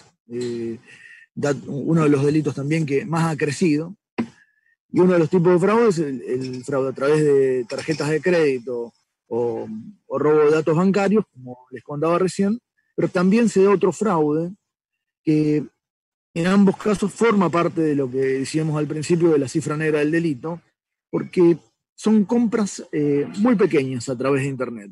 uno 1.67 2.03
de 2.03 2.09
los 2.09 2.23
delitos 2.23 2.55
también 2.55 2.85
que 2.85 3.05
más 3.05 3.31
ha 3.31 3.37
crecido. 3.37 3.95
Y 4.89 4.99
uno 4.99 5.13
de 5.13 5.19
los 5.19 5.29
tipos 5.29 5.51
de 5.53 5.59
fraude 5.59 5.89
es 5.89 5.99
el, 5.99 6.63
fraude 6.63 6.89
a 6.89 6.93
través 6.93 7.23
de 7.23 7.65
tarjetas 7.67 8.09
de 8.09 8.21
crédito 8.21 8.93
o, 9.27 9.67
robo 10.07 10.45
de 10.45 10.51
datos 10.51 10.77
bancarios, 10.77 11.25
como 11.33 11.67
les 11.71 11.83
contaba 11.83 12.17
recién, 12.19 12.59
pero 12.95 13.09
también 13.09 13.49
se 13.49 13.63
da 13.63 13.71
otro 13.71 13.91
fraude 13.91 14.53
que 15.23 15.65
en 16.33 16.47
ambos 16.47 16.77
casos 16.77 17.11
forma 17.11 17.49
parte 17.49 17.81
de 17.81 17.95
lo 17.95 18.09
que 18.09 18.17
decíamos 18.17 18.77
al 18.77 18.87
principio 18.87 19.31
de 19.31 19.39
la 19.39 19.47
cifra 19.47 19.75
negra 19.75 19.99
del 19.99 20.11
delito, 20.11 20.61
porque 21.09 21.57
son 21.95 22.25
compras 22.25 22.85
eh, 22.91 23.27
muy 23.39 23.55
pequeñas 23.55 24.07
a 24.09 24.17
través 24.17 24.43
de 24.43 24.49
Internet, 24.49 24.91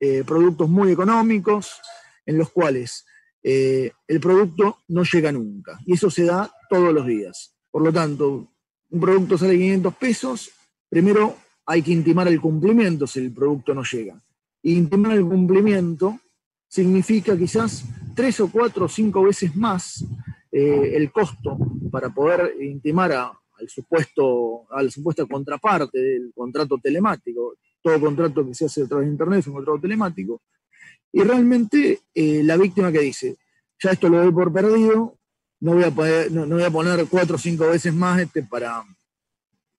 eh, 0.00 0.22
productos 0.24 0.68
muy 0.68 0.92
económicos 0.92 1.80
en 2.24 2.38
los 2.38 2.50
cuales 2.50 3.04
eh, 3.42 3.90
el 4.06 4.20
producto 4.20 4.78
no 4.88 5.02
llega 5.04 5.32
nunca, 5.32 5.78
y 5.86 5.94
eso 5.94 6.10
se 6.10 6.24
da 6.24 6.50
todos 6.68 6.92
los 6.92 7.06
días. 7.06 7.54
Por 7.70 7.82
lo 7.82 7.92
tanto, 7.92 8.48
un 8.90 9.00
producto 9.00 9.38
sale 9.38 9.56
500 9.56 9.94
pesos, 9.96 10.50
primero 10.88 11.36
hay 11.66 11.82
que 11.82 11.92
intimar 11.92 12.28
el 12.28 12.40
cumplimiento 12.40 13.06
si 13.06 13.20
el 13.20 13.32
producto 13.32 13.74
no 13.74 13.82
llega. 13.82 14.22
Y 14.62 14.74
intimar 14.74 15.12
el 15.12 15.24
cumplimiento 15.24 16.20
significa 16.68 17.36
quizás 17.36 17.84
tres 18.14 18.40
o 18.40 18.50
cuatro 18.50 18.86
o 18.86 18.88
cinco 18.88 19.22
veces 19.22 19.54
más 19.56 20.04
eh, 20.50 20.92
el 20.94 21.10
costo 21.10 21.56
para 21.90 22.10
poder 22.10 22.54
intimar 22.60 23.12
a, 23.12 23.32
al 23.58 23.68
supuesto, 23.68 24.70
a 24.70 24.82
la 24.82 24.90
supuesta 24.90 25.26
contraparte 25.26 25.98
del 25.98 26.32
contrato 26.34 26.78
telemático. 26.78 27.54
Todo 27.80 28.00
contrato 28.00 28.46
que 28.46 28.54
se 28.54 28.66
hace 28.66 28.82
a 28.82 28.86
través 28.86 29.06
de 29.06 29.12
Internet 29.12 29.40
es 29.40 29.46
un 29.48 29.54
contrato 29.54 29.80
telemático. 29.80 30.42
Y 31.12 31.22
realmente 31.22 32.00
eh, 32.14 32.42
la 32.42 32.56
víctima 32.56 32.90
que 32.90 33.00
dice, 33.00 33.36
ya 33.82 33.90
esto 33.90 34.08
lo 34.08 34.22
doy 34.22 34.32
por 34.32 34.52
perdido, 34.52 35.18
no 35.60 35.74
voy 35.74 35.84
a, 35.84 36.70
poner 36.70 37.06
cuatro 37.08 37.36
o 37.36 37.38
cinco 37.38 37.68
veces 37.68 37.94
más 37.94 38.20
este 38.20 38.42
para, 38.42 38.82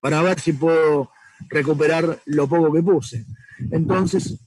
para 0.00 0.22
ver 0.22 0.40
si 0.40 0.54
puedo 0.54 1.10
recuperar 1.50 2.20
lo 2.26 2.48
poco 2.48 2.72
que 2.72 2.82
puse. 2.82 3.26
Entonces, 3.70 4.38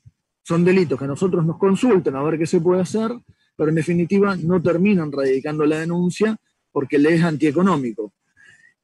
son 0.42 0.66
delitos 0.66 0.98
que 0.98 1.06
a 1.06 1.10
nosotros 1.10 1.46
nos 1.46 1.58
consultan 1.58 2.16
a 2.16 2.24
ver 2.24 2.40
qué 2.40 2.48
se 2.48 2.60
puede 2.60 2.82
hacer, 2.82 3.12
pero 3.56 3.70
en 3.70 3.76
definitiva 3.76 4.36
no 4.36 4.62
terminan 4.62 5.12
radicando 5.12 5.66
la 5.66 5.80
denuncia 5.80 6.36
porque 6.72 6.98
le 6.98 7.16
es 7.16 7.24
antieconómico. 7.24 8.14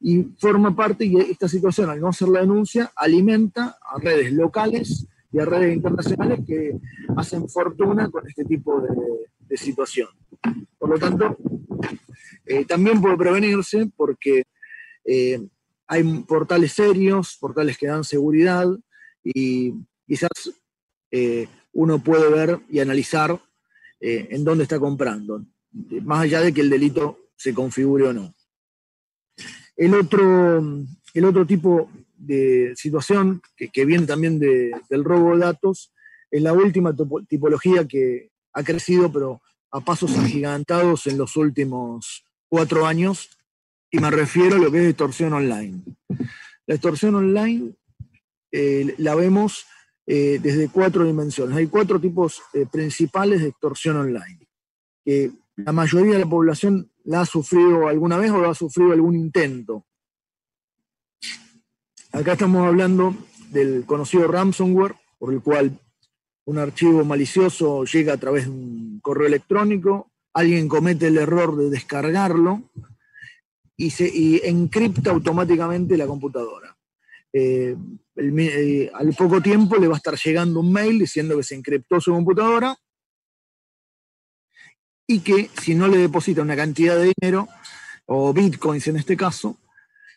Y 0.00 0.22
forma 0.38 0.76
parte, 0.76 1.06
y 1.06 1.16
esta 1.16 1.48
situación, 1.48 1.90
al 1.90 2.00
no 2.00 2.08
hacer 2.08 2.28
la 2.28 2.40
denuncia, 2.40 2.92
alimenta 2.94 3.78
a 3.80 3.98
redes 3.98 4.32
locales 4.32 5.08
y 5.34 5.40
a 5.40 5.44
redes 5.44 5.74
internacionales 5.74 6.40
que 6.46 6.78
hacen 7.16 7.48
fortuna 7.48 8.08
con 8.08 8.26
este 8.28 8.44
tipo 8.44 8.80
de, 8.80 9.56
situación. 9.56 10.08
Por 10.78 10.90
lo 10.90 10.98
tanto, 10.98 11.36
eh, 12.44 12.64
también 12.64 13.00
puede 13.00 13.16
prevenirse 13.16 13.88
porque 13.96 14.44
eh, 15.04 15.40
hay 15.86 16.02
portales 16.24 16.72
serios, 16.72 17.36
portales 17.40 17.78
que 17.78 17.86
dan 17.86 18.02
seguridad 18.02 18.66
y 19.22 19.74
quizás 20.08 20.30
eh, 21.12 21.46
uno 21.72 22.02
puede 22.02 22.28
ver 22.30 22.60
y 22.68 22.80
analizar 22.80 23.40
en 24.00 24.44
dónde 24.44 24.64
está 24.64 24.78
comprando, 24.78 25.46
más 26.02 26.20
allá 26.20 26.40
de 26.40 26.52
que 26.52 26.60
el 26.60 26.68
delito 26.68 27.30
se 27.36 27.54
configure 27.54 28.08
o 28.08 28.12
no. 28.12 28.34
El 29.76 29.94
otro, 29.94 30.58
el 31.14 31.24
otro 31.24 31.46
tipo 31.46 31.90
de 32.26 32.72
situación 32.76 33.42
que, 33.56 33.84
viene 33.84 34.06
también 34.06 34.38
del 34.38 35.04
robo 35.04 35.34
de 35.34 35.44
datos 35.44 35.92
es 36.30 36.42
la 36.42 36.52
última 36.52 36.94
tipología 37.28 37.86
que 37.86 38.30
ha 38.52 38.62
crecido, 38.62 39.12
pero 39.12 39.40
a 39.70 39.80
pasos 39.80 40.16
agigantados 40.16 41.06
en 41.06 41.18
los 41.18 41.36
últimos 41.36 42.24
cuatro 42.48 42.86
años, 42.86 43.30
y 43.90 43.98
me 43.98 44.10
refiero 44.10 44.56
a 44.56 44.58
lo 44.58 44.70
que 44.70 44.82
es 44.82 44.88
extorsión 44.90 45.32
online. 45.32 45.82
La 46.66 46.74
extorsión 46.74 47.14
online 47.14 47.72
eh, 48.50 48.94
la 48.98 49.14
vemos 49.14 49.66
eh, 50.06 50.38
desde 50.42 50.68
cuatro 50.68 51.04
dimensiones. 51.04 51.56
Hay 51.56 51.66
cuatro 51.66 52.00
tipos 52.00 52.42
eh, 52.52 52.66
principales 52.70 53.42
de 53.42 53.48
extorsión 53.48 53.96
online, 53.96 54.46
la 55.56 55.72
mayoría 55.72 56.14
de 56.14 56.20
la 56.20 56.28
población 56.28 56.90
la 57.04 57.20
ha 57.20 57.26
sufrido 57.26 57.86
alguna 57.86 58.16
vez 58.16 58.30
o 58.30 58.40
la 58.40 58.50
ha 58.50 58.54
sufrido 58.54 58.92
algún 58.92 59.14
intento. 59.14 59.86
Acá 62.14 62.34
estamos 62.34 62.64
hablando 62.64 63.12
del 63.50 63.84
conocido 63.86 64.28
ransomware, 64.28 64.94
por 65.18 65.34
el 65.34 65.42
cual 65.42 65.76
un 66.44 66.58
archivo 66.58 67.04
malicioso 67.04 67.82
llega 67.84 68.12
a 68.12 68.18
través 68.18 68.44
de 68.44 68.50
un 68.50 69.00
correo 69.02 69.26
electrónico, 69.26 70.12
alguien 70.32 70.68
comete 70.68 71.08
el 71.08 71.18
error 71.18 71.56
de 71.56 71.70
descargarlo 71.70 72.70
y, 73.76 73.90
se, 73.90 74.48
encripta 74.48 75.10
automáticamente 75.10 75.96
la 75.96 76.06
computadora. 76.06 76.76
Eh, 77.32 77.74
eh, 78.14 78.90
al 78.94 79.12
poco 79.14 79.42
tiempo 79.42 79.76
le 79.76 79.88
va 79.88 79.94
a 79.94 79.96
estar 79.96 80.14
llegando 80.16 80.60
un 80.60 80.72
mail 80.72 81.00
diciendo 81.00 81.36
que 81.36 81.42
se 81.42 81.56
encriptó 81.56 82.00
su 82.00 82.12
computadora 82.12 82.76
y 85.08 85.18
que 85.18 85.50
si 85.60 85.74
no 85.74 85.88
le 85.88 85.98
deposita 85.98 86.42
una 86.42 86.54
cantidad 86.54 86.96
de 86.96 87.12
dinero, 87.18 87.48
o 88.06 88.32
bitcoins 88.32 88.86
en 88.86 88.98
este 88.98 89.16
caso, 89.16 89.58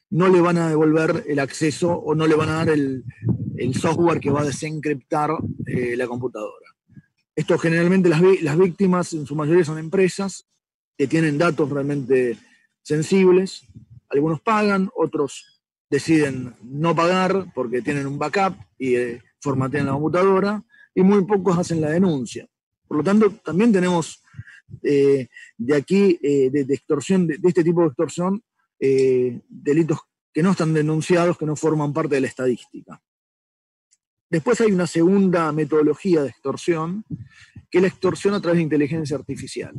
no 0.10 0.30
le 0.30 0.42
van 0.42 0.58
a 0.58 0.70
devolver 0.70 1.26
el 1.28 1.40
acceso 1.40 1.92
o 1.92 2.16
no 2.16 2.28
le 2.28 2.36
van 2.36 2.50
a 2.50 2.66
dar 2.66 2.70
el, 2.70 3.04
software 3.74 4.20
que 4.20 4.30
va 4.30 4.42
a 4.42 4.46
desencriptar 4.46 5.32
eh, 5.66 5.96
la 5.98 6.08
computadora. 6.08 6.68
Esto 7.36 7.58
generalmente 7.58 8.08
las, 8.08 8.22
las 8.42 8.58
víctimas 8.58 9.14
en 9.14 9.26
su 9.26 9.36
mayoría 9.36 9.66
son 9.66 9.78
empresas 9.78 10.48
que 10.98 11.08
tienen 11.08 11.38
datos 11.38 11.70
realmente 11.70 12.38
sensibles. 12.82 13.68
Algunos 14.10 14.42
pagan, 14.42 14.90
otros 14.96 15.64
deciden 15.90 16.54
no 16.64 16.96
pagar 16.96 17.48
porque 17.54 17.82
tienen 17.82 18.08
un 18.08 18.20
backup 18.20 18.56
y 18.78 18.96
eh, 18.96 19.22
formatean 19.42 19.88
la 19.88 19.94
computadora 19.94 20.64
y 20.94 21.02
muy 21.02 21.26
pocos 21.26 21.58
hacen 21.58 21.82
la 21.82 21.90
denuncia. 21.90 22.48
Por 22.88 22.98
lo 22.98 23.04
tanto, 23.04 23.32
también 23.44 23.74
tenemos 23.74 24.24
eh, 24.84 25.28
de 25.58 25.76
aquí, 25.76 26.18
de, 26.22 26.66
extorsión, 26.70 27.28
de, 27.28 27.40
este 27.44 27.64
tipo 27.64 27.82
de 27.82 27.88
extorsión, 27.88 28.44
eh, 28.80 29.42
delitos 29.48 30.00
que 30.34 30.44
no 30.44 30.52
están 30.52 30.74
denunciados, 30.74 31.38
que 31.38 31.46
no 31.46 31.56
forman 31.56 31.94
parte 31.94 32.16
de 32.16 32.22
la 32.22 32.28
estadística. 32.28 33.02
Después 34.30 34.60
hay 34.62 34.72
una 34.72 34.88
segunda 34.88 35.52
metodología 35.52 36.22
de 36.22 36.30
extorsión, 36.30 37.06
que 37.70 37.80
es 37.80 37.82
la 37.82 37.88
extorsión 37.88 38.34
a 38.34 38.42
través 38.42 38.58
de 38.58 38.64
inteligencia 38.64 39.18
artificial. 39.18 39.74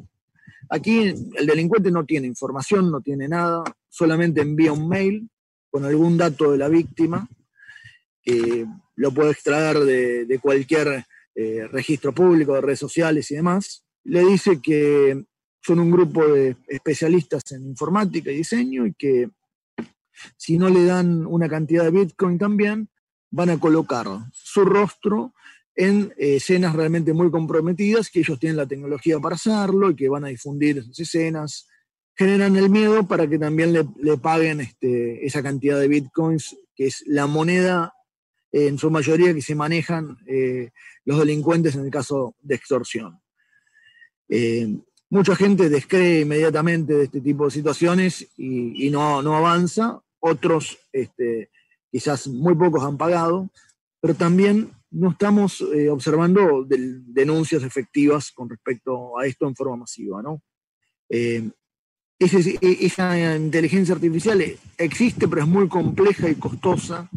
Aquí 0.70 1.00
el 1.00 1.46
delincuente 1.46 1.90
no 1.90 2.04
tiene 2.04 2.26
información, 2.26 2.90
no 2.90 3.00
tiene 3.00 3.28
nada, 3.28 3.62
solamente 3.88 4.40
envía 4.40 4.72
un 4.72 4.88
mail 4.88 5.30
con 5.70 5.84
algún 5.84 6.16
dato 6.16 6.52
de 6.52 6.58
la 6.58 6.68
víctima, 6.68 7.28
que 8.22 8.66
lo 8.96 9.12
puede 9.12 9.30
extraer 9.30 9.78
de, 9.80 10.38
cualquier 10.42 11.04
registro 11.70 12.12
público, 12.12 12.54
de 12.54 12.60
redes 12.62 12.80
sociales 12.80 13.30
y 13.30 13.36
demás, 13.36 13.84
le 14.04 14.24
dice 14.24 14.60
que 14.60 15.24
son 15.60 15.80
un 15.80 15.90
grupo 15.90 16.26
de 16.26 16.56
especialistas 16.68 17.52
en 17.52 17.66
informática 17.66 18.30
y 18.30 18.36
diseño 18.36 18.86
y 18.86 18.94
que 18.94 19.30
si 20.36 20.58
no 20.58 20.68
le 20.68 20.84
dan 20.84 21.26
una 21.26 21.48
cantidad 21.48 21.84
de 21.84 21.90
Bitcoin 21.90 22.38
también, 22.38 22.88
van 23.30 23.50
a 23.50 23.60
colocar 23.60 24.06
su 24.32 24.64
rostro 24.64 25.34
en 25.74 26.12
eh, 26.18 26.36
escenas 26.36 26.74
realmente 26.74 27.12
muy 27.12 27.30
comprometidas, 27.30 28.10
que 28.10 28.20
ellos 28.20 28.38
tienen 28.38 28.56
la 28.56 28.66
tecnología 28.66 29.18
para 29.20 29.36
hacerlo 29.36 29.90
y 29.90 29.96
que 29.96 30.08
van 30.08 30.24
a 30.24 30.28
difundir 30.28 30.78
esas 30.78 30.98
escenas. 30.98 31.68
Generan 32.16 32.56
el 32.56 32.68
miedo 32.68 33.06
para 33.06 33.28
que 33.28 33.38
también 33.38 33.72
le, 33.72 34.16
paguen 34.16 34.60
este, 34.60 35.24
esa 35.24 35.40
cantidad 35.40 35.78
de 35.78 35.86
bitcoins, 35.86 36.56
que 36.74 36.86
es 36.86 37.04
la 37.06 37.26
moneda 37.26 37.94
en 38.50 38.78
su 38.78 38.90
mayoría 38.90 39.32
que 39.34 39.42
se 39.42 39.54
manejan 39.54 40.16
eh, 40.26 40.70
los 41.04 41.18
delincuentes 41.18 41.76
en 41.76 41.84
el 41.84 41.90
caso 41.90 42.34
de 42.40 42.56
extorsión. 42.56 43.20
Eh, 44.28 44.80
mucha 45.10 45.34
gente 45.36 45.68
descree 45.68 46.20
inmediatamente 46.20 46.94
de 46.94 47.04
este 47.04 47.20
tipo 47.20 47.46
de 47.46 47.50
situaciones 47.50 48.28
y, 48.36 48.90
no, 48.90 49.18
avanza. 49.18 50.00
Otros, 50.20 50.78
este, 50.92 51.50
quizás 51.90 52.26
muy 52.26 52.54
pocos 52.54 52.82
han 52.82 52.98
pagado, 52.98 53.50
pero 54.00 54.14
también 54.14 54.70
no 54.90 55.10
estamos 55.10 55.60
eh, 55.60 55.88
observando 55.90 56.66
denuncias 56.66 57.62
efectivas 57.62 58.32
con 58.32 58.50
respecto 58.50 59.18
a 59.18 59.26
esto 59.26 59.46
en 59.46 59.54
forma 59.54 59.76
masiva. 59.76 60.20
¿no? 60.20 60.42
Eh, 61.08 61.48
esa 62.18 63.36
inteligencia 63.36 63.94
artificial 63.94 64.42
existe, 64.76 65.28
pero 65.28 65.42
es 65.42 65.48
muy 65.48 65.68
compleja 65.68 66.28
y 66.28 66.34
costosa 66.34 67.08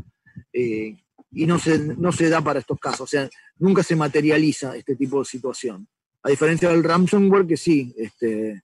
y 0.53 1.45
no 1.45 1.57
se, 1.57 1.79
no 1.79 2.11
se 2.11 2.29
da 2.29 2.41
para 2.41 2.59
estos 2.59 2.79
casos. 2.79 3.01
O 3.01 3.07
sea, 3.07 3.29
nunca 3.57 3.83
se 3.83 3.95
materializa 3.95 4.75
este 4.75 4.95
tipo 4.95 5.19
de 5.19 5.25
situación. 5.25 5.87
A 6.23 6.29
diferencia 6.29 6.69
del 6.69 6.83
ransomware, 6.83 7.47
que 7.47 7.57
sí, 7.57 7.93
este, 7.97 8.63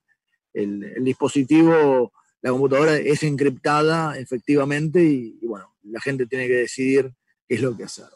el, 0.52 1.02
dispositivo, 1.02 2.12
la 2.40 2.50
computadora 2.50 2.96
es 2.96 3.22
encriptada 3.22 4.18
efectivamente 4.18 5.02
y, 5.02 5.38
bueno, 5.42 5.74
la 5.82 6.00
gente 6.00 6.26
tiene 6.26 6.46
que 6.46 6.54
decidir 6.54 7.12
qué 7.48 7.56
es 7.56 7.62
lo 7.62 7.76
que 7.76 7.84
hacer. 7.84 8.06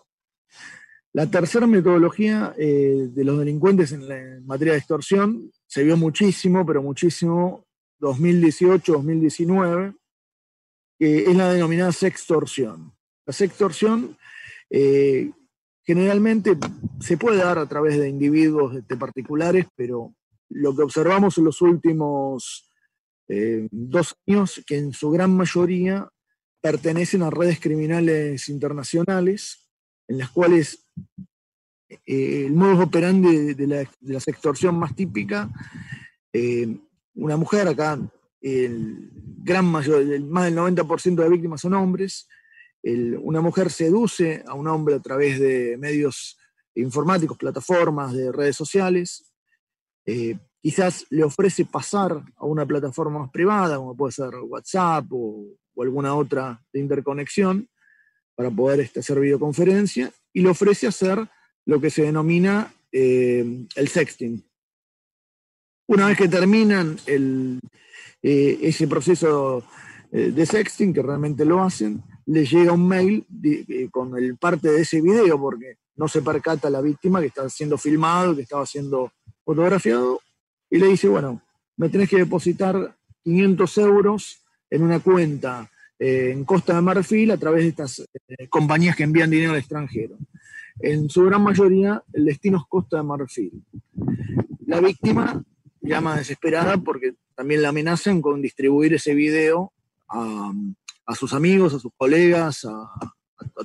La 1.15 1.31
tercera 1.31 1.67
metodología 1.67 2.55
eh, 2.57 3.09
de 3.11 3.25
los 3.25 3.39
delincuentes 3.39 3.93
en, 3.93 4.47
materia 4.47 4.73
de 4.73 4.79
extorsión 4.79 5.53
se 5.67 5.85
vio 5.85 5.97
muchísimo, 5.97 6.65
pero 6.65 6.83
muchísimo, 6.83 7.67
2018-2019, 8.01 9.95
que 10.99 11.25
es 11.25 11.37
la 11.37 11.53
denominada 11.53 11.93
sextorsión. 11.93 12.95
La 13.27 13.33
sextorsión 13.33 14.17
eh, 14.71 15.31
Generalmente 15.85 16.57
se 17.01 17.17
puede 17.17 17.39
dar 17.39 17.59
a 17.59 17.67
través 17.67 17.99
de 17.99 18.09
individuos 18.09 18.77
este, 18.77 18.97
particulares, 18.97 19.67
pero 19.75 20.15
lo 20.49 20.77
que 20.77 20.83
observamos 20.83 21.39
en 21.39 21.45
los 21.45 21.61
últimos 21.61 22.71
eh, 23.29 23.69
dos 23.71 24.15
años, 24.27 24.63
que 24.67 24.77
en 24.77 24.93
su 24.93 25.11
gran 25.11 25.35
mayoría 25.37 26.09
pertenecen 26.61 27.23
a 27.23 27.31
redes 27.31 27.59
criminales 27.59 28.49
internacionales, 28.49 29.69
en 30.07 30.19
las 30.19 30.31
cuales 30.31 30.87
eh, 31.89 32.47
el 32.47 32.53
modo 32.53 32.85
operandi 32.85 33.55
de, 33.55 33.67
la, 33.67 33.77
de, 34.01 34.17
extorsión 34.17 34.79
más 34.79 34.95
típica, 34.95 35.51
eh, 36.33 36.79
una 37.15 37.37
mujer 37.37 37.69
acá, 37.69 37.99
el 38.41 39.11
gran 39.39 39.65
mayor, 39.65 40.21
más 40.23 40.45
del 40.45 40.57
90% 40.57 41.15
de 41.23 41.29
víctimas 41.29 41.61
son 41.61 41.75
hombres, 41.75 42.29
una 42.85 43.41
mujer 43.41 43.71
seduce 43.71 44.43
a 44.47 44.55
un 44.55 44.67
hombre 44.67 44.97
a 44.97 45.01
través 45.01 45.39
de 45.39 45.77
medios 45.79 46.37
informáticos, 46.75 47.37
plataformas, 47.37 48.13
de 48.13 48.33
redes 48.33 48.57
sociales, 48.57 49.33
eh, 50.07 50.37
quizás 50.61 51.07
le 51.11 51.23
ofrece 51.23 51.65
pasar 51.65 52.23
a 52.37 52.45
una 52.45 52.67
plataforma 52.67 53.21
más 53.21 53.31
privada, 53.31 53.77
como 53.77 53.97
puede 53.97 54.13
ser 54.13 54.35
WhatsApp 54.35 55.07
o, 55.11 55.47
alguna 55.79 56.15
otra 56.15 56.63
de 56.73 56.81
interconexión, 56.81 57.69
para 58.37 58.51
poder 58.51 58.81
este, 58.81 59.01
hacer 59.01 59.19
videoconferencia, 59.19 60.13
y 60.33 60.43
le 60.43 60.49
ofrece 60.49 60.87
hacer 60.87 61.29
lo 61.67 61.81
que 61.81 61.91
se 61.91 62.03
denomina 62.03 62.73
eh, 62.91 63.67
el 63.75 63.89
sexting. 63.89 64.45
Una 65.89 66.07
vez 66.07 66.19
que 66.19 66.29
terminan 66.29 66.97
eh, 67.07 68.59
ese 68.63 68.87
proceso 68.87 69.65
de 70.11 70.47
sexting, 70.47 70.93
que 70.93 71.03
realmente 71.03 71.45
lo 71.45 71.63
hacen, 71.63 72.03
le 72.33 72.47
llega 72.47 72.73
un 72.73 72.89
mail 72.89 73.27
con 73.91 74.17
el 74.17 74.39
parte 74.39 74.71
de 74.71 74.81
ese 74.81 75.03
video, 75.03 75.39
porque 75.39 75.77
no 75.97 76.09
se 76.09 76.23
percata 76.23 76.71
la 76.71 76.81
víctima 76.81 77.21
que 77.21 77.27
está 77.27 77.47
siendo 77.51 77.77
filmado, 77.77 78.35
que 78.35 78.43
estaba 78.43 78.65
siendo 78.65 79.13
fotografiado, 79.45 80.19
y 80.71 80.79
le 80.79 80.87
dice, 80.87 81.09
bueno, 81.09 81.43
me 81.77 81.91
tenés 81.91 82.09
que 82.09 82.17
depositar 82.17 82.97
500 83.23 83.79
euros 83.79 84.41
en 84.71 84.83
una 84.83 85.01
cuenta 85.01 85.71
eh, 85.99 86.31
en 86.33 86.47
Costa 86.47 86.75
de 86.75 86.81
Marfil 86.81 87.31
a 87.33 87.37
través 87.37 87.65
de 87.65 87.69
estas 87.69 88.01
eh, 88.01 88.49
compañías 88.49 88.97
que 88.97 89.03
envían 89.03 89.29
dinero 89.29 89.53
al 89.53 89.59
extranjero. 89.59 90.17
En 90.81 91.11
su 91.11 91.27
gran 91.27 91.43
mayoría, 91.43 92.03
el 92.15 92.25
destino 92.25 92.57
es 92.59 92.65
Costa 92.67 92.97
de 92.97 93.03
Marfil. 93.03 93.63
La 94.67 94.81
víctima 94.81 95.45
llama 95.83 96.17
desesperada 96.17 96.79
porque 96.79 97.13
también 97.35 97.61
la 97.61 97.69
amenazan 97.69 98.23
con 98.23 98.41
distribuir 98.41 98.95
ese 98.95 99.15
video 99.15 99.75
a, 100.09 100.51
a 101.13 101.15
sus 101.15 101.33
amigos, 101.33 101.75
a 101.75 101.79
sus 101.79 101.93
colegas, 101.97 102.65
a, 102.65 102.91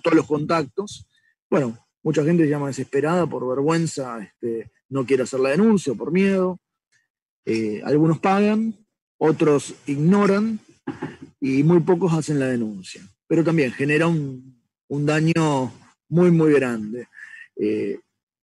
todos 0.03 0.15
los 0.15 0.25
contactos. 0.25 1.07
Bueno, 1.49 1.77
mucha 2.03 2.23
gente 2.23 2.47
llama 2.47 2.67
desesperada 2.67 3.25
por 3.25 3.47
vergüenza, 3.47 4.19
este, 4.21 4.71
no 4.89 5.05
quiere 5.05 5.23
hacer 5.23 5.39
la 5.39 5.49
denuncia 5.49 5.93
por 5.93 6.11
miedo. 6.11 6.59
Eh, 7.45 7.81
algunos 7.85 8.19
pagan, 8.19 8.75
otros 9.17 9.73
ignoran 9.85 10.59
y 11.39 11.63
muy 11.63 11.79
pocos 11.81 12.13
hacen 12.13 12.39
la 12.39 12.47
denuncia. 12.47 13.01
Pero 13.27 13.43
también 13.43 13.71
genera 13.71 14.07
un, 14.07 14.61
daño 14.89 15.71
muy, 16.09 16.31
muy 16.31 16.53
grande. 16.53 17.07
Eh, 17.55 17.99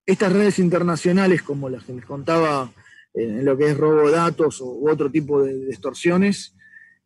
estas 0.07 0.33
redes 0.33 0.59
internacionales, 0.59 1.43
como 1.43 1.69
las 1.69 1.85
que 1.85 1.95
les 1.95 2.05
contaba 2.05 2.71
en 3.14 3.45
lo 3.45 3.57
que 3.57 3.71
es 3.71 3.77
robo 3.77 4.09
de 4.09 4.17
datos 4.17 4.61
u 4.61 4.88
otro 4.90 5.11
tipo 5.11 5.43
de, 5.43 5.69
extorsiones, 5.71 6.55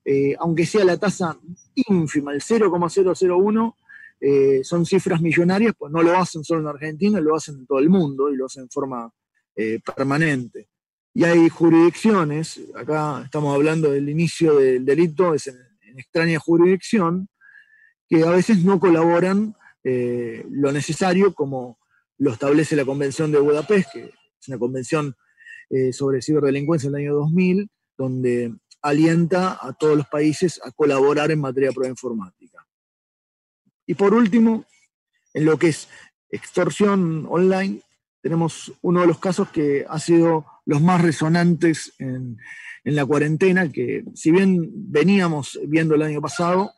eh, 0.05 0.35
aunque 0.39 0.65
sea 0.65 0.85
la 0.85 0.97
tasa 0.97 1.39
ínfima, 1.75 2.33
el 2.33 2.41
0,001, 2.41 3.77
eh, 4.21 4.65
son 4.65 4.87
cifras 4.87 5.21
millonarias, 5.21 5.75
pues 5.79 5.93
no 5.93 6.03
lo 6.03 6.17
hacen 6.17 6.43
solo 6.45 6.61
en 6.63 6.67
Argentina, 6.69 7.21
lo 7.21 7.37
hacen 7.37 7.57
en 7.57 7.67
todo 7.67 7.79
el 7.79 7.91
mundo 7.91 8.31
y 8.31 8.37
lo 8.37 8.47
hacen 8.47 8.65
en 8.65 8.71
forma 8.71 9.13
eh, 9.55 9.81
permanente. 9.95 10.69
Y 11.15 11.25
hay 11.25 11.49
jurisdicciones, 11.49 12.61
acá 12.75 13.23
estamos 13.25 13.55
hablando 13.55 13.91
del 13.91 14.09
inicio 14.09 14.57
del 14.57 14.85
delito, 14.85 15.35
es 15.35 15.49
en, 15.49 15.57
extraña 15.99 16.39
jurisdicción, 16.39 17.29
que 18.09 18.23
a 18.23 18.31
veces 18.31 18.65
no 18.65 18.81
colaboran 18.81 19.55
lo 19.85 20.71
necesario, 20.71 21.33
como 21.33 21.79
lo 22.19 22.33
establece 22.33 22.77
la 22.77 22.85
Convención 22.85 23.33
de 23.33 23.41
Budapest, 23.41 23.91
que 23.93 24.05
es 24.05 24.49
una 24.49 24.59
convención 24.59 25.15
sobre 25.93 26.21
ciberdelincuencia 26.21 26.89
en 26.89 26.95
el 26.95 27.01
año 27.01 27.15
2000, 27.15 27.71
donde 27.97 28.55
alienta 28.83 29.59
a 29.61 29.73
todos 29.73 29.97
los 29.97 30.07
países 30.07 30.61
a 30.65 30.71
colaborar 30.71 31.31
en 31.31 31.41
materia 31.41 31.69
de 31.69 31.75
prueba 31.75 31.91
informática. 31.91 32.67
Y 33.87 33.95
por 33.95 34.15
último, 34.15 34.65
en 35.35 35.45
lo 35.45 35.59
que 35.59 35.69
es 35.69 35.89
extorsión 36.31 37.27
online, 37.29 37.81
tenemos 38.21 38.73
uno 38.83 39.01
de 39.01 39.07
los 39.07 39.19
casos 39.19 39.49
que 39.51 39.87
ha 39.89 39.99
sido 39.99 40.45
los 40.67 40.83
más 40.83 41.01
resonantes 41.01 41.95
en, 41.99 42.37
la 42.85 43.05
cuarentena, 43.05 43.71
que 43.71 44.05
si 44.15 44.31
bien 44.31 44.71
veníamos 44.91 45.59
viendo 45.67 45.95
el 45.95 46.03
año 46.03 46.23
pasado, 46.23 46.73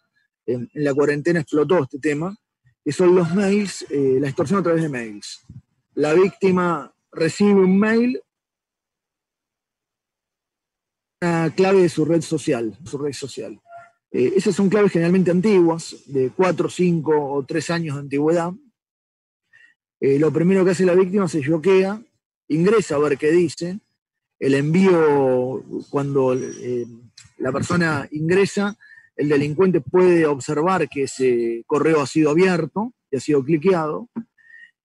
en, 0.45 0.69
la 0.75 0.93
cuarentena 0.93 1.41
explotó 1.41 1.85
este 1.85 2.01
tema, 2.01 2.37
que 2.85 2.93
son 2.93 3.15
los 3.15 3.33
mails, 3.33 3.87
eh, 3.91 4.19
la 4.21 4.27
extorsión 4.27 4.61
a 4.61 4.63
través 4.63 4.83
de 4.83 4.89
mails. 4.89 5.47
La 5.95 6.13
víctima 6.15 6.93
recibe 7.13 7.61
un 7.61 7.79
mail 7.79 8.21
una 11.23 11.51
clave 11.55 11.83
de 11.83 11.89
su 11.91 12.05
red 12.07 12.23
social, 12.23 12.79
su 12.85 12.97
red 12.97 13.13
social. 13.13 13.61
Eh, 14.11 14.33
esas 14.37 14.55
son 14.55 14.71
claves 14.71 14.93
generalmente 14.93 15.31
antiguas, 15.31 15.97
de 16.07 16.31
4, 16.31 16.71
5 16.71 17.33
o 17.33 17.45
3 17.45 17.71
años 17.71 17.97
de 17.97 18.01
antigüedad. 18.01 18.53
Eh, 20.01 20.19
lo 20.19 20.33
primero 20.33 20.65
que 20.65 20.71
hace 20.71 20.87
la 20.87 20.95
víctima 20.95 21.29
se 21.29 21.41
bloquea, 21.41 22.03
ingresa 22.49 22.95
a 22.95 22.99
ver 23.01 23.19
qué 23.19 23.31
dice. 23.31 23.81
El 24.39 24.55
envío, 24.55 25.63
cuando 25.91 26.33
eh, 26.33 26.87
la 27.37 27.53
persona 27.53 28.09
ingresa, 28.13 28.79
el 29.15 29.29
delincuente 29.29 29.83
puede 29.83 30.25
observar 30.25 30.89
que 30.89 31.03
ese 31.03 31.65
correo 31.67 32.01
ha 32.01 32.07
sido 32.07 32.31
abierto 32.31 32.95
y 33.11 33.19
ha 33.19 33.21
sido 33.21 33.45
cliqueado. 33.45 34.09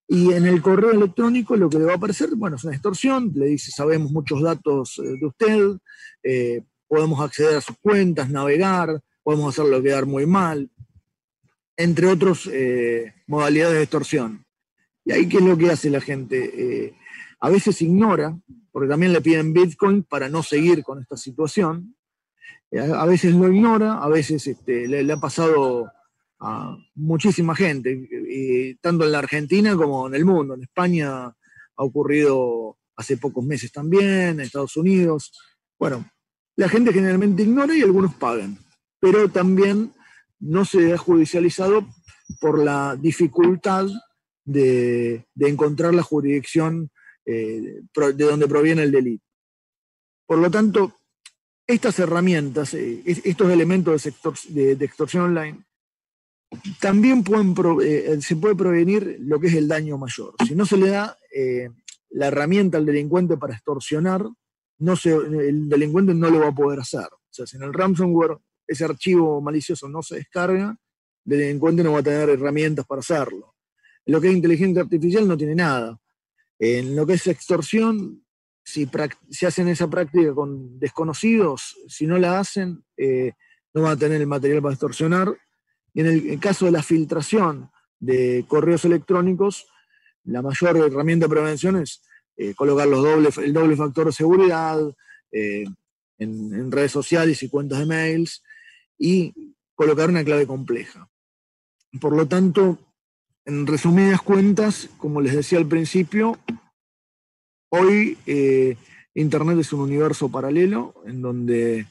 Y 0.08 0.34
en 0.34 0.46
el 0.46 0.62
correo 0.62 0.92
electrónico 0.92 1.56
lo 1.56 1.70
que 1.70 1.80
le 1.80 1.86
va 1.86 1.94
a 1.94 1.96
aparecer, 1.96 2.30
bueno, 2.36 2.58
es 2.58 2.64
una 2.64 2.74
extorsión, 2.74 3.32
le 3.34 3.48
dice, 3.48 3.72
sabemos 3.72 4.12
muchos 4.12 4.42
datos 4.42 5.00
eh, 5.00 5.18
de 5.20 5.26
usted, 5.26 5.78
eh, 6.24 6.62
podemos 6.88 7.20
acceder 7.22 7.58
a 7.58 7.62
sus 7.62 7.78
cuentas, 7.78 8.30
navegar, 8.30 9.02
podemos 9.24 9.50
hacerlo 9.50 9.82
quedar 9.82 10.06
muy 10.06 10.28
mal, 10.28 10.70
entre 11.76 12.08
otras 12.08 12.48
eh, 12.52 13.14
modalidades 13.26 13.78
de 13.78 13.82
extorsión. 13.82 14.46
Y 15.04 15.12
ahí, 15.12 15.28
¿qué 15.28 15.38
es 15.38 15.44
lo 15.44 15.58
que 15.58 15.72
hace 15.72 15.90
la 15.90 16.02
gente? 16.02 16.96
a 17.40 17.50
veces 17.50 17.80
ignora, 17.84 18.36
porque 18.72 18.90
también 18.90 19.14
le 19.14 19.22
piden 19.22 19.54
Bitcoin 19.54 20.02
para 20.04 20.30
no 20.30 20.42
seguir 20.42 20.84
con 20.84 21.00
esta 21.00 21.16
situación. 21.16 21.96
a 22.72 23.06
veces 23.06 23.36
lo 23.36 23.52
ignora, 23.52 24.02
a 24.02 24.10
veces 24.10 24.48
este, 24.48 24.88
le 24.88 25.14
ha 25.14 25.18
pasado 25.18 25.92
a 26.40 26.78
muchísima 26.96 27.56
gente, 27.56 28.78
tanto 28.82 29.06
en 29.06 29.12
la 29.12 29.20
Argentina 29.20 29.76
como 29.76 30.08
en 30.08 30.16
el 30.16 30.26
mundo. 30.26 30.54
En 30.54 30.64
España 30.64 31.26
ha 31.28 31.84
ocurrido 31.84 32.78
hace 32.96 33.18
pocos 33.18 33.44
meses 33.46 33.72
también, 33.72 34.30
en 34.30 34.40
Estados 34.42 34.78
Unidos. 34.78 35.32
Bueno, 35.78 36.10
la 36.56 36.70
gente 36.70 36.94
generalmente 36.94 37.44
ignora 37.44 37.76
y 37.76 37.82
algunos 37.82 38.16
pagan, 38.16 38.58
pero 39.00 39.30
también 39.30 39.94
no 40.40 40.66
se 40.66 40.94
ha 40.94 40.98
judicializado 40.98 41.88
por 42.40 42.64
la 42.64 42.96
dificultad 42.96 43.88
de, 44.44 45.26
encontrar 45.40 45.94
la 45.94 46.04
jurisdicción 46.04 46.92
eh, 47.26 47.82
de 47.94 48.26
donde 48.26 48.48
proviene 48.48 48.84
el 48.84 48.92
delito. 48.92 49.26
Por 50.28 50.40
lo 50.40 50.50
tanto, 50.50 51.00
estas 51.68 52.00
herramientas, 52.00 52.74
eh, 52.74 53.02
estos 53.06 53.52
elementos 53.52 54.08
de, 54.50 54.76
de 54.76 54.86
extorsión 54.86 55.24
online, 55.24 55.66
también 56.80 57.24
eh, 57.84 58.18
se 58.22 58.36
puede 58.36 58.56
prevenir 58.56 59.18
lo 59.22 59.40
que 59.40 59.48
es 59.48 59.54
el 59.56 59.68
daño 59.68 59.98
mayor. 59.98 60.36
Si 60.48 60.56
no 60.56 60.66
se 60.66 60.78
le 60.78 60.90
da 60.90 61.18
eh, 61.34 61.70
la 62.10 62.28
herramienta 62.28 62.78
al 62.78 62.86
delincuente 62.86 63.38
para 63.38 63.54
extorsionar, 63.54 64.26
no 64.80 64.94
el 65.04 65.70
delincuente 65.70 66.14
no 66.14 66.30
lo 66.30 66.40
va 66.40 66.48
a 66.50 66.56
poder 66.56 66.80
hacer. 66.80 67.08
O 67.08 67.30
sea, 67.30 67.46
si 67.46 67.58
en 67.58 67.64
el 67.64 67.74
ransomware 67.74 68.38
ese 68.68 68.86
archivo 68.86 69.42
malicioso 69.42 69.88
no 69.88 70.02
se 70.02 70.16
descarga, 70.16 70.78
el 71.26 71.38
delincuente 71.38 71.84
no 71.84 71.94
va 71.94 72.00
a 72.00 72.04
tener 72.04 72.30
herramientas 72.30 72.86
para 72.86 73.00
hacerlo. 73.00 73.56
En 74.06 74.14
lo 74.14 74.22
que 74.22 74.30
es 74.30 74.36
inteligencia 74.36 74.82
artificial 74.82 75.28
no 75.28 75.38
tiene 75.38 75.56
nada. 75.56 75.98
En 76.60 76.96
lo 76.96 77.06
que 77.06 77.14
es 77.14 77.28
extorsión, 77.28 78.24
si, 78.64 78.90
hacen 79.46 79.68
esa 79.68 79.90
práctica 79.90 80.34
con 80.34 80.80
desconocidos, 80.80 81.78
si 81.88 82.08
no 82.08 82.18
la 82.18 82.40
hacen, 82.40 82.84
eh, 82.98 83.34
no 83.74 83.84
van 83.84 83.94
a 83.94 83.98
tener 83.98 84.22
el 84.22 84.28
material 84.28 84.62
para 84.62 84.74
extorsionar 84.74 85.36
y 85.96 86.02
en 86.02 86.08
el, 86.08 86.40
caso 86.42 86.66
de 86.66 86.72
la 86.72 86.84
filtración 86.84 87.72
de 88.00 88.44
correos 88.50 88.84
electrónicos, 88.84 89.66
la 90.26 90.42
mayor 90.42 90.76
herramienta 90.76 91.26
de 91.26 91.30
prevención 91.30 91.78
es 91.78 92.02
eh, 92.36 92.54
colocar 92.54 92.86
los 92.86 93.02
doble, 93.02 93.30
el 93.38 93.54
doble 93.54 93.78
factor 93.78 94.08
de 94.08 94.12
seguridad 94.12 94.78
eh, 95.32 95.64
en, 96.18 96.70
redes 96.70 96.92
sociales 96.92 97.42
y 97.42 97.50
cuentas 97.50 97.80
de 97.80 97.86
mails 97.86 98.44
y 98.98 99.56
colocar 99.74 100.10
una 100.10 100.26
clave 100.26 100.46
compleja. 100.46 101.10
Por 102.02 102.14
lo 102.14 102.28
tanto, 102.28 102.78
en 103.46 103.66
resumidas 103.66 104.22
cuentas, 104.22 104.90
como 104.98 105.22
les 105.22 105.34
decía 105.34 105.60
al 105.60 105.68
principio, 105.68 106.38
hoy 107.70 108.18
eh, 108.26 108.76
Internet 109.14 109.60
es 109.60 109.72
un 109.72 109.80
universo 109.80 110.28
paralelo 110.28 110.94
en 111.06 111.22
donde 111.22 111.86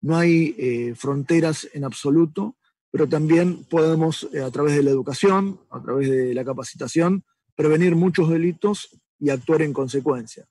no 0.00 0.16
hay 0.16 0.92
fronteras 0.96 1.68
en 1.72 1.84
absoluto 1.84 2.56
pero 2.90 3.08
también 3.08 3.64
podemos, 3.64 4.28
eh, 4.32 4.40
a 4.40 4.50
través 4.50 4.74
de 4.74 4.82
la 4.82 4.90
educación, 4.90 5.60
a 5.70 5.82
través 5.82 6.10
de 6.10 6.34
la 6.34 6.44
capacitación, 6.44 7.24
prevenir 7.54 7.94
muchos 7.96 8.30
delitos 8.30 8.98
y 9.18 9.30
actuar 9.30 9.62
en 9.62 9.72
consecuencia. 9.72 10.46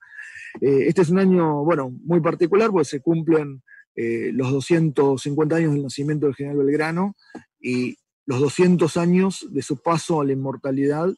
Eh, 0.60 0.84
este 0.86 1.02
es 1.02 1.10
un 1.10 1.18
año, 1.18 1.64
bueno, 1.64 1.90
muy 2.04 2.20
particular, 2.20 2.70
porque 2.70 2.84
se 2.84 3.00
cumplen 3.00 3.62
eh, 3.96 4.30
los 4.32 4.52
250 4.52 5.56
años 5.56 5.72
del 5.72 5.82
nacimiento 5.82 6.26
del 6.26 6.36
general 6.36 6.58
Belgrano 6.58 7.16
y 7.60 7.96
los 8.26 8.40
200 8.40 8.96
años 8.96 9.46
de 9.50 9.62
su 9.62 9.82
paso 9.82 10.20
a 10.20 10.24
la 10.24 10.32
inmortalidad. 10.32 11.08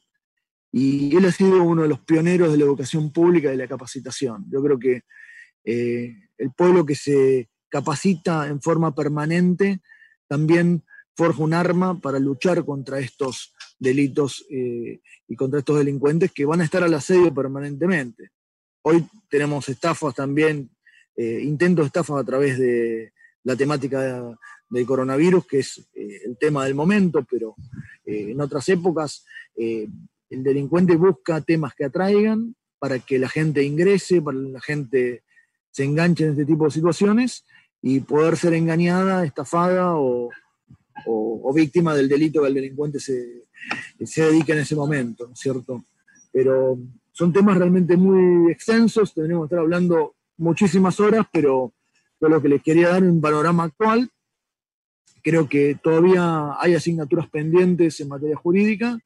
Y 0.71 1.15
él 1.15 1.25
ha 1.25 1.31
sido 1.31 1.61
uno 1.61 1.83
de 1.83 1.89
los 1.89 1.99
pioneros 1.99 2.51
de 2.51 2.57
la 2.57 2.63
educación 2.63 3.11
pública 3.11 3.49
y 3.49 3.51
de 3.51 3.57
la 3.57 3.67
capacitación. 3.67 4.45
Yo 4.49 4.63
creo 4.63 4.79
que 4.79 5.03
el 5.63 6.51
pueblo 6.55 6.85
que 6.85 6.95
se 6.95 7.49
capacita 7.69 8.47
en 8.47 8.61
forma 8.61 8.95
permanente 8.95 9.81
también 10.27 10.83
forja 11.21 11.43
un 11.43 11.53
arma 11.53 12.01
para 12.01 12.17
luchar 12.17 12.65
contra 12.65 12.97
estos 12.97 13.53
delitos 13.77 14.43
eh, 14.49 15.01
y 15.27 15.35
contra 15.35 15.59
estos 15.59 15.77
delincuentes 15.77 16.31
que 16.31 16.45
van 16.45 16.61
a 16.61 16.63
estar 16.63 16.83
al 16.83 16.95
asedio 16.95 17.31
permanentemente. 17.31 18.31
Hoy 18.81 19.05
tenemos 19.29 19.69
estafas 19.69 20.15
también, 20.15 20.71
eh, 21.15 21.41
intentos 21.43 21.83
de 21.83 21.87
estafas 21.87 22.19
a 22.19 22.23
través 22.23 22.57
de 22.57 23.13
la 23.43 23.55
temática 23.55 24.35
del 24.67 24.85
coronavirus, 24.87 25.45
que 25.45 25.59
es 25.59 25.87
eh, 25.93 26.21
el 26.25 26.39
tema 26.39 26.65
del 26.65 26.73
momento, 26.73 27.23
pero 27.29 27.55
en 28.03 28.41
otras 28.41 28.67
épocas 28.69 29.23
el 29.55 30.43
delincuente 30.43 30.95
busca 30.95 31.39
temas 31.41 31.75
que 31.75 31.85
atraigan 31.85 32.55
para 32.79 32.97
que 32.97 33.19
la 33.19 33.29
gente 33.29 33.63
ingrese, 33.63 34.23
para 34.23 34.39
que 34.39 34.51
la 34.53 34.61
gente 34.61 35.23
se 35.69 35.83
enganche 35.83 36.23
en 36.23 36.31
este 36.31 36.45
tipo 36.45 36.65
de 36.65 36.71
situaciones 36.71 37.45
y 37.79 37.99
poder 37.99 38.37
ser 38.37 38.55
engañada, 38.55 39.23
estafada 39.23 39.95
o, 39.97 40.31
o, 41.05 41.53
víctima 41.53 41.93
del 41.93 42.07
delito 42.07 42.41
que 42.41 42.47
el 42.47 42.53
delincuente 42.53 42.99
se, 42.99 43.43
se 44.05 44.23
dedica 44.23 44.53
en 44.53 44.59
ese 44.59 44.75
momento, 44.75 45.27
¿no 45.27 45.33
es 45.33 45.39
cierto? 45.39 45.83
Pero 46.31 46.79
son 47.11 47.33
temas 47.33 47.57
realmente 47.57 47.97
muy 47.97 48.49
extensos, 48.51 49.13
tendríamos 49.13 49.43
que 49.43 49.55
estar 49.55 49.59
hablando 49.59 50.15
muchísimas 50.37 50.99
horas, 50.99 51.25
pero 51.31 51.73
lo 52.29 52.41
que 52.41 52.49
les 52.49 52.61
quería 52.61 52.89
dar 52.89 53.03
un 53.03 53.21
panorama 53.21 53.63
actual. 53.63 54.09
Creo 55.23 55.47
que 55.47 55.77
todavía 55.81 56.55
hay 56.59 56.75
asignaturas 56.75 57.29
pendientes 57.29 57.99
en 57.99 58.07
materia 58.07 58.35
jurídica, 58.35 58.99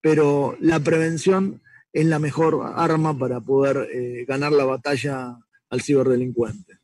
pero 0.00 0.56
la 0.60 0.80
prevención 0.80 1.60
es 1.92 2.06
la 2.06 2.18
mejor 2.18 2.60
arma 2.74 3.16
para 3.16 3.40
poder 3.40 3.88
eh, 3.92 4.24
ganar 4.26 4.52
la 4.52 4.64
batalla 4.64 5.38
al 5.68 5.82
ciberdelincuente. 5.82 6.79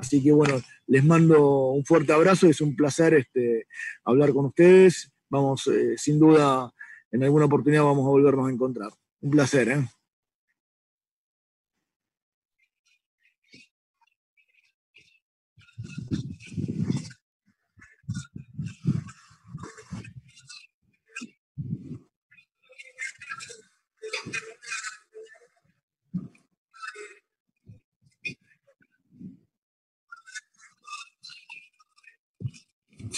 Así 0.00 0.22
que 0.22 0.32
bueno, 0.32 0.60
les 0.86 1.04
mando 1.04 1.70
un 1.70 1.84
fuerte 1.84 2.12
abrazo, 2.12 2.46
es 2.46 2.60
un 2.60 2.74
placer 2.74 3.14
este, 3.14 3.66
hablar 4.04 4.32
con 4.32 4.46
ustedes. 4.46 5.12
Vamos, 5.28 5.66
eh, 5.66 5.94
sin 5.96 6.18
duda, 6.18 6.72
en 7.12 7.22
alguna 7.22 7.44
oportunidad 7.44 7.84
vamos 7.84 8.06
a 8.06 8.10
volvernos 8.10 8.48
a 8.48 8.50
encontrar. 8.50 8.90
Un 9.20 9.30
placer, 9.30 9.68
¿eh? 9.68 9.88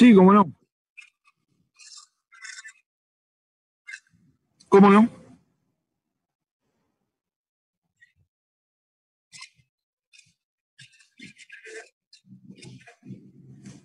Sí, 0.02 0.12
cómo 0.16 0.32
no. 0.32 0.52
¿Cómo 4.68 4.90
no? 4.90 5.08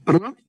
¿Perdón? 0.04 0.47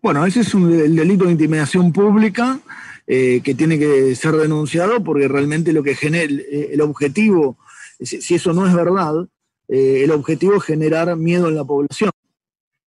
Bueno, 0.00 0.24
ese 0.24 0.40
es 0.40 0.54
el 0.54 0.94
delito 0.94 1.24
de 1.24 1.32
intimidación 1.32 1.92
pública 1.92 2.60
eh, 3.04 3.40
que 3.42 3.54
tiene 3.56 3.80
que 3.80 4.14
ser 4.14 4.36
denunciado 4.36 5.02
porque 5.02 5.26
realmente 5.26 5.72
lo 5.72 5.82
que 5.82 5.96
genera, 5.96 6.32
eh, 6.32 6.70
el 6.72 6.80
objetivo, 6.82 7.58
si 8.00 8.34
eso 8.36 8.52
no 8.52 8.68
es 8.68 8.74
verdad, 8.74 9.26
eh, 9.66 10.02
el 10.04 10.12
objetivo 10.12 10.54
es 10.54 10.62
generar 10.62 11.16
miedo 11.16 11.48
en 11.48 11.56
la 11.56 11.64
población. 11.64 12.12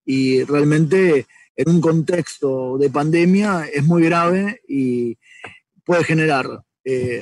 Y 0.05 0.43
realmente 0.45 1.27
en 1.57 1.69
un 1.69 1.81
contexto 1.81 2.77
de 2.77 2.89
pandemia 2.89 3.67
es 3.71 3.83
muy 3.83 4.03
grave 4.03 4.61
y 4.67 5.17
puede 5.83 6.05
generar 6.05 6.63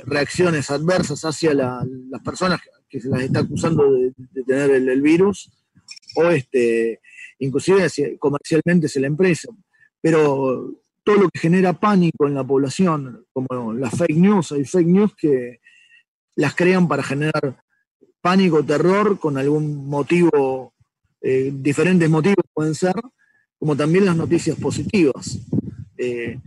reacciones 0.06 0.70
adversas 0.70 1.26
hacia 1.26 1.54
las 1.54 2.22
personas 2.24 2.62
que 2.88 3.02
se 3.02 3.10
las 3.10 3.24
está 3.24 3.40
acusando 3.40 3.92
de, 3.92 4.14
tener 4.46 4.70
el, 4.72 5.02
virus 5.02 5.52
o 6.16 6.30
este, 6.30 7.02
inclusive 7.40 8.18
comercialmente 8.18 8.88
es 8.88 8.96
la 8.96 9.08
empresa 9.08 9.50
pero 10.02 10.74
todo 11.04 11.24
lo 11.24 11.30
que 11.30 11.40
genera 11.40 11.74
pánico 11.74 12.28
en 12.28 12.36
la 12.36 12.44
población, 12.44 13.26
como 13.34 13.74
las 13.74 13.98
fake 13.98 14.18
news, 14.18 14.52
hay 14.52 14.66
fake 14.66 14.88
news 14.88 15.12
que 15.16 15.60
las 16.36 16.56
crean 16.56 16.88
para 16.88 17.04
generar 17.04 17.64
pánico, 18.22 18.64
terror, 18.64 19.20
con 19.20 19.38
algún 19.38 19.88
motivo, 19.88 20.74
eh, 21.22 21.52
diferentes 21.54 22.10
motivos 22.10 22.46
pueden 22.54 22.76
ser, 22.76 22.96
como 23.58 23.76
también 23.76 24.06
las 24.06 24.16
noticias 24.16 24.58
positivas. 24.58 25.40
Eh, 25.98 26.40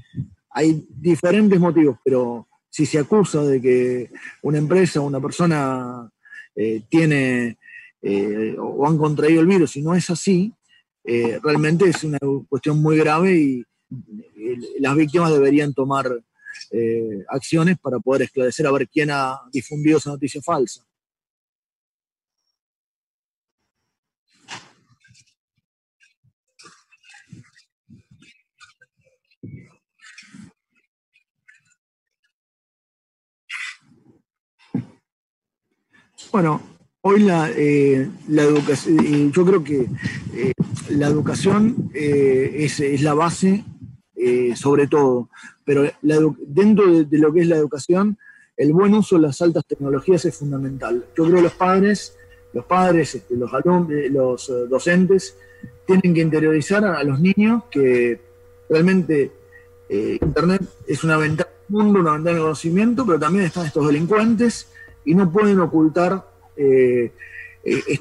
hay 0.50 0.86
diferentes 0.88 1.58
motivos, 1.58 1.98
pero 2.04 2.46
si 2.70 2.86
se 2.86 2.98
acusa 2.98 3.42
de 3.42 3.60
que 3.60 4.10
una 4.42 4.58
empresa 4.58 5.00
o 5.00 5.06
una 5.06 5.20
persona 5.20 6.10
eh, 6.54 6.82
tiene 6.88 7.58
o 8.58 8.84
han 8.84 8.98
contraído 8.98 9.40
el 9.40 9.46
virus 9.46 9.76
y 9.76 9.82
no 9.82 9.94
es 9.94 10.10
así, 10.10 10.52
eh, 11.04 11.40
realmente 11.42 11.88
es 11.88 12.04
una 12.04 12.18
cuestión 12.48 12.80
muy 12.80 12.96
grave 12.96 13.34
y, 13.36 13.64
las 14.80 14.96
víctimas 14.96 15.30
deberían 15.30 15.74
tomar 15.74 16.10
eh, 16.70 17.24
acciones 17.28 17.78
para 17.78 17.98
poder 17.98 18.22
esclarecer 18.22 18.66
a 18.66 18.72
ver 18.72 18.88
quién 18.88 19.10
ha 19.10 19.40
difundido 19.52 19.98
esa 19.98 20.10
noticia 20.10 20.40
falsa. 20.42 20.82
Bueno, 36.32 36.62
hoy 37.02 37.20
la, 37.20 37.50
eh, 37.50 38.10
la 38.28 38.42
educación, 38.42 39.30
yo 39.32 39.44
creo 39.44 39.62
que 39.62 39.86
la 40.96 41.08
educación 41.08 41.90
eh, 41.94 42.52
es, 42.58 43.02
la 43.02 43.14
base 43.14 43.64
eh, 44.16 44.54
sobre 44.56 44.86
todo, 44.86 45.28
pero 45.64 45.84
dentro 46.02 47.04
de, 47.04 47.18
lo 47.18 47.32
que 47.32 47.40
es 47.40 47.48
la 47.48 47.56
educación, 47.56 48.18
el 48.56 48.72
buen 48.72 48.94
uso 48.94 49.16
de 49.16 49.22
las 49.22 49.40
altas 49.42 49.64
tecnologías 49.66 50.24
es 50.24 50.36
fundamental. 50.36 51.04
Yo 51.16 51.24
creo 51.24 51.36
que 51.36 51.42
los 51.42 51.54
padres, 51.54 52.16
los 52.52 52.64
padres, 52.64 53.14
este, 53.14 53.36
los 53.36 53.50
eh, 53.90 54.08
los 54.10 54.52
docentes, 54.68 55.36
tienen 55.86 56.14
que 56.14 56.20
interiorizar 56.20 56.84
a, 56.84 57.02
los 57.02 57.20
niños 57.20 57.64
que 57.70 58.20
realmente 58.68 59.32
Internet 59.88 60.62
es 60.86 61.04
una 61.04 61.18
ventana 61.18 61.50
del 61.68 61.76
mundo, 61.76 62.00
una 62.00 62.12
ventana 62.12 62.36
de 62.36 62.42
conocimiento, 62.42 63.04
pero 63.04 63.18
también 63.18 63.44
están 63.44 63.66
estos 63.66 63.86
delincuentes 63.86 64.68
y 65.04 65.14
no 65.14 65.30
pueden 65.30 65.60
ocultar 65.60 66.24
eh, 67.64 67.98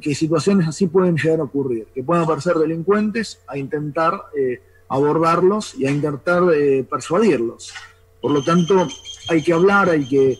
que, 0.00 0.14
situaciones 0.14 0.66
así 0.66 0.86
pueden 0.86 1.16
llegar 1.16 1.40
a 1.40 1.44
ocurrir, 1.44 1.86
que 1.94 2.02
puedan 2.02 2.24
aparecer 2.24 2.54
delincuentes 2.54 3.40
a 3.46 3.58
intentar 3.58 4.22
eh, 4.36 4.62
abordarlos 4.88 5.74
y 5.74 5.86
a 5.86 5.90
intentar 5.90 6.42
eh, 6.54 6.84
persuadirlos. 6.88 7.74
Por 8.22 8.30
lo 8.30 8.42
tanto, 8.42 8.88
hay 9.28 9.42
que 9.42 9.52
hablar, 9.52 9.90
hay 9.90 10.08
que 10.08 10.38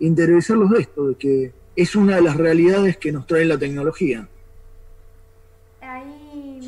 interiorizarlos 0.00 0.70
de 0.70 0.80
esto, 0.80 1.08
de 1.08 1.14
que 1.14 1.52
es 1.76 1.94
una 1.94 2.16
de 2.16 2.22
las 2.22 2.36
realidades 2.36 2.96
que 2.96 3.12
nos 3.12 3.26
trae 3.26 3.44
la 3.44 3.56
tecnología. 3.56 4.28
Ahí 5.80 6.60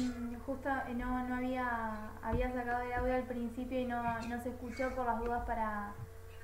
justo 0.47 0.69
no, 0.97 1.29
no 1.29 1.35
había, 1.35 2.13
había 2.23 2.53
sacado 2.53 2.83
el 2.83 2.93
audio 2.93 3.15
al 3.15 3.27
principio 3.27 3.81
y 3.81 3.85
no, 3.85 4.03
no 4.29 4.43
se 4.43 4.51
escuchó 4.51 4.95
por 4.95 5.05
las 5.05 5.19
dudas 5.21 5.45
para 5.45 5.93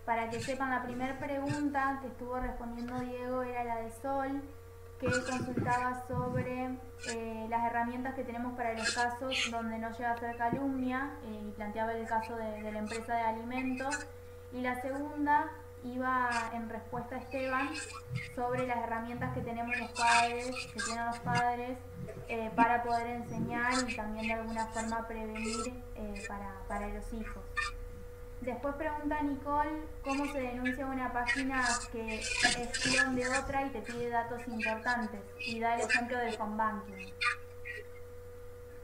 para 0.08 0.30
que 0.30 0.40
sepan, 0.40 0.70
la 0.70 0.82
primera 0.82 1.18
pregunta 1.18 1.98
que 2.00 2.06
estuvo 2.06 2.40
respondiendo 2.40 2.98
Diego 2.98 3.42
era 3.42 3.62
la 3.62 3.76
de 3.82 3.90
Sol, 3.90 4.40
que 4.98 5.06
consultaba 5.06 6.02
sobre 6.08 6.78
eh, 7.10 7.46
las 7.50 7.66
herramientas 7.66 8.14
que 8.14 8.24
tenemos 8.24 8.56
para 8.56 8.72
los 8.72 8.90
casos 8.94 9.36
donde 9.50 9.78
no 9.78 9.90
llega 9.90 10.12
a 10.12 10.18
ser 10.18 10.34
calumnia 10.38 11.10
eh, 11.24 11.42
y 11.46 11.50
planteaba 11.50 11.92
el 11.92 12.06
caso 12.06 12.36
de, 12.36 12.72
la 12.72 12.78
empresa 12.78 13.16
de 13.16 13.20
alimentos. 13.20 14.06
Y 14.50 14.62
la 14.62 14.80
segunda 14.80 15.50
iba 15.84 16.30
en 16.54 16.70
respuesta 16.70 17.16
a 17.16 17.18
Esteban 17.18 17.68
sobre 18.34 18.66
las 18.66 18.78
herramientas 18.78 19.34
que 19.34 19.42
tenemos 19.42 19.76
los 19.78 19.90
padres, 19.92 20.56
que 20.72 20.80
tienen 20.80 21.04
los 21.04 21.18
padres, 21.18 21.76
eh, 22.28 22.50
para 22.56 22.82
poder 22.82 23.08
enseñar 23.08 23.74
y 23.86 23.94
también 23.94 24.26
de 24.28 24.32
alguna 24.32 24.68
forma 24.68 25.06
prevenir 25.06 25.82
para, 26.26 26.54
para 26.66 26.88
los 26.88 27.12
hijos. 27.12 27.42
Después 28.40 28.74
pregunta 28.76 29.20
Nicole 29.22 29.70
cómo 30.02 30.32
se 30.32 30.40
denuncia 30.40 30.86
una 30.86 31.12
página 31.12 31.64
que 31.90 32.20
es 32.20 32.78
clon 32.78 33.16
de 33.16 33.28
otra 33.28 33.66
y 33.66 33.70
te 33.70 33.80
pide 33.80 34.08
datos 34.10 34.40
importantes. 34.46 35.20
Y 35.44 35.58
da 35.58 35.74
el 35.74 35.88
ejemplo 35.88 36.18
del 36.18 36.34
home 36.38 36.56
banking. 36.56 37.12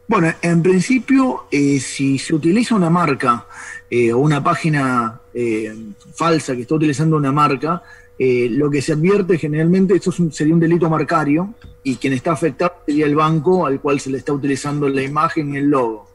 Bueno, 0.07 0.33
en 0.43 0.63
principio, 0.63 1.47
eh, 1.51 1.81
si 1.81 2.19
se 2.19 2.35
utiliza 2.35 2.75
una 2.75 2.91
marca 2.91 3.47
eh, 3.89 4.13
o 4.13 4.19
una 4.19 4.43
página 4.45 5.21
eh, 5.33 5.75
falsa 6.13 6.55
que 6.55 6.63
está 6.63 6.75
utilizando 6.75 7.17
una 7.17 7.33
marca, 7.33 7.83
lo 8.17 8.71
que 8.71 8.81
se 8.81 8.93
advierte 8.93 9.39
generalmente, 9.39 9.97
esto 9.97 10.13
sería 10.31 10.55
un 10.55 10.61
delito 10.61 10.89
marcario 10.89 11.53
y 11.83 11.97
quien 11.97 12.13
está 12.13 12.31
afectado 12.33 12.75
sería 12.87 13.07
el 13.07 13.17
banco 13.17 13.67
al 13.67 13.81
cual 13.81 13.99
se 13.99 14.09
le 14.09 14.19
está 14.19 14.33
utilizando 14.33 14.89
la 14.89 15.03
imagen 15.03 15.53
y 15.53 15.57
el 15.57 15.65
logo 15.69 16.09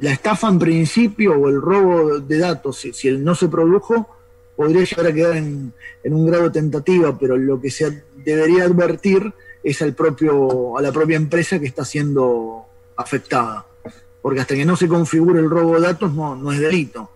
la 0.00 0.12
estafa 0.12 0.48
en 0.48 0.58
principio 0.58 1.32
o 1.32 1.48
el 1.48 1.60
robo 1.60 2.20
de 2.20 2.38
datos, 2.38 2.78
si, 2.78 3.08
él 3.08 3.24
no 3.24 3.34
se 3.34 3.48
produjo, 3.48 4.08
podría 4.56 4.84
llegar 4.84 5.06
a 5.06 5.12
quedar 5.12 5.36
en, 5.36 5.72
un 6.04 6.26
grado 6.26 6.50
tentativa, 6.50 7.18
pero 7.18 7.36
lo 7.36 7.60
que 7.60 7.70
se 7.70 8.02
debería 8.16 8.64
advertir 8.64 9.32
es 9.62 9.82
al 9.82 9.94
propio, 9.94 10.78
a 10.78 10.82
la 10.82 10.92
propia 10.92 11.16
empresa 11.16 11.58
que 11.58 11.66
está 11.66 11.84
siendo 11.84 12.64
afectada. 12.96 13.66
Porque 14.22 14.40
hasta 14.40 14.54
que 14.54 14.64
no 14.64 14.76
se 14.76 14.88
configure 14.88 15.40
el 15.40 15.50
robo 15.50 15.74
de 15.74 15.82
datos 15.82 16.12
no, 16.12 16.34
no 16.34 16.52
es 16.52 16.60
delito. 16.60 17.10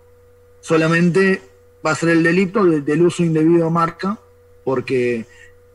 Solamente 0.61 1.41
va 1.85 1.91
a 1.91 1.95
ser 1.95 2.09
el 2.09 2.23
delito 2.23 2.63
del 2.65 3.01
uso 3.01 3.23
indebido 3.23 3.65
de 3.65 3.71
marca, 3.71 4.19
porque 4.63 5.25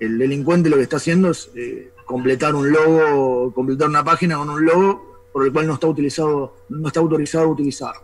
el 0.00 0.18
delincuente 0.18 0.70
lo 0.70 0.76
que 0.76 0.82
está 0.82 0.96
haciendo 0.96 1.30
es 1.30 1.50
eh, 1.54 1.90
completar 2.04 2.54
un 2.54 2.70
logo, 2.70 3.52
completar 3.52 3.88
una 3.88 4.04
página 4.04 4.36
con 4.36 4.48
un 4.48 4.64
logo 4.64 5.07
por 5.38 5.46
el 5.46 5.52
cual 5.52 5.68
no 5.68 5.74
está 5.74 5.86
utilizado, 5.86 6.56
no 6.68 6.88
está 6.88 6.98
autorizado 6.98 7.44
a 7.44 7.46
utilizar. 7.46 7.94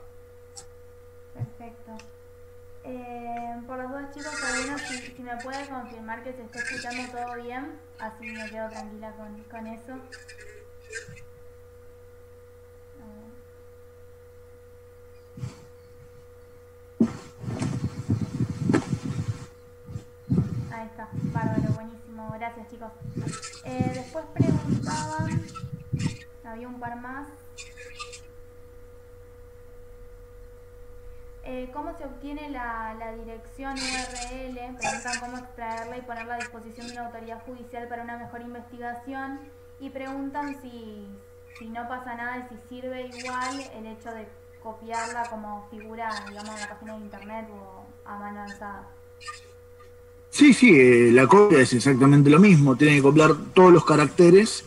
Perfecto. 1.35 1.91
Eh, 2.85 3.61
por 3.67 3.77
los 3.77 3.91
dos 3.91 4.03
chicos, 4.15 4.39
Sabino, 4.39 4.79
si, 4.79 4.99
si, 4.99 5.21
me 5.21 5.37
puede 5.39 5.69
confirmar 5.69 6.23
que 6.23 6.33
se 6.33 6.43
está 6.43 6.61
escuchando 6.61 7.11
todo 7.11 7.43
bien, 7.43 7.73
así 7.99 8.27
me 8.27 8.49
quedo 8.49 8.71
tranquila 8.71 9.17
con, 9.17 9.43
con 9.51 9.67
eso. 9.67 9.95
Ahí 20.71 20.87
está, 20.87 21.09
bárbaro, 21.13 21.73
buenísimo, 21.75 22.33
gracias 22.39 22.71
chicos. 22.71 22.93
Eh, 23.65 23.91
después 23.93 24.25
preguntaban 24.33 25.43
había 26.45 26.69
un 26.69 26.79
par 26.79 27.01
más. 27.01 27.29
Eh, 31.47 31.69
¿Cómo 31.75 31.97
se 31.99 32.05
obtiene 32.05 32.49
la, 32.51 32.97
dirección 33.19 33.75
URL? 33.75 34.77
Preguntan 34.79 35.21
cómo 35.21 35.39
extraerla 35.39 35.99
y 35.99 36.03
ponerla 36.03 36.35
a 36.35 36.39
disposición 36.39 36.87
de 36.87 36.93
una 36.95 37.07
autoridad 37.07 37.43
judicial 37.45 37.87
para 37.89 38.03
una 38.03 38.17
mejor 38.17 38.41
investigación. 38.41 39.41
Y 39.79 39.91
preguntan 39.91 40.61
si, 40.63 41.07
si 41.59 41.69
no 41.69 41.87
pasa 41.87 42.15
nada 42.15 42.39
y 42.39 42.55
si 42.55 42.69
sirve 42.69 43.09
igual 43.09 43.61
el 43.77 43.87
hecho 43.87 44.11
de 44.11 44.27
copiarla 44.63 45.29
como 45.29 45.69
figura, 45.71 46.09
digamos, 46.29 46.55
en 46.55 46.61
la 46.61 46.69
página 46.71 46.95
de 46.95 47.01
internet 47.01 47.47
o 47.51 47.85
a 48.09 48.19
mano 48.19 48.43
alzada. 48.43 48.89
Sí, 50.31 50.55
sí, 50.55 50.81
eh, 50.81 51.11
la 51.13 51.27
copia 51.27 51.61
es 51.61 51.75
exactamente 51.75 52.31
lo 52.31 52.41
mismo, 52.41 52.75
tiene 52.75 52.97
que 52.97 53.03
copiar 53.03 53.33
todos 53.53 53.73
los 53.73 53.85
caracteres. 53.85 54.65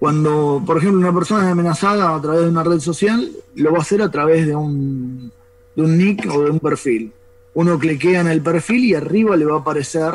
Cuando, 0.00 0.62
por 0.64 0.78
ejemplo, 0.78 0.98
una 0.98 1.12
persona 1.12 1.44
es 1.44 1.52
amenazada 1.52 2.16
a 2.16 2.20
través 2.22 2.40
de 2.40 2.48
una 2.48 2.64
red 2.64 2.80
social, 2.80 3.30
lo 3.54 3.70
va 3.70 3.78
a 3.78 3.82
hacer 3.82 4.00
a 4.00 4.10
través 4.10 4.46
de 4.46 4.56
un, 4.56 5.30
de 5.76 5.82
un 5.82 5.98
nick 5.98 6.26
o 6.34 6.42
de 6.42 6.50
un 6.50 6.58
perfil. 6.58 7.12
Uno 7.52 7.78
cliquea 7.78 8.22
en 8.22 8.28
el 8.28 8.40
perfil 8.40 8.82
y 8.82 8.94
arriba 8.94 9.36
le 9.36 9.44
va 9.44 9.56
a 9.56 9.60
aparecer 9.60 10.14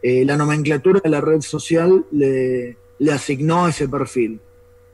eh, 0.00 0.24
la 0.24 0.36
nomenclatura 0.36 1.00
de 1.02 1.10
la 1.10 1.20
red 1.20 1.40
social 1.40 2.04
le, 2.12 2.76
le 3.00 3.12
asignó 3.12 3.66
ese 3.66 3.88
perfil. 3.88 4.38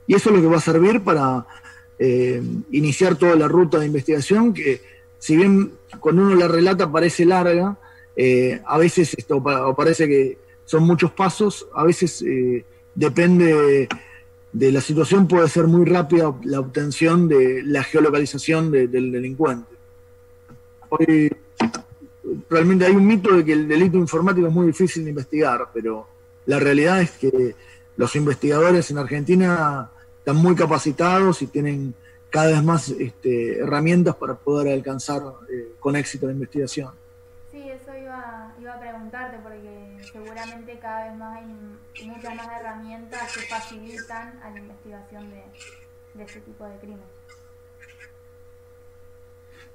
Y 0.07 0.15
eso 0.15 0.31
es 0.31 0.35
lo 0.35 0.41
que 0.41 0.47
va 0.47 0.57
a 0.57 0.61
servir 0.61 1.01
para 1.01 1.45
eh, 1.99 2.41
iniciar 2.71 3.15
toda 3.15 3.35
la 3.35 3.47
ruta 3.47 3.77
de 3.77 3.85
investigación 3.85 4.51
que, 4.51 4.81
si 5.19 5.35
bien 5.35 5.73
cuando 5.99 6.23
uno 6.23 6.33
la 6.33 6.47
relata 6.47 6.91
parece 6.91 7.23
larga, 7.23 7.77
eh, 8.15 8.59
a 8.65 8.79
veces 8.79 9.13
esto 9.15 9.43
parece 9.77 10.07
que 10.07 10.39
son 10.65 10.85
muchos 10.85 11.11
pasos, 11.11 11.67
a 11.75 11.83
veces 11.83 12.25
depende 12.95 13.87
de, 14.53 14.71
la 14.71 14.79
situación, 14.81 15.27
puede 15.27 15.49
ser 15.49 15.67
muy 15.67 15.85
rápida 15.85 16.33
la 16.43 16.59
obtención 16.59 17.27
de 17.27 17.61
la 17.63 17.83
geolocalización 17.83 18.71
del 18.71 19.11
delincuente. 19.11 19.73
Hoy, 20.89 21.29
realmente 22.49 22.85
hay 22.85 22.95
un 22.95 23.05
mito 23.05 23.35
de 23.35 23.43
que 23.43 23.53
el 23.53 23.67
delito 23.67 23.97
informático 23.97 24.47
es 24.47 24.53
muy 24.53 24.67
difícil 24.67 25.03
de 25.03 25.09
investigar, 25.09 25.67
pero 25.73 26.07
la 26.45 26.59
realidad 26.59 27.01
es 27.01 27.11
que 27.11 27.55
los 27.97 28.15
investigadores 28.15 28.89
en 28.91 28.97
Argentina 28.97 29.89
están 30.19 30.37
muy 30.37 30.55
capacitados 30.55 31.41
y 31.41 31.47
tienen 31.47 31.93
cada 32.29 32.47
vez 32.47 32.63
más 32.63 32.89
este, 32.89 33.59
herramientas 33.59 34.15
para 34.15 34.33
poder 34.33 34.73
alcanzar 34.73 35.21
eh, 35.51 35.73
con 35.79 35.95
éxito 35.95 36.25
la 36.25 36.33
investigación. 36.33 36.91
Sí, 37.51 37.61
eso 37.69 37.95
iba, 37.95 38.53
a 38.73 38.79
preguntarte 38.79 39.37
porque 39.43 39.72
seguramente 40.13 40.79
cada 40.79 41.05
vez 41.05 41.17
más 41.17 41.37
hay 41.37 42.05
muchas 42.05 42.35
más 42.35 42.47
herramientas 42.59 43.33
que 43.33 43.41
facilitan 43.41 44.39
a 44.43 44.51
la 44.51 44.59
investigación 44.59 45.29
de, 45.31 45.43
de 46.13 46.23
este 46.23 46.39
tipo 46.41 46.63
de 46.65 46.77
crímenes. 46.77 47.05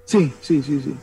Sí, 0.04 0.32
sí, 0.40 0.62
sí, 0.62 0.80
sí. 0.80 0.96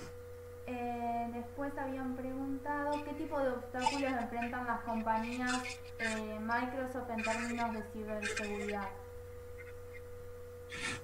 Eh, 0.67 1.29
después 1.33 1.71
habían 1.77 2.15
preguntado 2.15 3.03
qué 3.03 3.11
tipo 3.13 3.39
de 3.39 3.49
obstáculos 3.49 4.11
enfrentan 4.19 4.65
las 4.65 4.81
compañías 4.81 5.61
eh, 5.99 6.39
Microsoft 6.39 7.09
en 7.11 7.23
términos 7.23 7.73
de 7.73 7.83
ciberseguridad. 7.93 8.89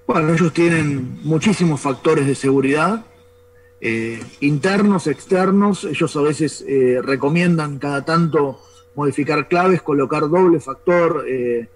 Bueno, 0.08 0.34
ellos 0.34 0.52
tienen 0.54 1.22
muchísimos 1.22 1.80
factores 1.80 2.26
de 2.26 2.34
seguridad, 2.34 3.06
eh, 3.82 4.24
internos, 4.42 5.08
externos. 5.08 5.84
Ellos 5.86 6.16
a 6.16 6.22
veces 6.22 6.64
eh, 6.68 7.02
recomiendan 7.04 7.80
cada 7.80 8.06
tanto 8.06 8.62
modificar 8.94 9.48
claves, 9.48 9.82
colocar 9.82 10.30
doble 10.30 10.60
factor 10.60 11.26
eh, 11.28 11.68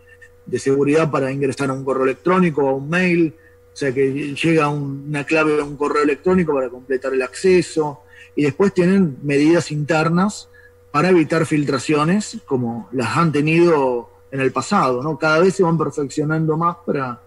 de 0.46 0.60
seguridad 0.60 1.10
para 1.10 1.32
ingresar 1.32 1.72
a 1.72 1.74
un 1.74 1.84
correo 1.84 2.04
electrónico 2.04 2.64
o 2.64 2.70
a 2.70 2.74
un 2.76 2.90
mail. 2.90 3.34
O 3.74 3.76
sea 3.76 3.92
que 3.92 4.36
llega 4.36 4.70
una 4.70 5.24
clave 5.24 5.60
a 5.60 5.64
un 5.64 5.76
correo 5.76 6.04
electrónico 6.04 6.54
para 6.54 6.70
completar 6.70 7.14
el 7.14 7.24
acceso. 7.24 8.02
Y 8.36 8.44
después 8.44 8.74
tienen 8.74 9.18
medidas 9.24 9.72
internas 9.72 10.48
para 10.92 11.10
evitar 11.10 11.46
filtraciones 11.46 12.38
como 12.46 12.88
las 12.92 13.18
han 13.18 13.32
tenido 13.32 14.10
en 14.32 14.42
el 14.42 14.52
pasado. 14.52 15.02
¿no? 15.02 15.18
Cada 15.18 15.40
vez 15.40 15.56
se 15.56 15.64
van 15.64 15.78
perfeccionando 15.78 16.56
más 16.56 16.78
para 16.86 17.20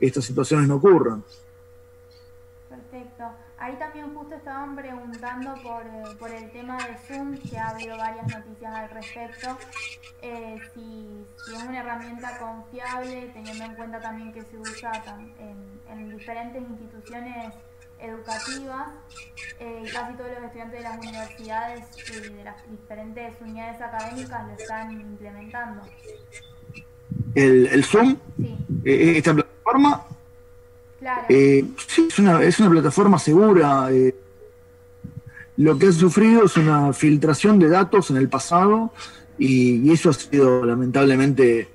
estas 0.00 0.24
situaciones 0.24 0.68
no 0.68 0.76
ocurran. 0.76 1.22
Ahí 3.62 3.76
también 3.76 4.12
justo 4.12 4.34
estaban 4.34 4.74
preguntando 4.74 5.54
por, 5.62 5.86
eh, 5.86 6.16
por 6.18 6.32
el 6.32 6.50
tema 6.50 6.76
de 6.78 6.96
Zoom, 7.06 7.38
que 7.38 7.56
ha 7.56 7.68
habido 7.68 7.96
varias 7.96 8.26
noticias 8.26 8.74
al 8.74 8.90
respecto, 8.90 9.56
eh, 10.20 10.58
si, 10.74 11.24
es 11.54 11.62
una 11.62 11.78
herramienta 11.78 12.38
confiable, 12.38 13.30
teniendo 13.32 13.64
en 13.64 13.74
cuenta 13.76 14.00
también 14.00 14.32
que 14.32 14.42
se 14.42 14.58
usa 14.58 14.90
en, 15.38 15.80
en 15.88 16.10
diferentes 16.10 16.60
instituciones 16.60 17.54
educativas 18.00 18.88
eh, 19.60 19.84
casi 19.92 20.14
todos 20.14 20.30
los 20.32 20.42
estudiantes 20.42 20.78
de 20.80 20.82
las 20.82 20.98
universidades 20.98 21.84
y 22.10 22.32
de 22.34 22.42
las 22.42 22.68
diferentes 22.68 23.40
unidades 23.40 23.80
académicas 23.80 24.44
lo 24.44 24.54
están 24.54 24.90
implementando. 24.90 25.82
¿El, 27.36 27.68
el 27.68 27.84
Zoom? 27.84 28.18
Sí. 28.38 28.58
¿Esta 28.84 29.32
plataforma? 29.32 30.04
Eh, 31.28 31.64
sí, 31.86 32.06
es 32.08 32.18
una, 32.18 32.42
es 32.42 32.58
una 32.60 32.70
plataforma 32.70 33.18
segura. 33.18 33.88
Eh, 33.90 34.14
lo 35.56 35.78
que 35.78 35.88
ha 35.88 35.92
sufrido 35.92 36.44
es 36.44 36.56
una 36.56 36.92
filtración 36.92 37.58
de 37.58 37.68
datos 37.68 38.10
en 38.10 38.16
el 38.16 38.28
pasado 38.28 38.92
y, 39.38 39.90
eso 39.92 40.10
ha 40.10 40.12
sido 40.12 40.64
lamentablemente 40.64 41.68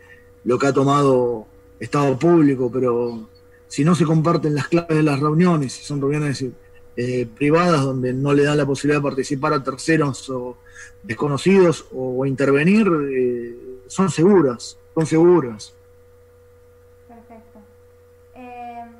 lo 0.43 0.57
que 0.57 0.67
ha 0.67 0.73
tomado 0.73 1.45
Estado 1.79 2.17
público, 2.17 2.71
pero 2.71 3.29
si 3.67 3.83
no 3.83 3.93
se 3.93 4.05
comparten 4.05 4.55
las 4.55 4.67
claves 4.67 4.97
de 4.97 5.03
las 5.03 5.19
reuniones, 5.19 5.73
si 5.73 5.83
son 5.83 6.01
reuniones 6.01 6.43
eh, 6.95 7.27
privadas 7.37 7.83
donde 7.83 8.13
no 8.13 8.33
le 8.33 8.43
da 8.43 8.55
la 8.55 8.65
posibilidad 8.65 8.99
de 8.99 9.07
participar 9.07 9.53
a 9.53 9.63
terceros 9.63 10.27
o 10.29 10.57
desconocidos 11.03 11.85
o, 11.93 12.25
intervenir, 12.25 12.89
son 13.87 14.09
seguras, 14.09 14.77
son 14.95 15.05
seguras. 15.05 15.76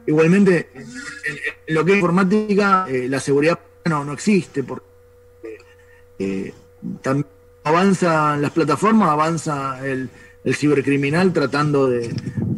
Igualmente, 0.07 0.69
en, 0.73 1.75
lo 1.75 1.83
que 1.83 1.91
es 1.91 1.97
informática, 1.97 2.85
eh, 2.87 3.07
la 3.09 3.19
seguridad 3.19 3.59
no, 3.83 4.05
no 4.05 4.13
existe, 4.13 4.63
porque 4.63 4.85
eh, 6.17 6.53
también 7.01 7.27
avanzan 7.65 8.41
las 8.41 8.51
plataformas, 8.51 9.09
avanza 9.09 9.85
el, 9.85 10.09
cibercriminal 10.53 11.33
tratando 11.33 11.87
de, 11.87 12.15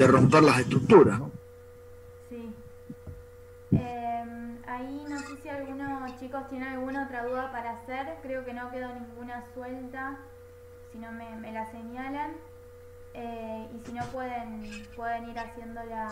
romper 0.07 0.43
las 0.43 0.59
estructuras. 0.59 1.19
Sí. 2.29 2.53
Em, 3.71 4.57
ahí 4.67 5.03
no 5.09 5.17
sé 5.17 5.41
si 5.41 5.49
algunos 5.49 6.19
chicos 6.19 6.47
tienen 6.49 6.67
alguna 6.67 7.05
otra 7.05 7.25
duda 7.25 7.51
para 7.51 7.71
hacer, 7.71 8.13
creo 8.21 8.45
que 8.45 8.53
no 8.53 8.69
quedó 8.69 8.93
ninguna 8.93 9.43
suelta, 9.55 10.19
si 10.91 10.99
no 10.99 11.11
me, 11.13 11.35
me 11.37 11.51
la 11.51 11.69
señalan. 11.71 12.33
Eh, 13.13 13.67
y 13.73 13.85
si 13.85 13.91
no 13.93 14.05
pueden, 14.07 14.87
pueden 14.95 15.29
ir 15.29 15.39
haciéndola 15.39 16.09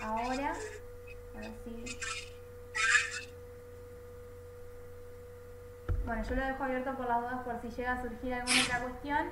ahora. 0.00 0.52
A. 1.34 1.40
Bueno, 6.04 6.24
yo 6.28 6.34
lo 6.34 6.44
dejo 6.44 6.64
abierto 6.64 6.94
por 6.96 7.06
las 7.06 7.20
dudas 7.20 7.44
por 7.44 7.60
si 7.60 7.70
llega 7.70 7.92
a 7.92 8.02
surgir 8.02 8.34
alguna 8.34 8.62
otra 8.62 8.80
cuestión. 8.80 9.30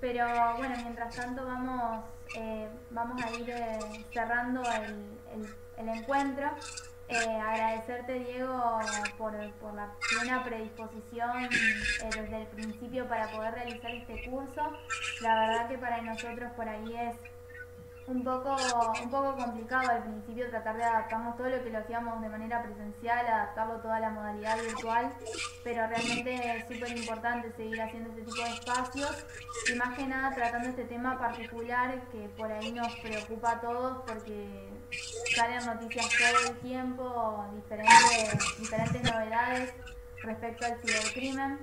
Pero 0.00 0.26
bueno, 0.56 0.74
mientras 0.82 1.14
tanto 1.14 1.44
vamos, 1.44 2.04
eh, 2.36 2.68
vamos 2.90 3.22
a 3.22 3.30
ir 3.32 3.50
eh, 3.50 3.78
cerrando 4.12 4.62
el, 4.62 5.54
el 5.76 5.88
encuentro. 5.88 6.50
Eh, 7.10 7.40
agradecerte, 7.40 8.20
Diego, 8.20 8.78
por, 9.18 9.32
por, 9.54 9.74
la 9.74 9.92
plena 10.08 10.44
predisposición 10.44 11.44
eh, 11.44 12.10
desde 12.14 12.42
el 12.42 12.46
principio 12.46 13.08
para 13.08 13.28
poder 13.32 13.54
realizar 13.54 13.90
este 13.90 14.30
curso. 14.30 14.62
La 15.20 15.40
verdad 15.40 15.68
que 15.68 15.78
para 15.78 16.00
nosotros 16.02 16.52
por 16.52 16.68
ahí 16.68 16.94
es 16.96 17.16
un 18.06 18.22
poco, 18.22 18.56
un 19.02 19.10
poco 19.10 19.36
complicado 19.36 19.90
al 19.90 20.02
principio 20.02 20.50
tratar 20.50 20.76
de 20.76 20.84
adaptarnos 20.84 21.36
todo 21.36 21.48
lo 21.48 21.62
que 21.62 21.70
lo 21.70 21.78
hacíamos 21.78 22.20
de 22.20 22.28
manera 22.28 22.62
presencial, 22.62 23.26
adaptarlo 23.26 23.80
toda 23.80 23.98
la 24.00 24.10
modalidad 24.10 24.56
virtual, 24.58 25.12
pero 25.64 25.86
realmente 25.88 26.56
es 26.56 26.68
súper 26.68 26.96
importante 26.96 27.52
seguir 27.52 27.80
haciendo 27.80 28.10
este 28.10 28.22
tipo 28.22 28.42
de 28.42 28.50
espacios 28.50 29.26
y 29.72 29.74
más 29.76 29.96
que 29.96 30.06
nada 30.06 30.34
tratando 30.34 30.68
este 30.68 30.84
tema 30.84 31.18
particular 31.18 32.00
que 32.12 32.28
por 32.36 32.50
ahí 32.50 32.72
nos 32.72 32.94
preocupa 32.96 33.52
a 33.52 33.60
todos 33.60 34.02
porque 34.06 34.69
salen 35.34 35.64
noticias 35.66 36.06
todo 36.18 36.50
el 36.50 36.58
tiempo, 36.58 37.44
diferentes, 37.54 38.58
diferentes 38.58 39.02
novedades 39.02 39.72
respecto 40.22 40.66
al 40.66 40.78
cibercrimen. 40.80 41.58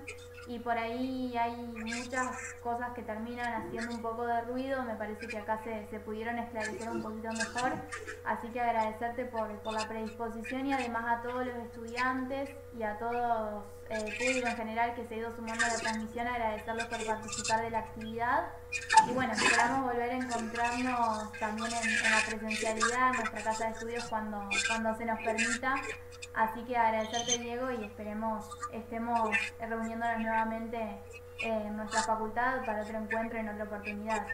Y 0.48 0.60
por 0.60 0.78
ahí 0.78 1.36
hay 1.38 1.58
muchas 1.58 2.54
cosas 2.64 2.94
que 2.94 3.02
terminan 3.02 3.64
haciendo 3.64 3.94
un 3.94 4.02
poco 4.02 4.26
de 4.26 4.42
ruido, 4.44 4.82
me 4.84 4.96
parece 4.96 5.28
que 5.28 5.38
acá 5.38 5.62
se, 5.62 5.86
se 5.90 6.00
pudieron 6.00 6.40
esclarecer 6.40 6.90
un 6.90 7.04
poquito 7.04 7.28
mejor, 7.34 7.74
así 8.24 8.48
que 8.48 8.62
agradecerte 8.62 9.26
por, 9.26 9.54
por, 9.60 9.74
la 9.74 9.86
predisposición 9.90 10.68
y 10.68 10.74
además 10.74 11.04
a 11.06 11.22
todos 11.22 11.46
los 11.46 11.56
estudiantes 11.58 12.50
y 12.78 12.84
a 12.84 12.98
todos 12.98 13.64
el 13.90 14.08
eh, 14.08 14.16
público 14.18 14.48
en 14.48 14.56
general 14.56 14.96
que 14.96 15.08
se 15.08 15.16
ha 15.16 15.18
ido 15.18 15.36
sumando 15.36 15.66
a 15.66 15.70
la 15.70 15.76
transmisión, 15.76 16.28
agradecerles 16.28 16.86
por 16.86 17.06
participar 17.06 17.62
de 17.64 17.70
la 17.72 17.80
actividad 17.80 18.44
y 19.10 19.14
bueno, 19.14 19.34
esperamos 19.34 19.86
volver 19.86 20.10
a 20.10 20.18
encontrarnos 20.18 21.32
también 21.40 21.72
en, 21.72 22.12
la 22.12 22.22
presencialidad 22.28 23.12
en 23.12 23.16
nuestra 23.18 23.44
casa 23.44 23.66
de 23.66 23.72
estudios 23.72 24.04
cuando, 24.06 24.50
cuando 24.68 24.98
se 24.98 25.06
nos 25.06 25.20
permita, 25.24 25.76
así 26.34 26.64
que 26.66 26.76
agradecerte 26.76 27.38
Diego 27.40 27.72
y 27.72 27.86
esperemos 27.86 28.46
estemos 28.74 29.38
reuniéndonos 29.60 30.20
nuevamente 30.20 30.78
en 31.40 31.78
nuestra 31.78 32.04
facultad 32.04 32.66
para 32.66 32.84
otro 32.84 32.98
encuentro 32.98 33.40
en 33.40 33.50
otra 33.50 33.64
oportunidad. 33.64 34.28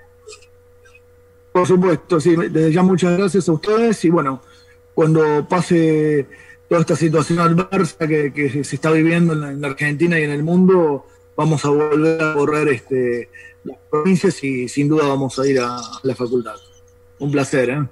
Por 1.52 1.68
supuesto, 1.68 2.20
sí, 2.20 2.36
desde 2.36 2.72
ya 2.72 2.82
muchas 2.82 3.16
gracias 3.18 3.48
a 3.48 3.52
ustedes 3.52 4.04
y 4.04 4.10
bueno, 4.10 4.42
cuando 4.96 5.48
pase 5.48 6.28
toda 6.74 6.82
esta 6.82 6.96
situación 6.96 7.40
adversa 7.40 8.08
que, 8.08 8.64
se 8.64 8.76
está 8.76 8.90
viviendo 8.90 9.34
en 9.34 9.62
la, 9.62 9.68
Argentina 9.68 10.20
y 10.20 10.24
en 10.24 10.32
el 10.32 10.42
mundo, 10.42 11.06
vamos 11.38 11.64
a 11.66 11.70
volver 11.70 12.20
a 12.20 12.34
correr 12.34 12.68
este, 12.70 13.30
las 13.64 13.78
provincias 13.92 14.44
y 14.44 14.68
sin 14.68 14.90
duda 14.90 15.08
vamos 15.08 15.38
a 15.38 15.46
ir 15.46 15.60
a, 15.60 15.78
a 15.78 16.00
la 16.02 16.16
facultad. 16.16 16.56
Un 17.20 17.32
placer, 17.32 17.70
¿eh? 17.70 17.88